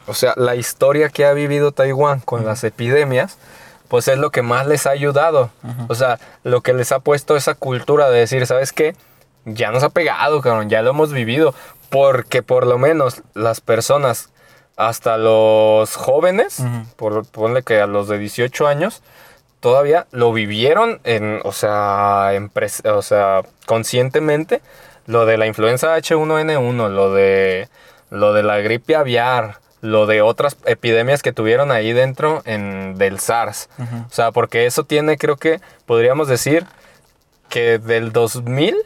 [0.07, 3.39] o sea, la historia que ha vivido Taiwán con las epidemias,
[3.89, 5.51] pues es lo que más les ha ayudado.
[5.89, 8.95] O sea, lo que les ha puesto esa cultura de decir, ¿sabes qué?
[9.47, 11.55] Ya nos ha pegado, cabrón, ya lo hemos vivido.
[11.89, 14.29] Porque por lo menos las personas,
[14.79, 16.62] hasta los jóvenes,
[16.97, 19.03] por, ponle que a los de 18 años,
[19.59, 22.51] todavía lo vivieron en, o sea, en
[22.85, 24.62] o sea, conscientemente
[25.07, 27.68] lo de la influenza H1N1, lo de
[28.11, 33.18] lo de la gripe aviar, lo de otras epidemias que tuvieron ahí dentro en del
[33.18, 33.68] SARS.
[34.07, 36.64] O sea, porque eso tiene creo que podríamos decir
[37.49, 38.76] que del 2000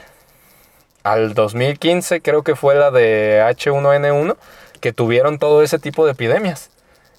[1.02, 4.36] al 2015 creo que fue la de H1N1
[4.82, 6.68] que tuvieron todo ese tipo de epidemias.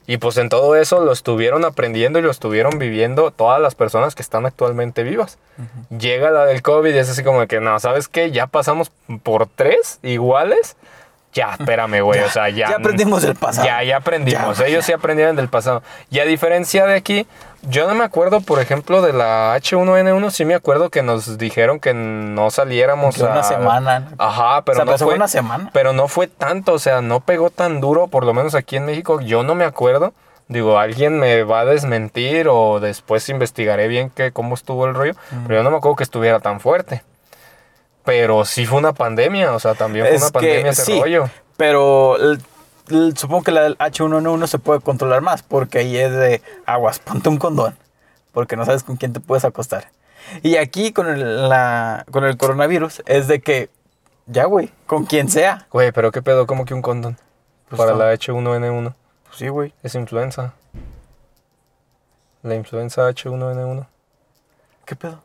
[0.05, 4.15] Y pues en todo eso lo estuvieron aprendiendo y lo estuvieron viviendo todas las personas
[4.15, 5.39] que están actualmente vivas.
[5.97, 8.31] Llega la del COVID y es así como que, no, ¿sabes qué?
[8.31, 8.91] Ya pasamos
[9.23, 10.75] por tres iguales.
[11.33, 12.69] Ya, espérame, güey, o sea, ya...
[12.69, 13.65] Ya aprendimos del pasado.
[13.65, 14.57] Ya, ya aprendimos.
[14.57, 15.81] Ya, Ellos sí aprendieron del pasado.
[16.11, 17.25] Y a diferencia de aquí,
[17.63, 21.79] yo no me acuerdo, por ejemplo, de la H1N1, sí me acuerdo que nos dijeron
[21.79, 24.11] que no saliéramos Que una semana.
[24.19, 25.69] Ajá, pero O sea, no pasó fue una semana.
[25.73, 28.85] Pero no fue tanto, o sea, no pegó tan duro, por lo menos aquí en
[28.85, 30.13] México, yo no me acuerdo.
[30.49, 35.13] Digo, alguien me va a desmentir o después investigaré bien que, cómo estuvo el rollo,
[35.47, 37.01] pero yo no me acuerdo que estuviera tan fuerte.
[38.05, 41.29] Pero sí fue una pandemia, o sea, también fue Es una pandemia ese sí, rollo.
[41.57, 42.41] Pero el-
[42.89, 46.99] el- supongo que la del H1N1 se puede controlar más porque ahí es de aguas,
[46.99, 47.77] ponte un condón
[48.33, 49.91] porque no sabes con quién te puedes acostar.
[50.41, 53.69] Y aquí con el, la, con el coronavirus es de que
[54.25, 55.67] ya, güey, con quien sea.
[55.71, 57.17] Güey, pero qué pedo, como que un condón
[57.69, 57.99] Pues para no.
[57.99, 58.95] la H1N1.
[59.25, 59.73] Pues sí, güey.
[59.83, 60.53] Es influenza.
[62.41, 63.85] La influenza H1N1.
[64.85, 65.21] ¿Qué pedo?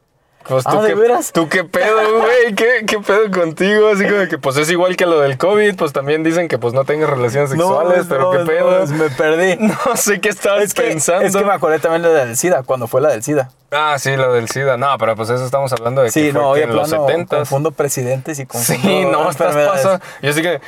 [0.48, 1.32] Pues Ah, tú, ¿de qué, veras?
[1.32, 5.04] tú qué pedo, güey, ¿Qué, qué pedo contigo, así como que pues es igual que
[5.04, 8.44] lo del COVID, pues también dicen que pues no tengas relaciones sexuales, pero no, qué
[8.50, 8.86] pedo.
[8.86, 9.56] no, me perdí.
[9.86, 11.26] No sé qué estabas Es que, pensando.
[11.26, 13.50] es que me acordé también de la del SIDA, cuando fue la del SIDA.
[13.70, 14.78] Ah, sí, lo del SIDA.
[14.78, 16.88] No, pero pues eso estamos hablando de Sí, que fue no, que oye, en los
[16.88, 20.02] plano, 70 confundo presidentes y confundo Sí, no, estás pasando.
[20.22, 20.60] Yo sí que.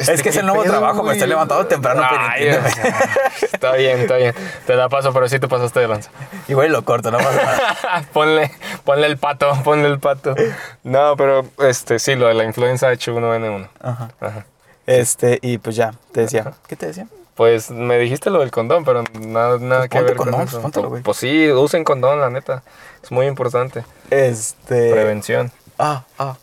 [0.00, 2.46] Este, Es que es el ¿qué nuevo pedo, trabajo, me estoy levantando temprano, pero Ay,
[2.48, 2.68] entiéndeme.
[2.68, 3.20] o sea,
[3.52, 4.34] está bien, está bien.
[4.66, 6.10] Te la paso, pero sí te pasaste de lanza.
[6.48, 8.04] Igual lo corto, no pasa nada.
[8.12, 8.50] ponle,
[8.84, 10.34] ponle el pato, ponle el pato.
[10.82, 13.68] No, pero este, sí, lo de la influenza H1N1.
[13.80, 14.10] Ajá.
[14.20, 14.46] Ajá.
[14.86, 16.52] Este, y pues ya, te decía.
[16.66, 17.06] ¿Qué te decía?
[17.36, 20.40] Pues me dijiste lo del condón, pero nada, nada Pues que ponte ver condón, con
[20.42, 20.60] pues eso.
[20.62, 21.02] póntelo, güey.
[21.02, 22.62] Pues sí, usen condón, la neta.
[23.02, 23.84] Es muy importante.
[24.10, 24.90] Este.
[24.90, 25.50] Prevención.
[25.78, 26.36] Ah, ah,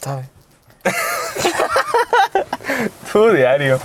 [0.00, 0.28] ¿sabe?
[3.12, 3.78] Tu diario.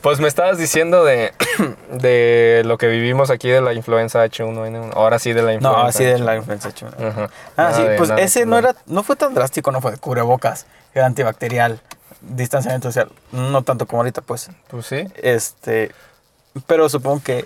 [0.00, 1.32] Pues me estabas diciendo de,
[1.90, 4.92] de lo que vivimos aquí de la influenza H1N1.
[4.94, 5.82] Ahora sí de la influenza.
[5.82, 6.92] No, así de la influenza chuna.
[6.98, 7.30] Ajá.
[7.56, 9.92] Ah, Nada sí, de- pues nada ese no era, no fue tan drástico, no fue
[9.92, 11.80] de cubrebocas, era antibacterial,
[12.20, 14.50] distanciamiento social, no tanto como ahorita, pues.
[14.68, 15.04] Pues sí.
[15.16, 15.92] Este,
[16.66, 17.44] pero supongo que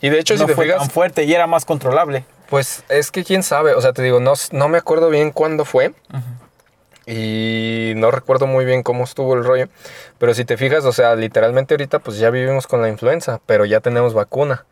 [0.00, 2.24] Y de hecho, no si te fue fijas, tan fuerte y era más controlable.
[2.48, 3.74] pues es que quién sabe.
[3.74, 5.92] O sea, te digo, no, no me acuerdo bien cuándo fue.
[7.06, 9.68] Y no recuerdo muy bien cómo estuvo el rollo.
[10.18, 13.64] Pero si te fijas, o sea, literalmente ahorita pues ya vivimos con la influenza, pero
[13.64, 14.66] ya tenemos vacuna.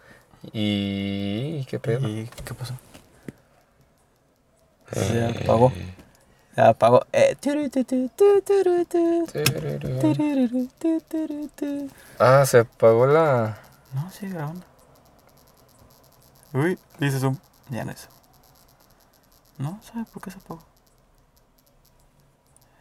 [0.52, 1.64] Y...
[1.66, 2.08] ¿Qué pedo?
[2.08, 2.74] ¿Y qué pasó?
[4.92, 5.72] Se apagó.
[6.54, 7.07] Se apagó.
[7.12, 7.36] Eh.
[12.18, 13.58] Ah, se apagó la...
[13.92, 14.64] No, sigue grabando.
[16.52, 17.36] Uy, dice zoom.
[17.70, 18.08] Ya no es.
[19.58, 20.70] No, ¿sabe por qué se apagó?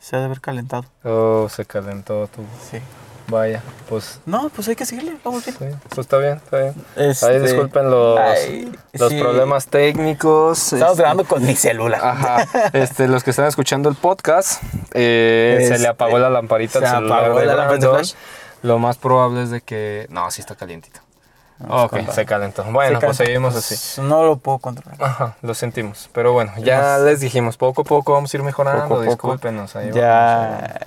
[0.10, 0.86] Se ha de haber calentado.
[1.04, 2.42] Oh, se calentó tu...
[2.72, 2.80] Sí.
[3.28, 4.20] Vaya, pues.
[4.26, 5.56] No, pues hay que seguirle, vamos bien.
[5.60, 6.74] Sí, pues está bien, está bien.
[6.96, 9.20] Este, Ahí disculpen los, ay, los sí.
[9.20, 10.74] problemas técnicos.
[10.74, 12.02] Estamos este, grabando con mi celular.
[12.04, 14.64] Ajá, este, los que están escuchando el podcast,
[14.96, 17.96] eh, se Este, le apagó la lamparita se al celular apagó de la Brandon.
[17.98, 18.14] flash.
[18.64, 20.08] Lo más probable es de que...
[20.10, 21.00] No, sí está calientito.
[21.68, 22.64] Ok, se calentó.
[22.66, 24.02] Bueno, Se pues seguimos pues, así.
[24.02, 24.96] No lo puedo controlar.
[25.02, 26.10] Ajá, lo sentimos.
[26.14, 28.84] Pero bueno, ya les dijimos, poco a poco vamos a ir mejorando.
[28.84, 29.12] Poco a poco.
[29.12, 29.76] Discúlpenos.
[29.76, 30.80] ahí Ya.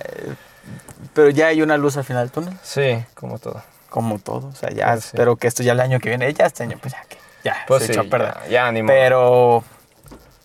[1.13, 2.57] Pero ya hay una luz al final del túnel.
[2.63, 3.61] Sí, como todo.
[3.89, 4.47] como todo.
[4.47, 5.09] O sea, ya Pues sí.
[5.13, 7.17] espero que esto ya el año que viene, ya este año, pues ya que.
[7.43, 8.33] Ya, Pues se sí, echó a perder.
[8.49, 8.83] ya, ya.
[8.87, 9.63] Pero.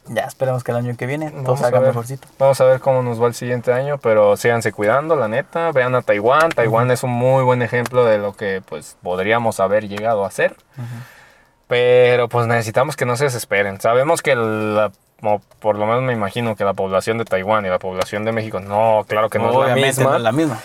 [0.09, 2.27] Ya esperemos que el año que viene todo salga mejorcito.
[2.39, 5.71] Vamos a ver cómo nos va el siguiente año, pero síganse cuidando, la neta.
[5.73, 6.51] Vean a Taiwán.
[6.51, 10.57] Taiwán es un muy buen ejemplo de lo que pues podríamos haber llegado a hacer.
[11.67, 13.81] Pero pues necesitamos que no se desesperen.
[13.81, 14.91] Sabemos que la,
[15.23, 18.33] o por lo menos me imagino que la población de Taiwán y la población de
[18.33, 20.11] México, no, claro que no Obviamente es la misma.
[20.13, 20.59] no es la misma.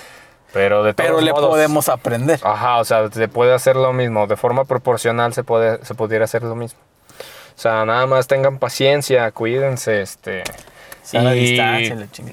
[0.54, 2.40] Pero de todos Pero le modos- podemos aprender.
[2.44, 4.28] Ajá, o sea, se puede hacer lo mismo.
[4.28, 6.80] De forma proporcional se, puede, se pudiera hacer lo mismo.
[7.56, 10.44] O sea, nada más tengan paciencia, cuídense, este...
[11.12, 11.80] La chingada.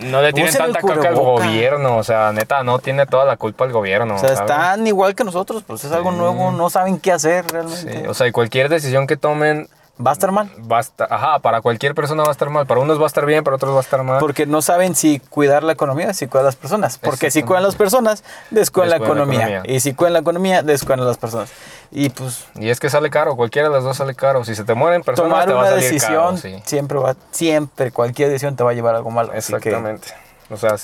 [0.05, 3.65] no le tienen tanta caca al gobierno, o sea, neta, no tiene toda la culpa
[3.65, 4.15] el gobierno.
[4.15, 4.41] O sea, ¿sabes?
[4.43, 6.17] están igual que nosotros, pues es algo Sí.
[6.19, 7.93] nuevo, no saben qué hacer realmente.
[8.03, 9.69] Sí, o sea, y cualquier decisión que tomen
[10.05, 10.51] Va a estar mal.
[10.71, 13.07] va a estar, ajá, para cualquier persona va a estar mal, para unos va a
[13.07, 14.19] estar bien, para otros va a estar mal.
[14.19, 16.97] Porque no saben si cuidar la economía, si cuidar las personas.
[16.97, 19.47] Porque si cuidan las personas, descuidan la Descuidan la economía.
[19.57, 19.77] economía.
[19.77, 21.51] Y si cuidan la economía, descuidan a las personas.
[21.91, 24.43] Y pues Y es que sale caro, cualquiera de las dos sale caro.
[24.45, 26.63] Si se te mueren personas, tomar te va a una salir decisión caro, sí.
[26.65, 29.33] siempre va, siempre, cualquier decisión te va a llevar a algo malo.
[29.33, 30.09] Que Exactamente.
[30.49, 30.77] O sea,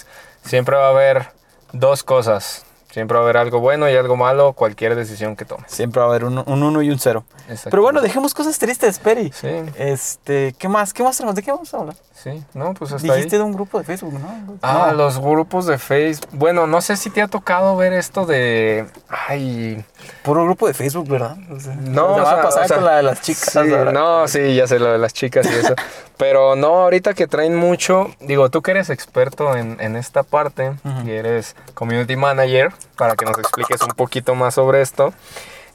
[0.45, 1.29] siempre va a haber
[1.73, 2.66] dos cosas.
[2.97, 5.71] Siempre va a haber algo bueno y algo malo, cualquier decisión que tomes.
[5.71, 7.25] siempre va a haber un, un uno y un cero.
[7.65, 9.31] Pero bueno, dejemos cosas tristes, Peri.
[9.35, 10.95] Sí, Este, ¿qué más?
[10.95, 11.35] ¿Qué más tenemos?
[11.35, 11.97] ¿De qué vamos a hablar?
[12.17, 13.41] Sí, no, pues hasta Dijiste ahí.
[13.41, 14.59] de un grupo de Facebook, ¿no?
[14.63, 14.95] Ah, No.
[14.95, 16.29] los grupos de Facebook.
[16.33, 18.87] Bueno, no sé si te ha tocado ver esto de.
[19.09, 19.85] Ay.
[20.23, 21.37] Puro grupo de Facebook, ¿verdad?
[21.51, 23.51] O sea, No, o va a pasar o sea, con la de las chicas.
[23.53, 23.59] Sí,
[23.93, 25.75] no, sí, ya sé lo de las chicas y eso.
[26.17, 30.73] Pero no, ahorita que traen mucho, digo, tú que eres experto en, en esta parte,
[31.05, 35.13] que eres community manager, para que nos expliques un poquito más sobre esto.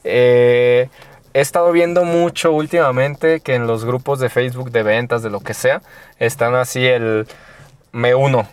[0.04, 0.88] eh,
[1.34, 5.40] he estado viendo mucho últimamente que en los grupos de Facebook de ventas, de lo
[5.40, 5.82] que sea,
[6.18, 7.26] están así el
[7.92, 8.46] me uno.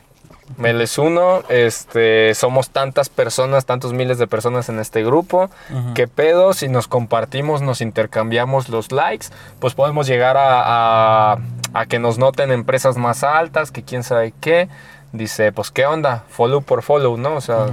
[0.57, 5.49] Me les uno, este, somos tantas personas, tantos miles de personas en este grupo.
[5.69, 5.93] Ujú.
[5.93, 6.53] ¿Qué pedo?
[6.53, 9.27] Si nos compartimos, nos intercambiamos los likes,
[9.59, 11.37] pues podemos llegar a, a-
[11.73, 14.69] a que nos noten empresas más altas, que quién sabe qué.
[15.11, 17.35] Dice, pues qué onda, follow por follow, ¿no?
[17.35, 17.67] O sea.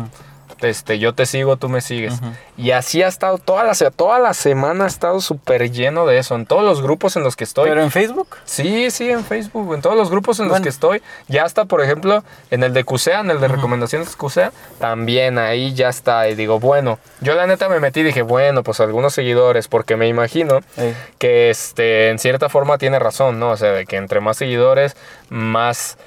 [0.63, 2.15] Este, yo te sigo, tú me sigues.
[2.57, 6.35] Y así ha estado toda la, toda la semana, ha estado súper lleno de eso.
[6.35, 7.69] En todos los grupos en los que estoy.
[7.69, 8.29] Pero en Facebook.
[8.45, 11.03] Sí, sí, en Facebook, en todos los grupos en los que estoy.
[11.29, 15.75] Ya está, por ejemplo, en el de CUSEA, en el de recomendaciones CUSEA, también ahí
[15.75, 16.29] ya está.
[16.29, 19.97] Y digo, bueno, yo la neta me metí y dije, bueno, pues algunos seguidores, porque
[19.97, 23.51] me imagino eh, que este, en cierta forma tiene razón, ¿no?
[23.51, 24.97] O sea, de que entre más seguidores,
[25.29, 25.99] más,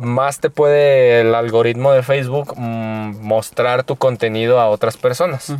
[0.00, 5.52] más te puede el algoritmo de Facebook mm, mostrar tu contenido a otras personas.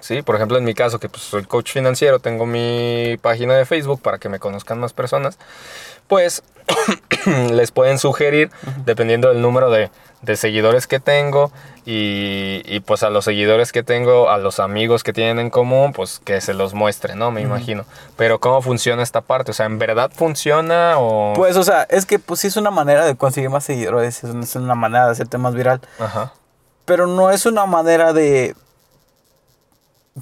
[0.00, 3.64] Sí, por ejemplo, en mi caso, que pues, soy coach financiero, tengo mi página de
[3.64, 5.38] Facebook para que me conozcan más personas,
[6.06, 6.42] pues
[7.50, 8.50] les pueden sugerir,
[8.84, 9.90] dependiendo del número de,
[10.22, 11.52] de seguidores que tengo
[11.84, 15.92] y, y, pues a los seguidores que tengo, a los amigos que tienen en común,
[15.92, 17.30] pues que se los muestre, ¿no?
[17.30, 17.84] Me imagino.
[18.16, 19.52] Pero ¿cómo funciona esta parte?
[19.52, 21.34] O sea, ¿en verdad funciona o...?
[21.36, 24.30] Pues, o sea, es que pues sí es una manera de conseguir más seguidores, es
[24.30, 26.32] una- es una manera de hacerte más viral, Ajá.
[26.86, 28.56] pero no es una manera de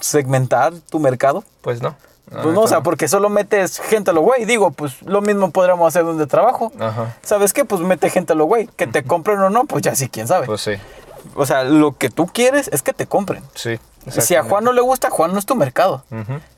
[0.01, 1.45] segmentar tu mercado.
[1.63, 1.97] Pues no.
[2.31, 4.45] Pues no, o sea, porque solo metes gente a lo güey.
[4.45, 6.73] Digo, pues lo mismo podríamos hacer donde trabajo.
[6.81, 7.15] Ajá.
[7.23, 7.65] ¿Sabes qué?
[7.65, 8.67] Pues mete gente a lo güey.
[8.77, 10.47] Que te compren o no, pues ya sí, quién sabe.
[10.47, 10.73] Pues sí.
[11.35, 13.43] o sea, lo que tú quieres es que te compren.
[13.55, 13.79] Sí.
[14.09, 16.05] Si a Juan no le gusta, Juan no es tu mercado.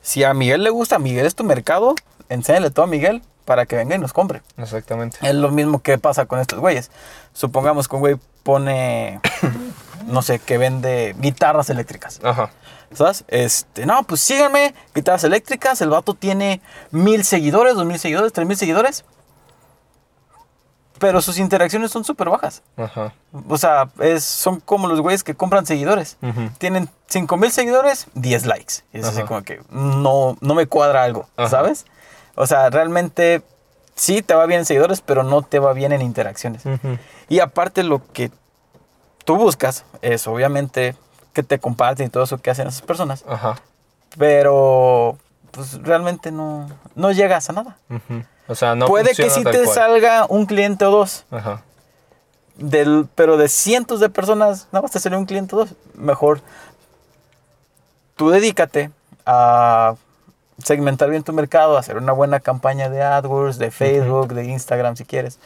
[0.01, 1.95] Si a Miguel le gusta, Miguel es tu mercado.
[2.29, 4.41] Enséñale todo a Miguel para que venga y nos compre.
[4.57, 5.17] Exactamente.
[5.21, 6.91] Es lo mismo que pasa con estos güeyes.
[7.33, 9.21] Supongamos que un güey pone,
[10.07, 12.19] no sé, que vende guitarras eléctricas.
[12.23, 12.51] Ajá.
[12.93, 13.25] ¿Sabes?
[13.27, 15.81] Este, no, pues síganme, guitarras eléctricas.
[15.81, 16.61] El vato tiene
[16.91, 19.05] mil seguidores, dos mil seguidores, tres mil seguidores.
[20.99, 22.63] Pero sus interacciones son súper bajas.
[22.75, 23.13] Ajá.
[23.47, 26.17] O sea, es, son como los güeyes que compran seguidores.
[26.57, 28.73] Tienen 5 mil seguidores, 10 likes.
[28.93, 31.49] Y es así como que no, no me cuadra algo, Ajá.
[31.49, 31.85] ¿sabes?
[32.35, 33.43] O sea, realmente
[33.95, 36.63] sí te va bien en seguidores, pero no te va bien en interacciones.
[37.29, 38.31] Y aparte lo que
[39.23, 40.95] tú buscas es obviamente
[41.37, 43.23] que te comparten y todo eso que hacen esas personas.
[43.29, 43.57] Ajá.
[44.17, 45.19] Pero
[45.51, 47.77] pues realmente no, no llegas a nada.
[48.47, 49.67] O sea, no Puede que sí te cual.
[49.67, 51.61] salga un cliente o dos, Ajá.
[52.55, 55.75] del, pero de cientos de personas, nada más te salió un cliente o dos.
[55.93, 56.41] Mejor
[58.15, 58.89] tú dedícate
[59.27, 59.93] a
[60.63, 65.05] segmentar bien tu mercado, hacer una buena campaña de AdWords, de Facebook, de Instagram si
[65.05, 65.37] quieres.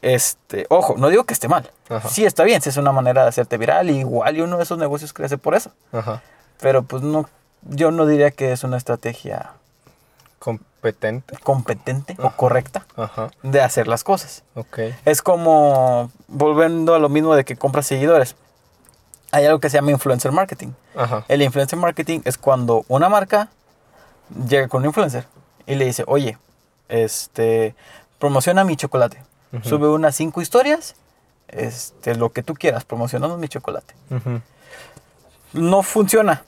[0.00, 1.70] Este, ojo, no digo que esté mal.
[1.88, 2.08] Ajá.
[2.08, 4.78] Sí está bien, si es una manera de hacerte viral, igual y uno de esos
[4.78, 5.70] negocios crece por eso.
[5.92, 6.22] Ajá.
[6.60, 7.28] Pero pues no,
[7.62, 9.52] yo no diría que es una estrategia
[10.38, 11.36] Competente.
[11.44, 13.30] competente o correcta Ajá.
[13.44, 14.42] de hacer las cosas.
[14.54, 14.78] Ok.
[15.04, 18.34] Es como volviendo a lo mismo de que compras seguidores.
[19.30, 20.70] Hay algo que se llama influencer marketing.
[20.96, 21.24] Ajá.
[21.28, 23.48] El influencer marketing es cuando una marca
[24.48, 25.26] llega con un influencer
[25.66, 26.36] y le dice, oye,
[26.88, 27.74] este,
[28.18, 29.22] promociona mi chocolate.
[29.62, 30.94] Sube unas cinco historias,
[31.48, 33.94] este, lo que tú quieras, promocionando mi chocolate.
[35.52, 36.44] No funciona.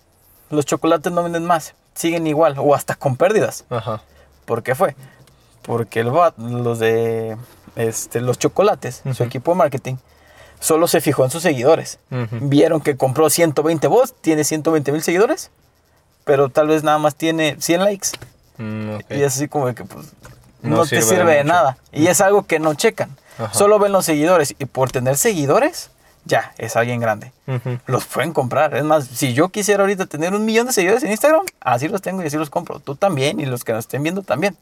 [0.51, 1.75] Los chocolates no venden más.
[1.95, 3.65] Siguen igual o hasta con pérdidas.
[3.69, 4.03] Ajá.
[4.47, 4.97] ¿Por qué fue?
[5.63, 7.37] Porque el los de
[7.77, 9.97] este, los chocolates, su equipo de marketing,
[10.61, 11.99] solo se fijó en sus seguidores.
[12.31, 15.51] Vieron que compró 120 bots, tiene 120 mil seguidores,
[16.25, 18.09] pero tal vez nada más tiene 100 likes.
[18.59, 18.97] Mm.
[19.11, 20.13] Y es así como que pues,
[20.65, 21.77] No no, te sirve de sirve nada.
[21.93, 23.17] Y es algo que no checan.
[23.39, 23.53] Ajá.
[23.55, 24.55] Solo ven los seguidores.
[24.59, 25.91] Y por tener seguidores,
[26.25, 27.33] ya, es alguien grande.
[27.87, 28.75] Los pueden comprar.
[28.75, 32.01] Es más, si yo quisiera ahorita tener un millón de seguidores en Instagram, así los
[32.01, 32.81] tengo y así los compro.
[32.81, 34.57] Tú también y los que nos estén viendo también.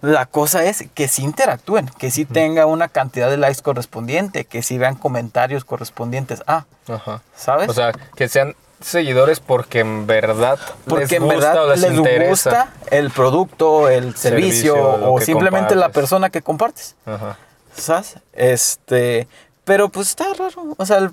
[0.00, 4.62] La cosa es que sí interactúen, que sí tenga una cantidad de likes correspondiente, que
[4.62, 6.42] sí vean comentarios correspondientes.
[6.46, 7.22] Ah, Ajá.
[7.36, 7.68] ¿sabes?
[7.68, 8.54] O sea, que sean
[8.84, 12.28] seguidores porque en verdad porque les en gusta verdad o les, les, interesa.
[12.28, 14.76] gusta el producto, el servicio,
[15.12, 16.96] o simplemente la persona que compartes.
[17.06, 17.38] Ajá.
[17.76, 18.16] ¿Sabes?
[18.32, 19.26] Este,
[19.64, 20.74] pero pues está raro.
[20.76, 21.10] O sea, el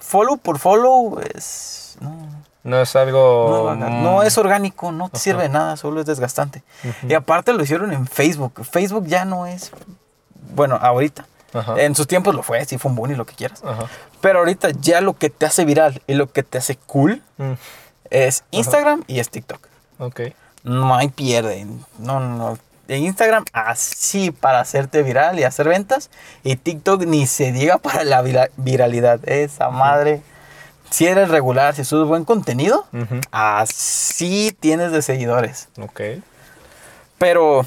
[0.00, 2.16] follow por follow es no,
[2.64, 3.74] No es algo.
[3.78, 5.22] no, mm, no es orgánico, no te Ajá.
[5.22, 6.62] sirve de nada, solo es desgastante.
[7.08, 8.64] Y aparte lo hicieron en Facebook.
[8.64, 9.70] Facebook ya no es
[10.54, 11.26] bueno, ahorita.
[11.52, 11.74] Ajá.
[11.80, 13.62] En sus tiempos lo fue, sí fue un boom y lo que quieras.
[13.64, 13.86] Ajá.
[14.20, 17.52] Pero ahorita ya lo que te hace viral y lo que te hace cool Mm,
[18.10, 19.66] es Instagram y es TikTok.
[19.98, 20.20] Ok.
[20.62, 21.64] No hay pierde.
[21.98, 22.58] No, no, no.
[22.88, 26.10] En Instagram así para hacerte viral y hacer ventas.
[26.42, 29.20] Y TikTok ni se diga para la vira- viralidad.
[29.28, 30.22] Esa madre.
[30.90, 32.84] Si eres regular, si subes buen contenido,
[33.30, 35.68] así tienes de seguidores.
[35.80, 36.00] Ok.
[37.18, 37.64] Pero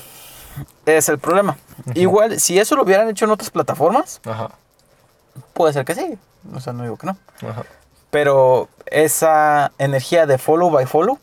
[0.85, 1.57] es el problema.
[1.95, 4.49] Igual, si eso lo hubieran hecho en otras plataformas, Ajá.
[5.53, 6.17] puede ser que sí.
[6.53, 7.17] O sea, no digo que no.
[7.47, 7.63] Ajá.
[8.09, 11.19] Pero esa energía de follow by follow,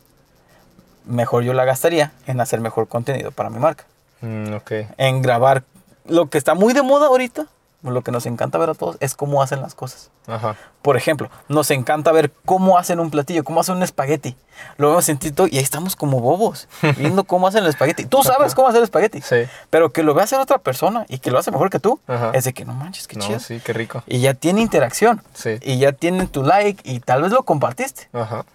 [1.05, 3.85] mejor yo la gastaría en hacer mejor contenido para mi marca.
[4.21, 4.55] Mm.
[4.97, 5.63] En grabar.
[6.05, 7.45] Lo que está muy de moda ahorita,
[7.83, 10.11] lo que nos encanta ver a todos, es cómo hacen las cosas.
[10.27, 10.55] Ajá.
[10.83, 14.35] Por ejemplo, nos encanta ver cómo hacen un platillo, cómo hacen un espagueti.
[14.77, 16.67] Lo vemos en TikTok y ahí estamos como bobos,
[16.97, 18.05] viendo cómo hacen el espagueti.
[18.05, 19.47] Tú sabes cómo hacer el espagueti, Sí.
[19.69, 22.31] pero que lo vea hacer otra persona y que lo hace mejor que tú, Ajá.
[22.33, 23.39] es de que no manches, qué no, chido.
[23.39, 24.03] sí, qué rico.
[24.05, 25.23] Y ya tiene interacción.
[25.33, 25.57] Sí.
[25.61, 28.09] Y ya tienen tu like y tal vez lo compartiste.
[28.13, 28.45] Ajá.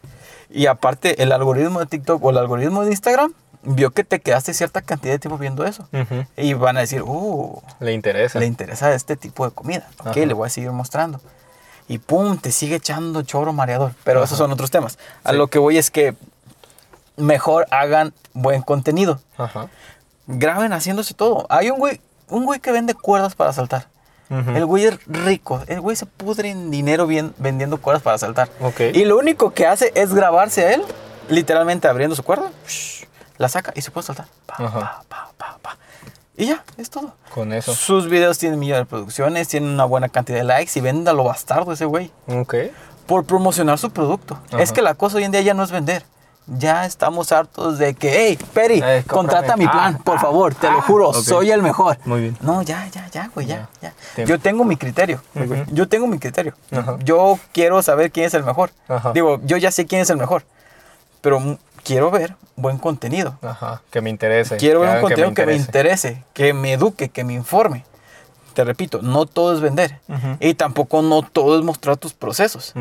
[0.48, 3.32] Y aparte, el algoritmo de TikTok o el algoritmo de Instagram
[3.66, 5.86] vio que te quedaste cierta cantidad de tiempo viendo eso.
[6.36, 8.38] Y van a decir, uh, Le interesa.
[8.38, 9.86] le interesa este tipo de comida.
[10.00, 10.20] Ok, Ajá.
[10.20, 11.20] le voy a seguir mostrando.
[11.88, 13.92] Y pum, te sigue echando choro mareador.
[14.04, 14.98] Pero esos son otros temas.
[15.24, 15.36] A Sí.
[15.36, 16.14] lo que voy es que
[17.16, 19.20] mejor hagan buen contenido.
[19.38, 19.68] Ajá.
[20.26, 21.46] Graben haciéndose todo.
[21.48, 23.88] Hay un güey, un güey que vende cuerdas para saltar.
[24.28, 25.62] El güey es rico.
[25.68, 28.48] El güey se pudre en dinero bien, vendiendo cuerdas para saltar.
[28.60, 28.80] Ok.
[28.92, 30.82] Y lo único que hace es grabarse a él,
[31.28, 33.05] literalmente abriendo su cuerda, shh,
[33.38, 34.26] la saca y se puede saltar.
[34.46, 35.76] Pa, pa, pa, pa, pa.
[36.36, 37.14] Y ya, es todo.
[37.34, 37.74] Con eso.
[37.74, 41.14] Sus videos tienen millones de reproducciones, tienen una buena cantidad de likes y vende a
[41.14, 42.10] lo bastardo ese güey.
[42.28, 42.54] Ok.
[43.06, 44.38] Por promocionar su producto.
[44.52, 44.62] Ajá.
[44.62, 46.04] Es que la cosa hoy en día ya no es vender.
[46.48, 50.54] Ya estamos hartos de que, hey, Peri, Eh, contrata mi plan, Ah, por ah, favor,
[50.54, 51.16] te lo ah, juro, ok.
[51.16, 51.98] soy el mejor.
[52.04, 52.36] Muy bien.
[52.40, 53.92] No, ya, ya, ya, güey, ya, ya.
[54.14, 54.28] Tiempo.
[54.30, 55.20] Yo tengo mi criterio.
[55.34, 55.44] Ujú.
[55.46, 55.64] güey.
[55.72, 56.54] Yo tengo mi criterio.
[56.70, 56.98] Ajá.
[57.02, 58.70] Yo quiero saber quién es el mejor.
[58.86, 59.12] Ajá.
[59.12, 60.44] Digo, yo ya sé quién es el mejor.
[61.20, 63.38] Pero quiero ver buen contenido.
[63.42, 63.82] Ajá.
[63.90, 64.56] Que me interese.
[64.56, 67.84] Quiero ver un contenido que me, interese, que me eduque, que me informe.
[68.54, 70.00] Te repito, no todo es vender.
[70.08, 70.36] Ujú.
[70.40, 72.74] Y tampoco no todo es mostrar tus procesos.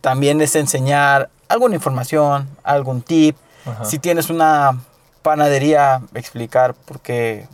[0.00, 3.36] También es enseñar alguna información, algún tip.
[3.82, 4.78] Si tienes una
[5.22, 7.48] panadería, explicar por qué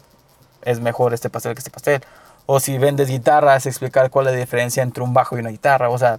[0.60, 2.02] es mejor este pastel que este pastel.
[2.44, 5.88] O si vendes guitarras, explicar cuál es la diferencia entre un bajo y una guitarra.
[5.88, 6.18] O sea,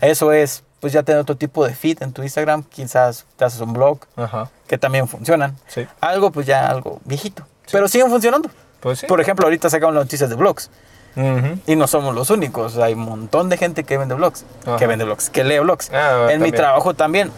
[0.00, 2.64] eso es, pues ya tener otro tipo de feed en tu Instagram.
[2.64, 4.50] Quizás te haces un blog, Ajá.
[4.66, 5.56] que también funcionan.
[5.68, 5.86] Sí.
[6.00, 7.46] Algo, pues ya algo viejito.
[7.70, 8.50] Pero siguen funcionando.
[8.80, 9.06] Pues sí.
[9.06, 10.70] Por ejemplo, ahorita sacaron las noticias de blogs.
[11.16, 11.58] Ujú.
[11.66, 12.78] Y no somos los únicos.
[12.78, 14.44] Hay un montón de gente que vende blogs.
[14.66, 14.76] Ajá.
[14.76, 15.90] Que vende blogs, que lee blogs.
[15.92, 17.30] Ah, en mi trabajo también.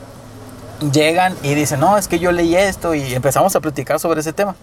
[0.93, 2.95] Llegan y dicen, no, es que yo leí esto.
[2.95, 4.55] Y empezamos a platicar sobre ese tema.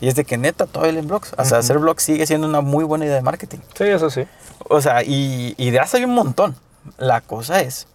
[0.00, 1.32] Y es de que neta, todavía leen blogs.
[1.36, 3.58] O sea, hacer blogs sigue siendo una muy buena idea de marketing.
[3.74, 4.24] Sí, eso sí.
[4.68, 6.56] O sea, y ideas hay un montón.
[6.98, 7.86] La cosa es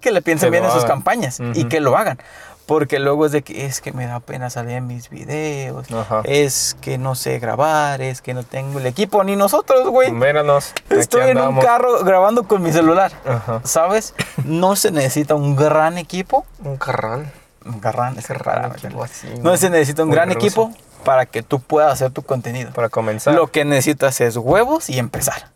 [0.00, 2.18] que le piensen Que bien en sus campañas y que lo hagan.
[2.66, 6.22] Porque luego es de que es que me da pena salir en mis videos, Ajá.
[6.24, 10.08] es que no sé grabar, es que no tengo el equipo, ni nosotros, güey.
[10.08, 13.12] Aquí Estoy en un carro grabando con mi celular.
[13.24, 13.60] Ajá.
[13.62, 14.14] ¿Sabes?
[14.44, 16.44] No se necesita un gran equipo.
[16.64, 17.30] Un carrán.
[17.64, 20.38] Un gran, es así, No se necesita un gran ruso.
[20.38, 20.72] equipo
[21.04, 22.72] para que tú puedas hacer tu contenido.
[22.72, 23.32] Para comenzar.
[23.34, 25.50] Lo que necesitas es huevos y empezar.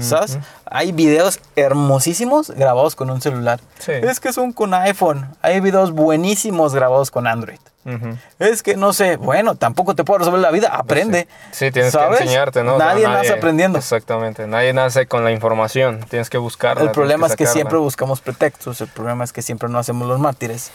[0.00, 0.32] ¿Sabes?
[0.36, 0.44] Ujú.
[0.66, 3.60] Hay videos hermosísimos grabados con un celular.
[3.78, 3.92] Sí.
[3.92, 5.28] Es que son con iPhone.
[5.42, 7.58] Hay videos buenísimos grabados con Android.
[7.84, 8.16] Ujú.
[8.38, 10.68] Es que no sé, bueno, tampoco te puedo resolver la vida.
[10.68, 11.26] Aprende.
[11.50, 12.18] Sí, tienes ¿Sabes?
[12.18, 12.76] que enseñarte, ¿no?
[12.76, 13.78] O sea, Nadie nace aprendiendo.
[13.78, 14.46] Exactamente.
[14.46, 16.00] Nadie nace con la información.
[16.08, 16.84] Tienes que buscarla.
[16.84, 17.52] El problema es tienes que sacarla.
[17.54, 18.80] siempre buscamos pretextos.
[18.80, 20.70] El problema es que siempre no hacemos los mártires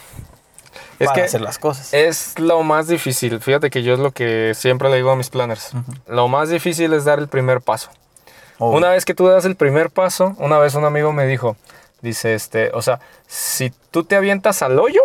[1.00, 1.94] Es para que hacer las cosas.
[1.94, 3.40] es lo más difícil.
[3.40, 5.72] Fíjate que yo es lo que siempre le digo a mis planners.
[6.08, 7.90] Lo más difícil es dar el primer paso.
[8.60, 11.56] Oh, Una vez que tú das el primer paso, una vez un amigo me dijo,
[12.02, 15.02] dice, este, o sea, si tú te avientas al hoyo,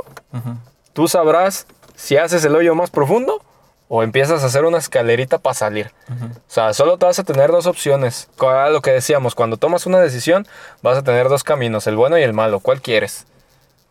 [0.92, 3.42] tú sabrás si haces el hoyo más profundo
[3.88, 5.92] o empiezas a hacer una escalerita para salir.
[6.10, 8.30] O sea, solo te vas a tener dos opciones.
[8.40, 10.46] Era lo que decíamos, cuando tomas una decisión,
[10.80, 12.60] vas a tener dos caminos, el bueno y el malo.
[12.60, 13.26] ¿Cuál quieres?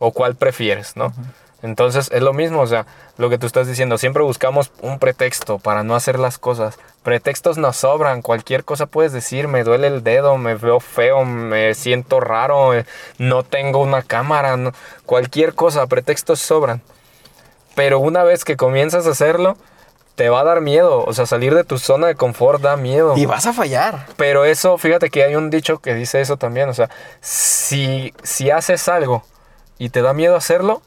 [0.00, 1.12] O cuál prefieres, ¿no?
[1.62, 2.86] Entonces es lo mismo, o sea,
[3.18, 6.78] lo que tú estás diciendo, siempre buscamos un pretexto para no hacer las cosas.
[7.04, 11.74] Pretextos nos sobran, cualquier cosa puedes decir, me duele el dedo, me veo feo, me
[11.74, 12.84] siento raro, eh,
[13.18, 14.72] no tengo una cámara, no-
[15.06, 16.82] cualquier cosa, pretextos sobran.
[17.74, 19.56] Pero una vez que comienzas a hacerlo,
[20.14, 23.14] te va a dar miedo, o sea, salir de tu zona de confort da miedo.
[23.16, 24.06] Y vas a fallar.
[24.16, 26.68] Pero eso, fíjate que hay un dicho que dice eso también.
[26.68, 26.90] O sea,
[27.22, 29.24] si, si haces algo
[29.78, 30.82] y te da miedo hacerlo,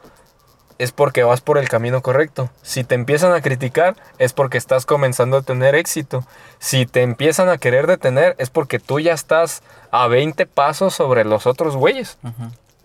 [0.78, 2.50] es porque vas por el camino correcto.
[2.62, 6.24] Si te empiezan a criticar, es porque estás comenzando a tener éxito.
[6.60, 11.24] Si te empiezan a querer detener, es porque tú ya estás a 20 pasos sobre
[11.24, 12.18] los otros güeyes.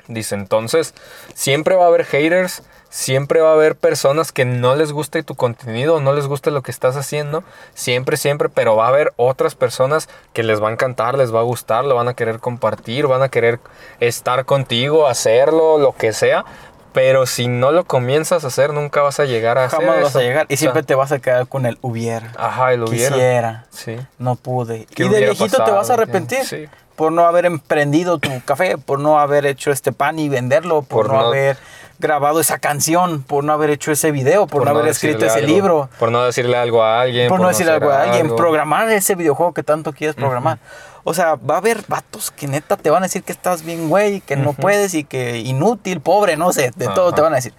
[0.08, 0.94] Dice, entonces,
[1.34, 5.36] siempre va a haber haters, siempre va a haber personas que no les guste tu
[5.36, 7.44] contenido, no les guste lo que estás haciendo,
[7.74, 11.38] siempre, siempre, pero va a haber otras personas que les va a encantar, les va
[11.38, 13.60] a gustar, lo van a querer compartir, van a querer
[14.00, 16.44] estar contigo, hacerlo, lo que sea.
[16.92, 20.08] Pero si no lo comienzas a hacer, nunca vas a llegar a hacer Jamás vas
[20.10, 20.18] eso.
[20.18, 20.46] a llegar.
[20.48, 22.32] Y O sea, siempre te vas a quedar con el hubiera.
[22.36, 23.14] Ajá, el hubiera.
[23.14, 23.66] Quisiera.
[23.70, 23.96] Sí.
[24.18, 24.86] No pude.
[24.94, 26.44] ¿Qué Y de viejito te vas a arrepentir.
[26.44, 26.66] Sí.
[26.96, 31.06] Por no haber emprendido tu café, por no haber hecho este pan y venderlo, por,
[31.06, 31.56] Por no, no- haber
[31.98, 35.46] grabado esa canción, por no haber hecho ese video, por, no haber escrito ese algo,
[35.46, 37.28] libro, Por no decirle algo a alguien.
[37.28, 40.58] por no decirle hacer algo a alguien, programar ese videojuego que tanto quieres programar.
[41.04, 43.88] O sea, va a haber vatos que neta te van a decir que estás bien,
[43.88, 47.36] güey, que no puedes y que inútil, pobre, no sé, de todo te van a
[47.36, 47.54] decir.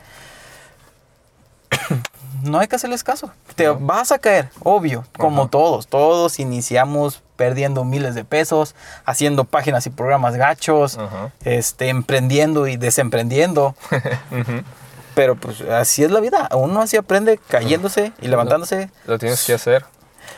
[2.43, 3.30] No hay que hacerles caso.
[3.55, 3.77] Te No.
[3.80, 5.51] vas a caer, obvio, como Ajá.
[5.51, 5.85] todos.
[5.85, 8.73] Todos iniciamos perdiendo miles de pesos,
[9.05, 11.31] haciendo páginas y programas gachos, Ajá.
[11.45, 13.76] este, emprendiendo y desemprendiendo.
[15.13, 16.49] Pero pues así es la vida.
[16.53, 18.89] Uno así aprende cayéndose y levantándose.
[19.05, 19.85] Lo tienes que hacer.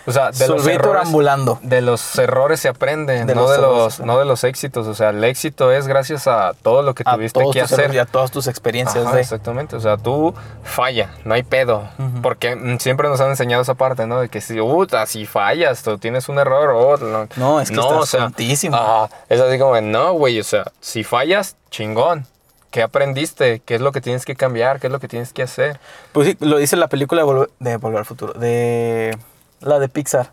[0.06, 1.60] O sea, de los, errores, ambulando.
[1.62, 4.86] de los errores se aprende, De no, los de los, no de los éxitos.
[4.88, 7.94] O sea, el éxito es gracias a todo lo que A tuviste que hacer.
[7.94, 9.22] y a todas tus experiencias Ajá, de...
[9.22, 11.84] Exactamente, o sea, tú falla, no hay pedo.
[12.22, 14.20] Porque mm, siempre nos han enseñado esa parte, ¿no?
[14.20, 17.80] De que si, uh, si fallas, tú tienes un error, oh, no, No, es que
[17.80, 18.76] estás tontísimo.
[18.76, 22.28] ajá, es así como, no, güey, o sea, si fallas, chingón.
[22.72, 23.62] ¿Qué aprendiste?
[23.64, 24.80] ¿Qué es lo que tienes que cambiar?
[24.80, 25.80] ¿Qué es lo que tienes que hacer?
[26.12, 28.34] Pues sí, lo dice la película de Volver, de Volver al Futuro.
[28.34, 29.16] De
[29.64, 30.32] la de Pixar.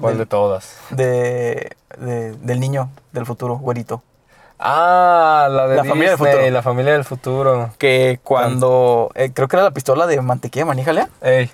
[0.00, 0.76] ¿Cuál de todas?
[0.90, 4.02] De, de- del niño del futuro, güerito.
[4.58, 6.50] Ah, la de La familia del futuro.
[6.50, 7.70] La familia del futuro.
[7.78, 9.10] Que cuando...
[9.14, 11.08] eh, creo que era la pistola de mantequilla de maní jalea.
[11.20, 11.50] Ey.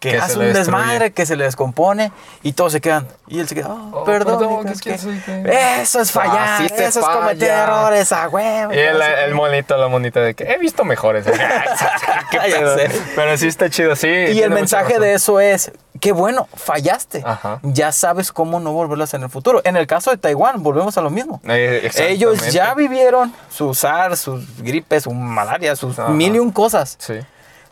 [0.00, 2.10] Que, hace un desmadre, que se le descompone
[2.42, 3.06] y todos se quedan.
[3.28, 4.38] Y él se queda, oh, Oh, perdón.
[4.38, 8.72] perdón, es que eso es fallar, eso es cometer errores, a huevo.
[8.72, 11.26] Y el, el monito, la monita de que he visto mejores.
[13.14, 14.08] Pero sí está chido, sí.
[14.08, 15.70] Y el mensaje de eso es,
[16.00, 17.22] qué bueno, fallaste.
[17.24, 17.60] Ajá.
[17.62, 18.70] Ya sabes cómo no
[19.02, 19.60] hacer en el futuro.
[19.64, 21.40] En el caso de Taiwán, volvemos a lo mismo.
[21.46, 26.08] Eh, Ellos ya vivieron su SARS, sus gripes, su malaria, sus Ajá.
[26.10, 26.96] mil y un cosas.
[26.98, 27.20] Sí.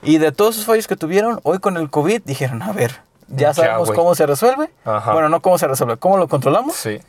[0.02, 3.48] Y de todos esos fallos que tuvieron, hoy con el COVID dijeron, a ver, ya
[3.48, 3.96] Ya, sabemos güey.
[3.98, 4.70] cómo se resuelve.
[4.84, 5.12] Ajá.
[5.12, 7.00] Bueno, no cómo se resuelve, cómo lo controlamos, Sí,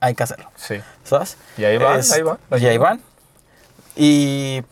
[0.00, 0.50] hay que hacerlo.
[0.56, 0.80] sí.
[1.04, 1.36] ¿Sabes?
[1.58, 2.38] Y ahí van, Es- ahí van.
[2.58, 3.00] Y ahí van.
[3.96, 4.62] Y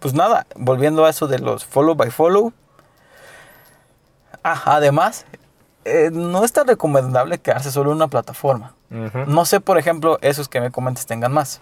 [0.00, 2.52] pues nada, volviendo a eso de los follow by follow.
[4.42, 5.24] Ah, además,
[5.84, 8.74] eh, no es tan recomendable quedarse solo en una plataforma.
[8.90, 9.18] Ujú.
[9.26, 11.60] No sé, por ejemplo, esos que me comentas tengan más.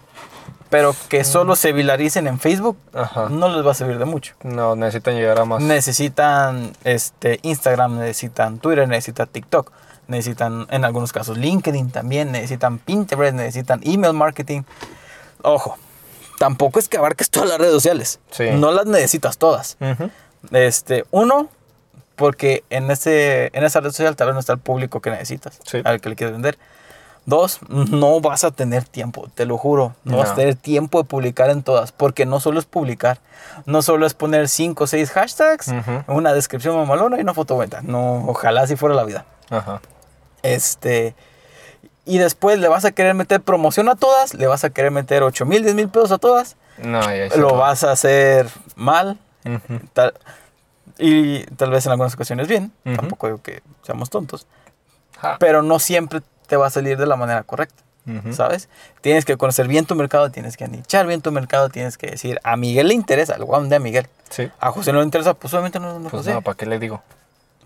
[0.70, 3.28] Pero que solo se viraricen en Facebook Ajá.
[3.28, 4.34] no les va a servir de mucho.
[4.42, 5.60] No, necesitan llegar a más.
[5.60, 9.72] Necesitan este, Instagram, necesitan Twitter, necesitan TikTok,
[10.06, 14.62] necesitan en algunos casos LinkedIn también, necesitan Pinterest, necesitan email marketing.
[15.42, 15.76] Ojo,
[16.38, 18.20] tampoco es que abarques todas las redes sociales.
[18.30, 18.50] Sí.
[18.52, 19.76] No las necesitas todas.
[20.52, 21.48] Este, uno,
[22.14, 25.58] porque en, ese, en esa red social tal vez no está el público que necesitas,
[25.64, 25.80] Sí.
[25.84, 26.58] al que le quieres vender.
[27.26, 29.94] Dos, no vas a tener tiempo, te lo juro.
[30.04, 33.18] No, vas a tener tiempo de publicar en todas, porque no solo es publicar,
[33.66, 35.70] no solo es poner cinco o seis hashtags,
[36.08, 37.82] una descripción mamalona y una foto bonita.
[37.82, 39.26] No, ojalá así fuera la vida.
[39.50, 39.80] Ajá.
[40.42, 41.14] Este,
[42.04, 45.22] y después le vas a querer meter promoción a todas, le vas a querer meter
[45.22, 47.00] 8 mil, 10 mil pesos a todas, No,
[47.36, 47.58] lo va.
[47.68, 49.18] vas a hacer mal.
[49.92, 50.14] Tal-
[50.98, 54.46] y tal vez en algunas ocasiones bien, tampoco digo que seamos tontos,
[55.20, 55.36] Ja.
[55.38, 56.20] pero no siempre
[56.50, 57.82] te va a salir de la manera correcta.
[58.32, 58.68] ¿sabes?
[59.02, 62.40] Tienes que conocer bien tu mercado, tienes que anichar bien tu mercado, tienes que decir,
[62.42, 64.50] a Miguel le interesa, el guam de a Miguel, Sí.
[64.58, 66.80] a José no le interesa, pues obviamente no, no Pues José, no, ¿para qué le
[66.80, 67.02] digo?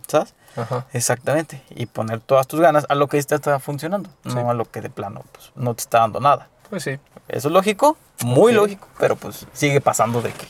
[0.06, 0.34] ¿sabes?
[0.54, 0.84] Ajá.
[0.92, 4.34] Exactamente, y poner todas tus ganas a lo que te está funcionando, Sí.
[4.34, 6.48] no a lo que de plano pues, no te está dando nada.
[6.68, 6.98] Pues sí.
[7.28, 10.46] Eso es lógico, muy lógico, pero pues sigue pasando de que...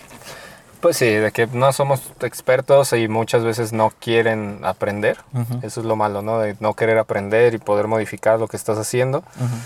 [0.85, 5.17] Pues sí, de que no somos expertos y muchas veces no quieren aprender.
[5.33, 5.61] Ujú.
[5.63, 6.41] Eso es lo malo, ¿no?
[6.41, 9.21] De no querer aprender y poder modificar lo que estás haciendo.
[9.21, 9.57] Ujú.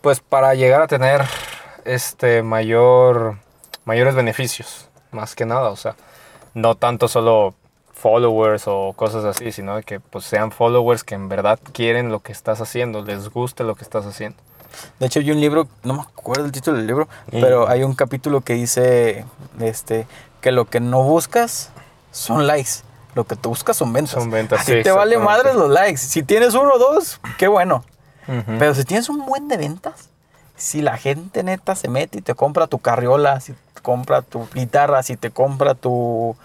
[0.00, 1.20] Pues para llegar a tener
[1.84, 3.36] este mayor
[3.84, 5.94] mayores beneficios, más que nada, o sea,
[6.54, 7.52] no tanto solo
[7.92, 12.20] followers o cosas así, sino de que pues sean followers que en verdad quieren lo
[12.20, 14.38] que estás haciendo, les guste lo que estás haciendo.
[14.98, 17.40] De hecho, hay un libro, no me acuerdo el título del libro, Mm.
[17.40, 19.24] pero hay un capítulo que dice
[19.60, 20.06] este,
[20.46, 21.70] que lo que no buscas
[22.12, 22.82] son likes.
[23.16, 24.12] Lo que tú buscas son ventas.
[24.12, 25.96] Son ventas, sí, te vale madres los likes.
[25.98, 27.84] Si tienes uno o dos, qué bueno.
[28.46, 30.08] Pero si tienes un buen de ventas,
[30.54, 34.48] si la gente neta se mete y te compra tu carriola, si te compra tu
[34.54, 36.36] guitarra, si te compra tu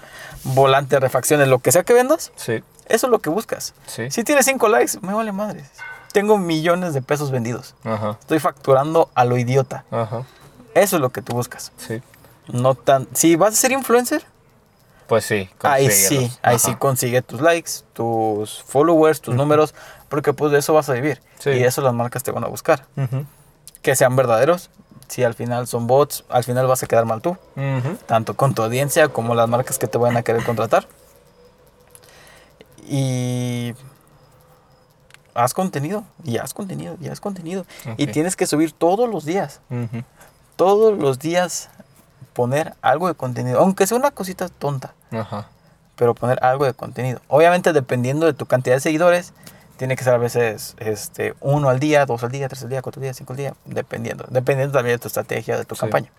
[0.43, 3.75] volante de refacciones, lo que sea que vendas, Sí, eso es lo que buscas.
[3.85, 4.09] sí.
[4.09, 5.69] Si tienes cinco likes, me vale madres.
[6.11, 7.75] Tengo millones de pesos vendidos.
[7.83, 9.85] Ajá, Estoy facturando a lo idiota.
[9.91, 10.23] ajá,
[10.73, 11.71] Eso es lo que tú buscas.
[11.77, 12.01] sí.
[12.51, 13.07] No tan.
[13.13, 14.23] Si vas a ser influencer,
[15.07, 15.49] Pues sí.
[15.61, 16.59] ahí sí, ahí Ajá.
[16.59, 19.73] sí consigue tus likes, tus followers, tus números,
[20.09, 21.21] porque pues de eso vas a vivir.
[21.39, 21.49] Sí.
[21.51, 22.85] Y de eso las marcas te van a buscar.
[23.81, 24.69] Que sean verdaderos.
[25.07, 27.35] Si al final son bots, al final vas a quedar mal tú.
[28.05, 30.87] Tanto con tu audiencia como las marcas que te van a querer contratar.
[32.87, 33.73] Y
[35.33, 37.65] haz contenido, y haz contenido, y haz contenido.
[37.97, 39.61] Y tienes que subir todos los días.
[40.55, 41.69] Todos los días
[42.33, 45.47] poner algo de contenido, aunque sea una cosita tonta, Ajá.
[45.95, 47.21] pero poner algo de contenido.
[47.27, 49.33] Obviamente dependiendo de tu cantidad de seguidores,
[49.77, 52.81] tiene que ser a veces este, uno al día, dos al día, tres al día,
[52.81, 54.25] cuatro al día, cinco al día, dependiendo.
[54.29, 55.81] Dependiendo también de tu estrategia, de tu Sí.
[55.81, 56.09] campaña.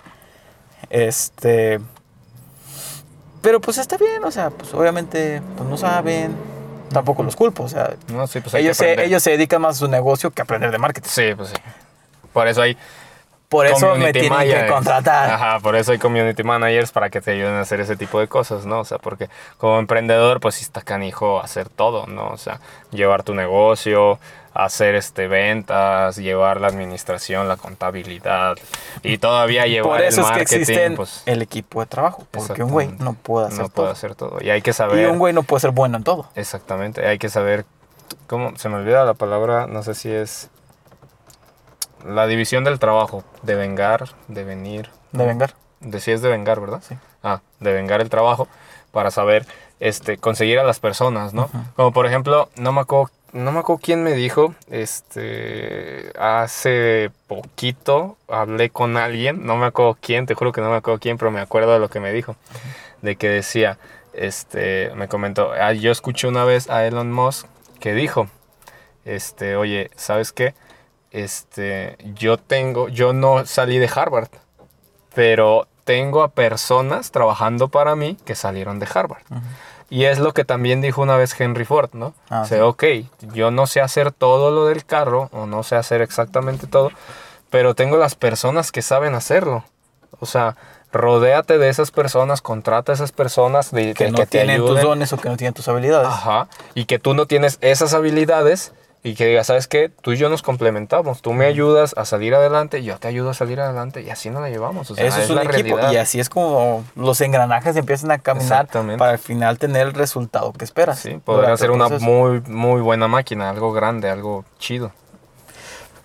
[0.91, 1.81] Este...
[3.41, 6.37] Pero pues está bien, o sea, pues obviamente pues no saben,
[6.93, 9.79] tampoco los culpo, o sea, No, sí, pues ellos se, ellos se dedican más a
[9.81, 11.09] su negocio que a aprender de marketing.
[11.11, 11.57] Sí, pues sí.
[12.33, 12.77] Por eso hay
[13.53, 15.31] Por eso me tienen que contratar.
[15.31, 18.27] Ajá, por eso hay community managers para que te ayuden a hacer ese tipo de
[18.27, 18.81] cosas, ¿no?
[18.81, 22.29] O sea, porque como emprendedor, pues sí está canijo hacer todo, ¿no?
[22.29, 22.61] O sea,
[22.93, 24.19] llevar tu negocio,
[24.55, 28.57] hacer este ventas, llevar la administración, la contabilidad
[29.03, 32.63] y todavía llevar Por eso el es que existen pues el equipo de trabajo, porque
[32.63, 33.85] un güey no puede hacer no todo.
[33.85, 34.39] puede hacer todo.
[34.41, 36.27] Y hay que y saber un güey no puede ser bueno en todo.
[36.35, 37.67] Exactamente, hay que saber
[38.27, 40.51] cómo se me olvida la palabra, no sé si es
[42.07, 45.55] la división del trabajo, de vengar, de venir, De vengar.
[45.81, 46.83] de si es de vengar, ¿verdad?
[46.87, 46.97] Sí.
[47.23, 48.49] Ah, de vengar el trabajo
[48.91, 49.47] para saber
[49.81, 51.51] este conseguir a las personas, ¿no?
[51.77, 58.19] Como por ejemplo, no me acuerdo no me acuerdo quién me dijo, este, hace poquito
[58.29, 61.31] hablé con alguien, no me acuerdo quién, te juro que no me acuerdo quién, pero
[61.31, 62.37] me acuerdo de lo que me dijo,
[63.01, 63.79] de que decía,
[64.13, 67.47] este, me comentó, ah, yo escuché una vez a Elon Musk
[67.81, 68.29] que dijo,
[69.07, 70.55] este, oye, ¿sabes qué?
[71.13, 74.31] Este, yo tengo, yo no salí de Harvard,
[75.15, 79.23] pero tengo a personas trabajando para mí que salieron de Harvard.
[79.91, 82.15] Y es lo que también dijo una vez Henry Ford, ¿no?
[82.31, 82.85] Ah, o sea, ok,
[83.35, 86.91] yo no sé hacer todo lo del carro, o no sé hacer exactamente todo,
[87.51, 89.65] pero tengo las personas que saben hacerlo.
[90.19, 90.57] O sea,
[90.93, 94.65] rodéate de esas personas, contrata a esas personas de, Que de no que te tienen
[94.65, 96.09] tus dones o que no tienen tus habilidades.
[96.09, 96.49] Ajá.
[96.75, 98.73] Y que tú no tienes esas habilidades
[99.05, 99.89] Y que diga, ¿sabes qué?
[99.89, 101.23] Tú y yo nos complementamos.
[101.23, 104.43] Tú me ayudas a salir adelante yo te ayudo a salir adelante y así nos
[104.43, 104.91] la llevamos.
[104.93, 105.77] O sea, Eso es, un la equipo.
[105.77, 105.93] realidad.
[105.93, 110.53] Y así es como los engranajes empiezan a caminar para al final tener el resultado
[110.53, 111.01] que esperas.
[111.01, 114.93] Sí, hacer el una muy, muy buena máquina, algo grande, algo chido.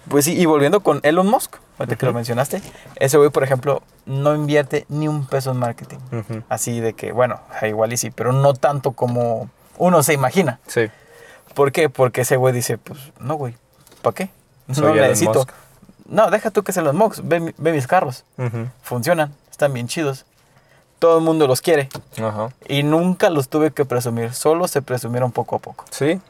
[0.09, 2.61] Pues sí, y volviendo con Elon Musk, ahorita que lo mencionaste,
[2.95, 5.97] ese güey, por ejemplo, no invierte ni un peso en marketing.
[6.49, 10.59] Así de que, bueno, igual y sí, pero no tanto como uno se imagina.
[10.65, 10.87] Sí.
[11.57, 11.89] ¿Por qué?
[11.89, 13.55] Porque ese güey dice, pues, no, güey,
[14.03, 14.29] ¿para qué?
[14.71, 15.39] Soy no necesito.
[15.39, 15.49] Musk.
[16.07, 18.25] No, deja tú que se los Musk, ve, ve mis carros,
[18.83, 20.27] funcionan, están bien chidos.
[20.99, 21.89] Todo el mundo los quiere.
[22.67, 25.85] Y nunca los tuve que presumir, solo se presumieron poco a poco.
[25.89, 26.21] Sí.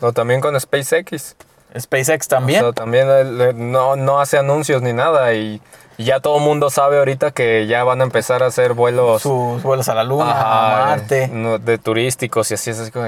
[0.00, 1.36] O también con SpaceX.
[1.78, 2.60] SpaceX también.
[2.60, 5.60] O sea, también eh, no, no hace anuncios ni nada y,
[5.98, 9.62] ya todo el mundo sabe ahorita que ya van a empezar a hacer vuelos sus
[9.62, 11.28] vuelos a la luna, ajá, a Marte.
[11.28, 13.06] no, de turísticos y así es así como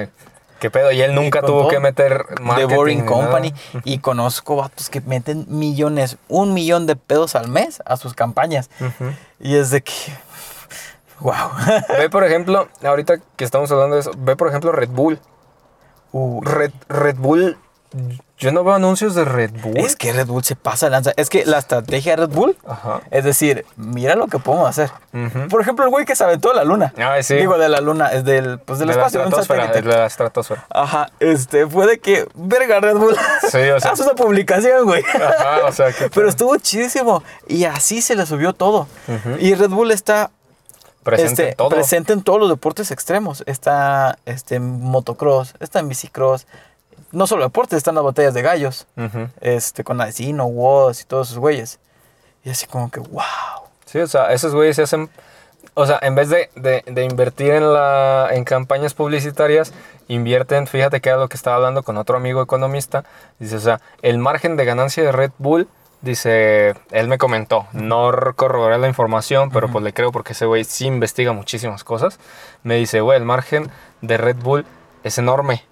[0.61, 0.93] ¿qué pedo?
[0.93, 1.69] Y él nunca tuvo todo.
[1.69, 3.51] que meter The marketing Boring ni Company.
[3.51, 3.83] nada.
[3.85, 8.71] Y conozco vatos que meten millones, un millón de pesos al mes a sus campañas.
[9.41, 9.93] Y es de que.
[11.21, 11.33] ¡Wow!
[11.99, 15.21] Ve, por ejemplo, ahorita que estamos hablando de eso, ve, por ejemplo, Red Bull.
[16.43, 17.59] Red, Red Bull,
[18.39, 19.79] yo no veo anuncios de Red Bull.
[19.79, 21.13] es que Red Bull se pasa lanza.
[21.17, 23.01] Es que la estrategia de Red Bull Ajá.
[23.11, 24.91] es decir, mira lo que podemos hacer.
[25.49, 26.93] Por ejemplo, el güey que se aventó de la luna.
[26.97, 27.37] Ay, sí.
[27.37, 30.07] Digo, de la luna, es del, pues del de la espacio, un estratosfera, de la
[30.07, 30.67] estratosfera.
[30.71, 33.17] Ajá, este, fue de que, verga, Red Bull.
[33.51, 33.91] Sí, o sea.
[33.93, 35.05] Haz una publicación, güey.
[35.15, 37.23] Ajá, o sea, que Pero estuvo chidísimo.
[37.47, 38.89] Y así se le subió todo.
[39.39, 40.31] Y Red Bull está
[41.05, 41.69] presente este, en todo.
[41.69, 43.45] presente en todos los deportes extremos.
[43.47, 46.47] Está este, en motocross, está en bicicross.
[47.15, 48.87] No solo deportes, están las batallas de gallos.
[48.97, 49.29] Ujú.
[49.41, 51.79] Este, con Adesino, Woz y todos esos güeyes.
[52.45, 53.23] Y así como que, wow.
[53.87, 55.09] Sí, o sea, esos güeyes se hacen.
[55.75, 59.73] O sea, en vez de, de- de invertir en, la, en campañas publicitarias,
[60.09, 63.05] invierten, fíjate que era lo que estaba hablando con otro amigo economista.
[63.39, 65.67] Dice, o sea, el margen de ganancia de Red Bull,
[66.03, 70.65] dice, él me comentó, no corroboré la información, pero pues le creo porque ese güey
[70.65, 72.19] sí investiga muchísimas cosas.
[72.63, 73.71] Me dice, güey, el margen
[74.03, 74.67] de Red Bull
[75.03, 75.65] es enorme.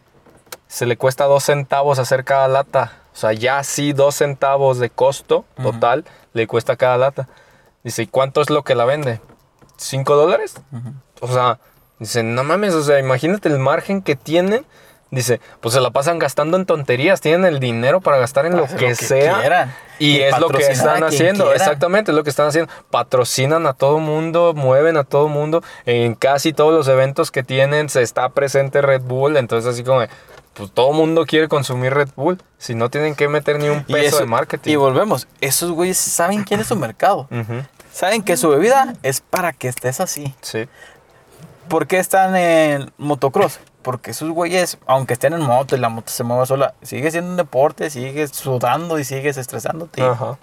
[0.72, 2.92] Se le cuesta dos centavos hacer cada lata.
[3.12, 7.28] O sea, ya sí dos centavos de costo total le cuesta cada lata.
[7.84, 9.20] Dice, ¿y cuánto es lo que la vende?
[9.76, 10.54] ¿Cinco dólares?
[11.20, 11.58] O sea,
[11.98, 14.64] dice, no mames, o sea, imagínate el margen que tienen.
[15.10, 18.66] Dice, pues se la pasan gastando en tonterías, tienen el dinero para gastar en lo
[18.66, 19.40] que, lo que sea.
[19.40, 19.74] quieran.
[19.98, 22.72] Y, Y es lo que están haciendo, exactamente, es lo que están haciendo.
[22.90, 25.62] Patrocinan a todo mundo, mueven a todo mundo.
[25.84, 30.00] En casi todos los eventos que tienen se está presente Red Bull, entonces así como,
[30.00, 30.08] de,
[30.54, 34.08] pues todo mundo quiere consumir Red Bull, si no tienen que meter ni un peso
[34.16, 34.70] eso- de marketing.
[34.72, 35.26] y volvemos.
[35.40, 37.28] Esos güeyes saben quién es su mercado.
[37.30, 37.62] Ujú,
[37.92, 40.34] Saben que su bebida es para que estés así.
[40.40, 40.66] Sí,
[41.68, 43.60] ¿Por qué están en motocross?
[43.82, 47.30] Porque esos güeyes, aunque estén en moto y la moto se mueva sola, sigue siendo
[47.30, 50.02] un deporte, sigues sudando y sigues estresándote.
[50.02, 50.38] ajá,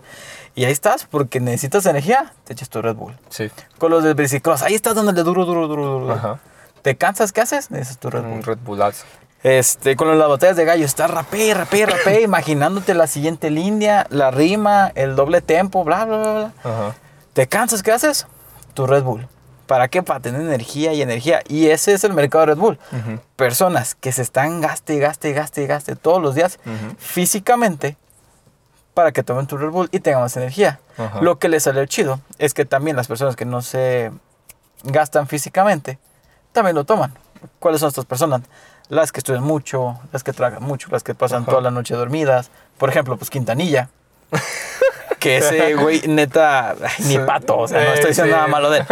[0.55, 3.15] Y ahí estás, porque necesitas energía, te echas tu Red Bull.
[3.29, 6.13] sí, Con los del bicicross, ahí estás donde le duro, duro, duro, duro.
[6.13, 6.39] ajá.
[6.81, 7.31] ¿Te cansas?
[7.31, 7.69] ¿Qué haces?
[7.71, 8.31] Necesitas tu Red Bull.
[8.33, 9.05] Un Red Bullazo.
[9.43, 14.31] Este, con las batallas de gallo, estás rapé, rapé, rapé, imaginándote la siguiente línea, la
[14.31, 16.53] rima, el doble tempo, bla, bla, bla, bla.
[16.63, 16.95] Ajá.
[17.33, 17.81] ¿Te cansas?
[17.83, 18.27] ¿Qué haces?
[18.73, 19.27] Tu Red Bull.
[19.65, 20.03] ¿Para qué?
[20.03, 21.41] Para tener energía y energía.
[21.47, 22.79] Y ese es el mercado de Red Bull.
[22.91, 23.19] Ujú.
[23.35, 26.95] Personas que se están gaste, gaste, gaste, gaste todos los días Ujú.
[26.97, 27.95] físicamente
[28.95, 30.79] para que tomen tu Red Bull y tengan más energía.
[30.97, 31.21] Ajá.
[31.21, 34.11] Lo que les salió chido es que también las personas que no se
[34.83, 35.99] gastan físicamente
[36.51, 37.13] también lo toman.
[37.59, 38.41] ¿Cuáles son estas personas?
[38.89, 41.51] Las que estudian mucho, las que trabajan mucho, las que pasan Ajá.
[41.51, 42.49] toda la noche dormidas.
[42.77, 43.89] Por ejemplo, pues Quintanilla.
[45.19, 48.35] que ese güey, neta, ay, ni pato, o sea, no estoy diciendo sí.
[48.37, 48.85] nada malo de él.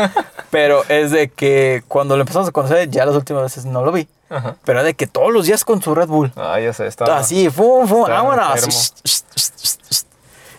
[0.52, 3.92] Pero es de que cuando lo empezamos a conocer, ya las últimas veces no lo
[3.92, 4.08] vi.
[4.30, 4.56] Ajá.
[4.66, 6.34] Pero de que todos los días con su Red Bull.
[6.36, 7.18] Ah, ya sé, estaba.
[7.18, 8.94] Así, fum, fum, vámonos.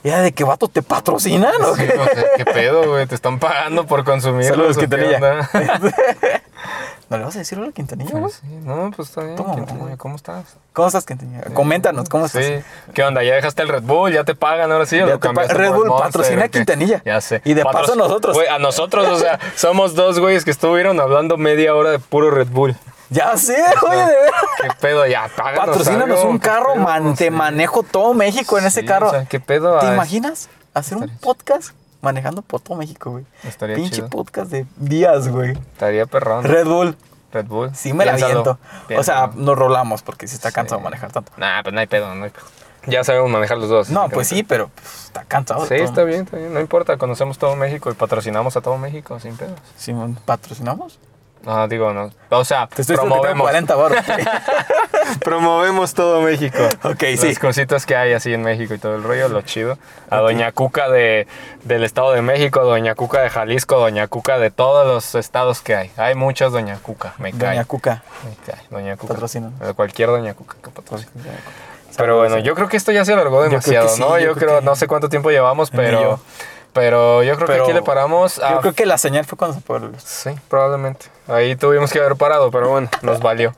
[0.04, 1.98] Y era de que vato te patrocinan o Sí, qué?
[1.98, 3.06] o sea, ¿Qué pedo, güey?
[3.06, 4.46] Te están pagando por consumir.
[4.46, 5.18] Saludos, Quintanilla.
[7.10, 8.30] ¿No le vas a decir hola, Quintanilla, güey?
[8.30, 9.34] Sí, no, pues está bien.
[9.36, 9.96] Toma, Quintanilla, güey.
[9.96, 10.44] ¿Cómo estás?
[10.74, 11.40] ¿Cómo estás, Quintanilla?
[11.54, 12.44] Coméntanos, ¿cómo estás?
[12.44, 12.54] Sí.
[12.92, 13.22] ¿Qué onda?
[13.22, 14.12] ¿Ya dejaste el Red Bull?
[14.12, 14.96] ¿Ya te pagan ahora sí?
[15.00, 16.48] ¿O Ya lo te pa- Red Bull Monster patrocina a?
[16.48, 17.00] Quintanilla.
[17.06, 17.40] Ya sé.
[17.46, 18.36] Y de paso a nosotros.
[18.36, 22.30] Güey, a nosotros, o sea, somos dos güeyes que estuvieron hablando media hora de puro
[22.30, 22.76] Red Bull.
[23.10, 23.56] Ya sé,
[23.88, 24.42] oye, de veras.
[24.60, 25.06] ¿Qué pedo?
[25.06, 27.14] Ya, páganos Patrocínanos algo, un ¿qué carro, man.
[27.16, 27.30] Te Sí.
[27.30, 29.06] manejo todo México en ese carro.
[29.08, 29.78] o sea, ¿qué pedo?
[29.78, 33.24] ¿Te Ah, imaginas hacer un podcast manejando por todo México, güey?
[33.44, 34.08] Estaría Pinche chido.
[34.08, 35.52] podcast de días, güey.
[35.52, 36.44] Estaría perrón.
[36.44, 36.96] Red Bull.
[37.32, 37.74] Red Bull.
[37.74, 38.58] Sí me la Piénsalo, viento.
[38.98, 40.84] O sea, nos rolamos porque sí está cansado Sí.
[40.84, 41.32] manejar tanto.
[41.36, 42.44] Nah, pues no hay pedo, no hay pedo.
[42.86, 43.90] Ya sabemos manejar los dos.
[43.90, 45.66] No, pues sí, pero pues, está cansado.
[45.66, 46.54] Sí, está bien, está bien.
[46.54, 49.58] No importa, conocemos todo México y patrocinamos a todo México sin pedos.
[49.76, 49.92] Sí,
[50.24, 50.98] ¿Patrocinamos?
[51.50, 52.10] Ah, digo, no.
[52.28, 53.98] O sea, Te estoy promovemos, 40 baros.
[55.24, 56.58] promovemos todo México.
[56.82, 57.28] ok, sí.
[57.28, 59.78] Las cositas que hay así en México y todo el rollo, lo chido.
[60.10, 61.26] A Doña Cuca de,
[61.64, 65.74] del Estado de México, Doña Cuca de Jalisco, Doña Cuca de todos los estados que
[65.74, 65.90] hay.
[65.96, 67.50] Hay muchas Doña Cuca, me cae.
[67.50, 68.02] Doña Cuca.
[68.24, 69.14] Me cae, Doña Cuca.
[69.14, 69.58] Patrocínanos.
[69.62, 71.10] Eh, Cualquier Doña Cuca que patrocine.
[71.96, 74.18] Pero bueno, yo creo que esto ya se alargó demasiado, sí, ¿no?
[74.18, 76.20] yo Yo, creo creo, que- no sé cuánto tiempo llevamos, pero, yo.
[76.72, 78.36] pero yo creo que aquí le paramos.
[78.36, 80.02] Yo creo que la señal fue cuando se luz.
[80.04, 81.06] Sí, probablemente.
[81.28, 83.54] Ahí tuvimos que haber parado, pero bueno, nos valió.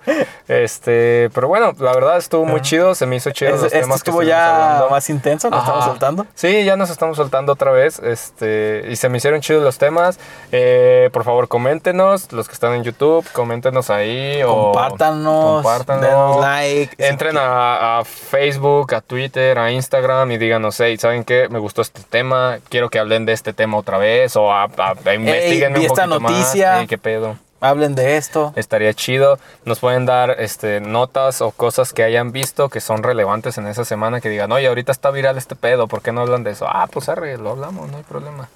[0.48, 3.80] Este, pero bueno, la verdad estuvo muy chido, se me hizo chido Es- los Este
[3.80, 4.90] temas que estuvo estuvimos ya hablando.
[4.90, 6.26] más intenso, nos estamos soltando.
[6.34, 8.01] Sí, ya nos estamos soltando otra vez.
[8.01, 10.18] Este, y se me hicieron chidos los temas.
[10.51, 14.42] Eh, por favor, coméntenos, los que están en YouTube, coméntenos ahí.
[14.42, 16.40] o Compártanos, compártanos.
[16.40, 16.94] like.
[16.98, 21.48] Entren a, a Facebook, a Twitter, a Instagram y díganos, hey, ¿saben qué?
[21.48, 24.94] Me gustó este tema, quiero que hablen de este tema otra vez o a, a,
[25.05, 26.32] a investiguenme vi un esta poquito más.
[26.32, 26.86] noticia.
[26.88, 27.36] ¿Qué pedo?
[27.61, 28.53] Hablen de esto.
[28.57, 29.39] Estaría chido.
[29.65, 33.85] Nos pueden dar este, notas o cosas que hayan visto que son relevantes en esa
[33.85, 34.20] semana.
[34.20, 35.87] Que digan, oye, ahorita está viral este pedo.
[35.87, 36.66] ¿Por qué no hablan de eso?
[36.69, 38.49] Ah, pues arre, lo hablamos, no hay problema.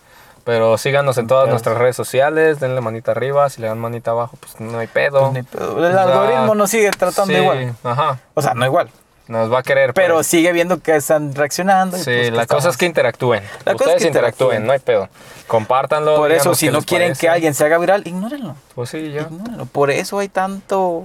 [0.44, 2.60] Pero síganos en todas nuestras redes sociales.
[2.60, 3.48] Denle manita arriba.
[3.48, 5.30] Si le dan manita abajo, pues no hay pedo.
[5.32, 5.78] Pues pedo.
[5.78, 7.74] El O sea, algoritmo nos sigue tratando sí, igual.
[7.82, 8.18] Ajá.
[8.34, 8.90] O sea, no igual.
[9.26, 9.94] Nos va a querer.
[9.94, 10.26] Pero pues.
[10.26, 11.96] sigue viendo que están reaccionando.
[11.96, 13.42] Sí, pues que la cosa es que interactúen.
[13.64, 15.08] La cosa es Ustedes que interactúen, no hay pedo.
[15.46, 16.16] Compártanlo.
[16.16, 17.20] Por eso, si no quieren parece.
[17.22, 18.54] que alguien se haga viral, ignórenlo.
[18.74, 19.22] Pues sí, ya.
[19.22, 19.64] Ignórenlo.
[19.66, 21.04] Por eso hay tanto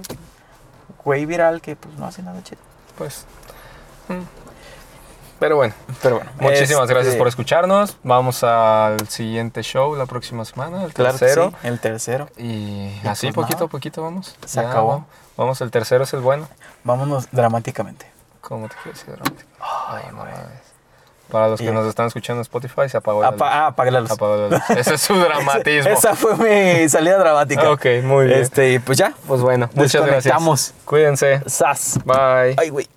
[1.04, 2.60] güey viral que pues no hace nada chido.
[2.98, 3.24] Pues.
[4.08, 4.20] mm.
[5.38, 5.72] Pero bueno.
[6.02, 6.30] Pero bueno.
[6.38, 7.96] Muchísimas este, gracias por escucharnos.
[8.02, 11.54] Vamos al siguiente show la próxima semana, el Claro tercero.
[11.62, 12.28] sí, el tercero.
[12.36, 12.42] Y
[13.02, 13.66] Y así pues poquito nada.
[13.66, 14.36] a poquito vamos.
[14.44, 15.06] Se Ya, acabó.
[15.38, 16.46] Vamos, el tercero es el bueno.
[16.84, 18.04] Vámonos dramáticamente.
[18.40, 19.14] ¿Cómo te quieres decir?
[19.20, 19.48] dramático?
[19.88, 20.70] Ay, no mames.
[21.30, 23.54] Para los que nos están escuchando en Spotify, se apagó la Apa- luz.
[23.54, 24.10] ah, apague la luz.
[24.10, 24.70] Apagó la luz.
[24.70, 25.88] Ese es su dramatismo.
[25.92, 27.70] Esa fue mi salida dramática.
[27.70, 28.40] Ok, muy bien.
[28.40, 29.12] Este, pues ya.
[29.28, 30.74] Pues bueno, muchas gracias.
[30.84, 31.40] Cuídense.
[31.46, 32.00] Sas.
[32.04, 32.56] Bye.
[32.58, 32.88] Ay, güey.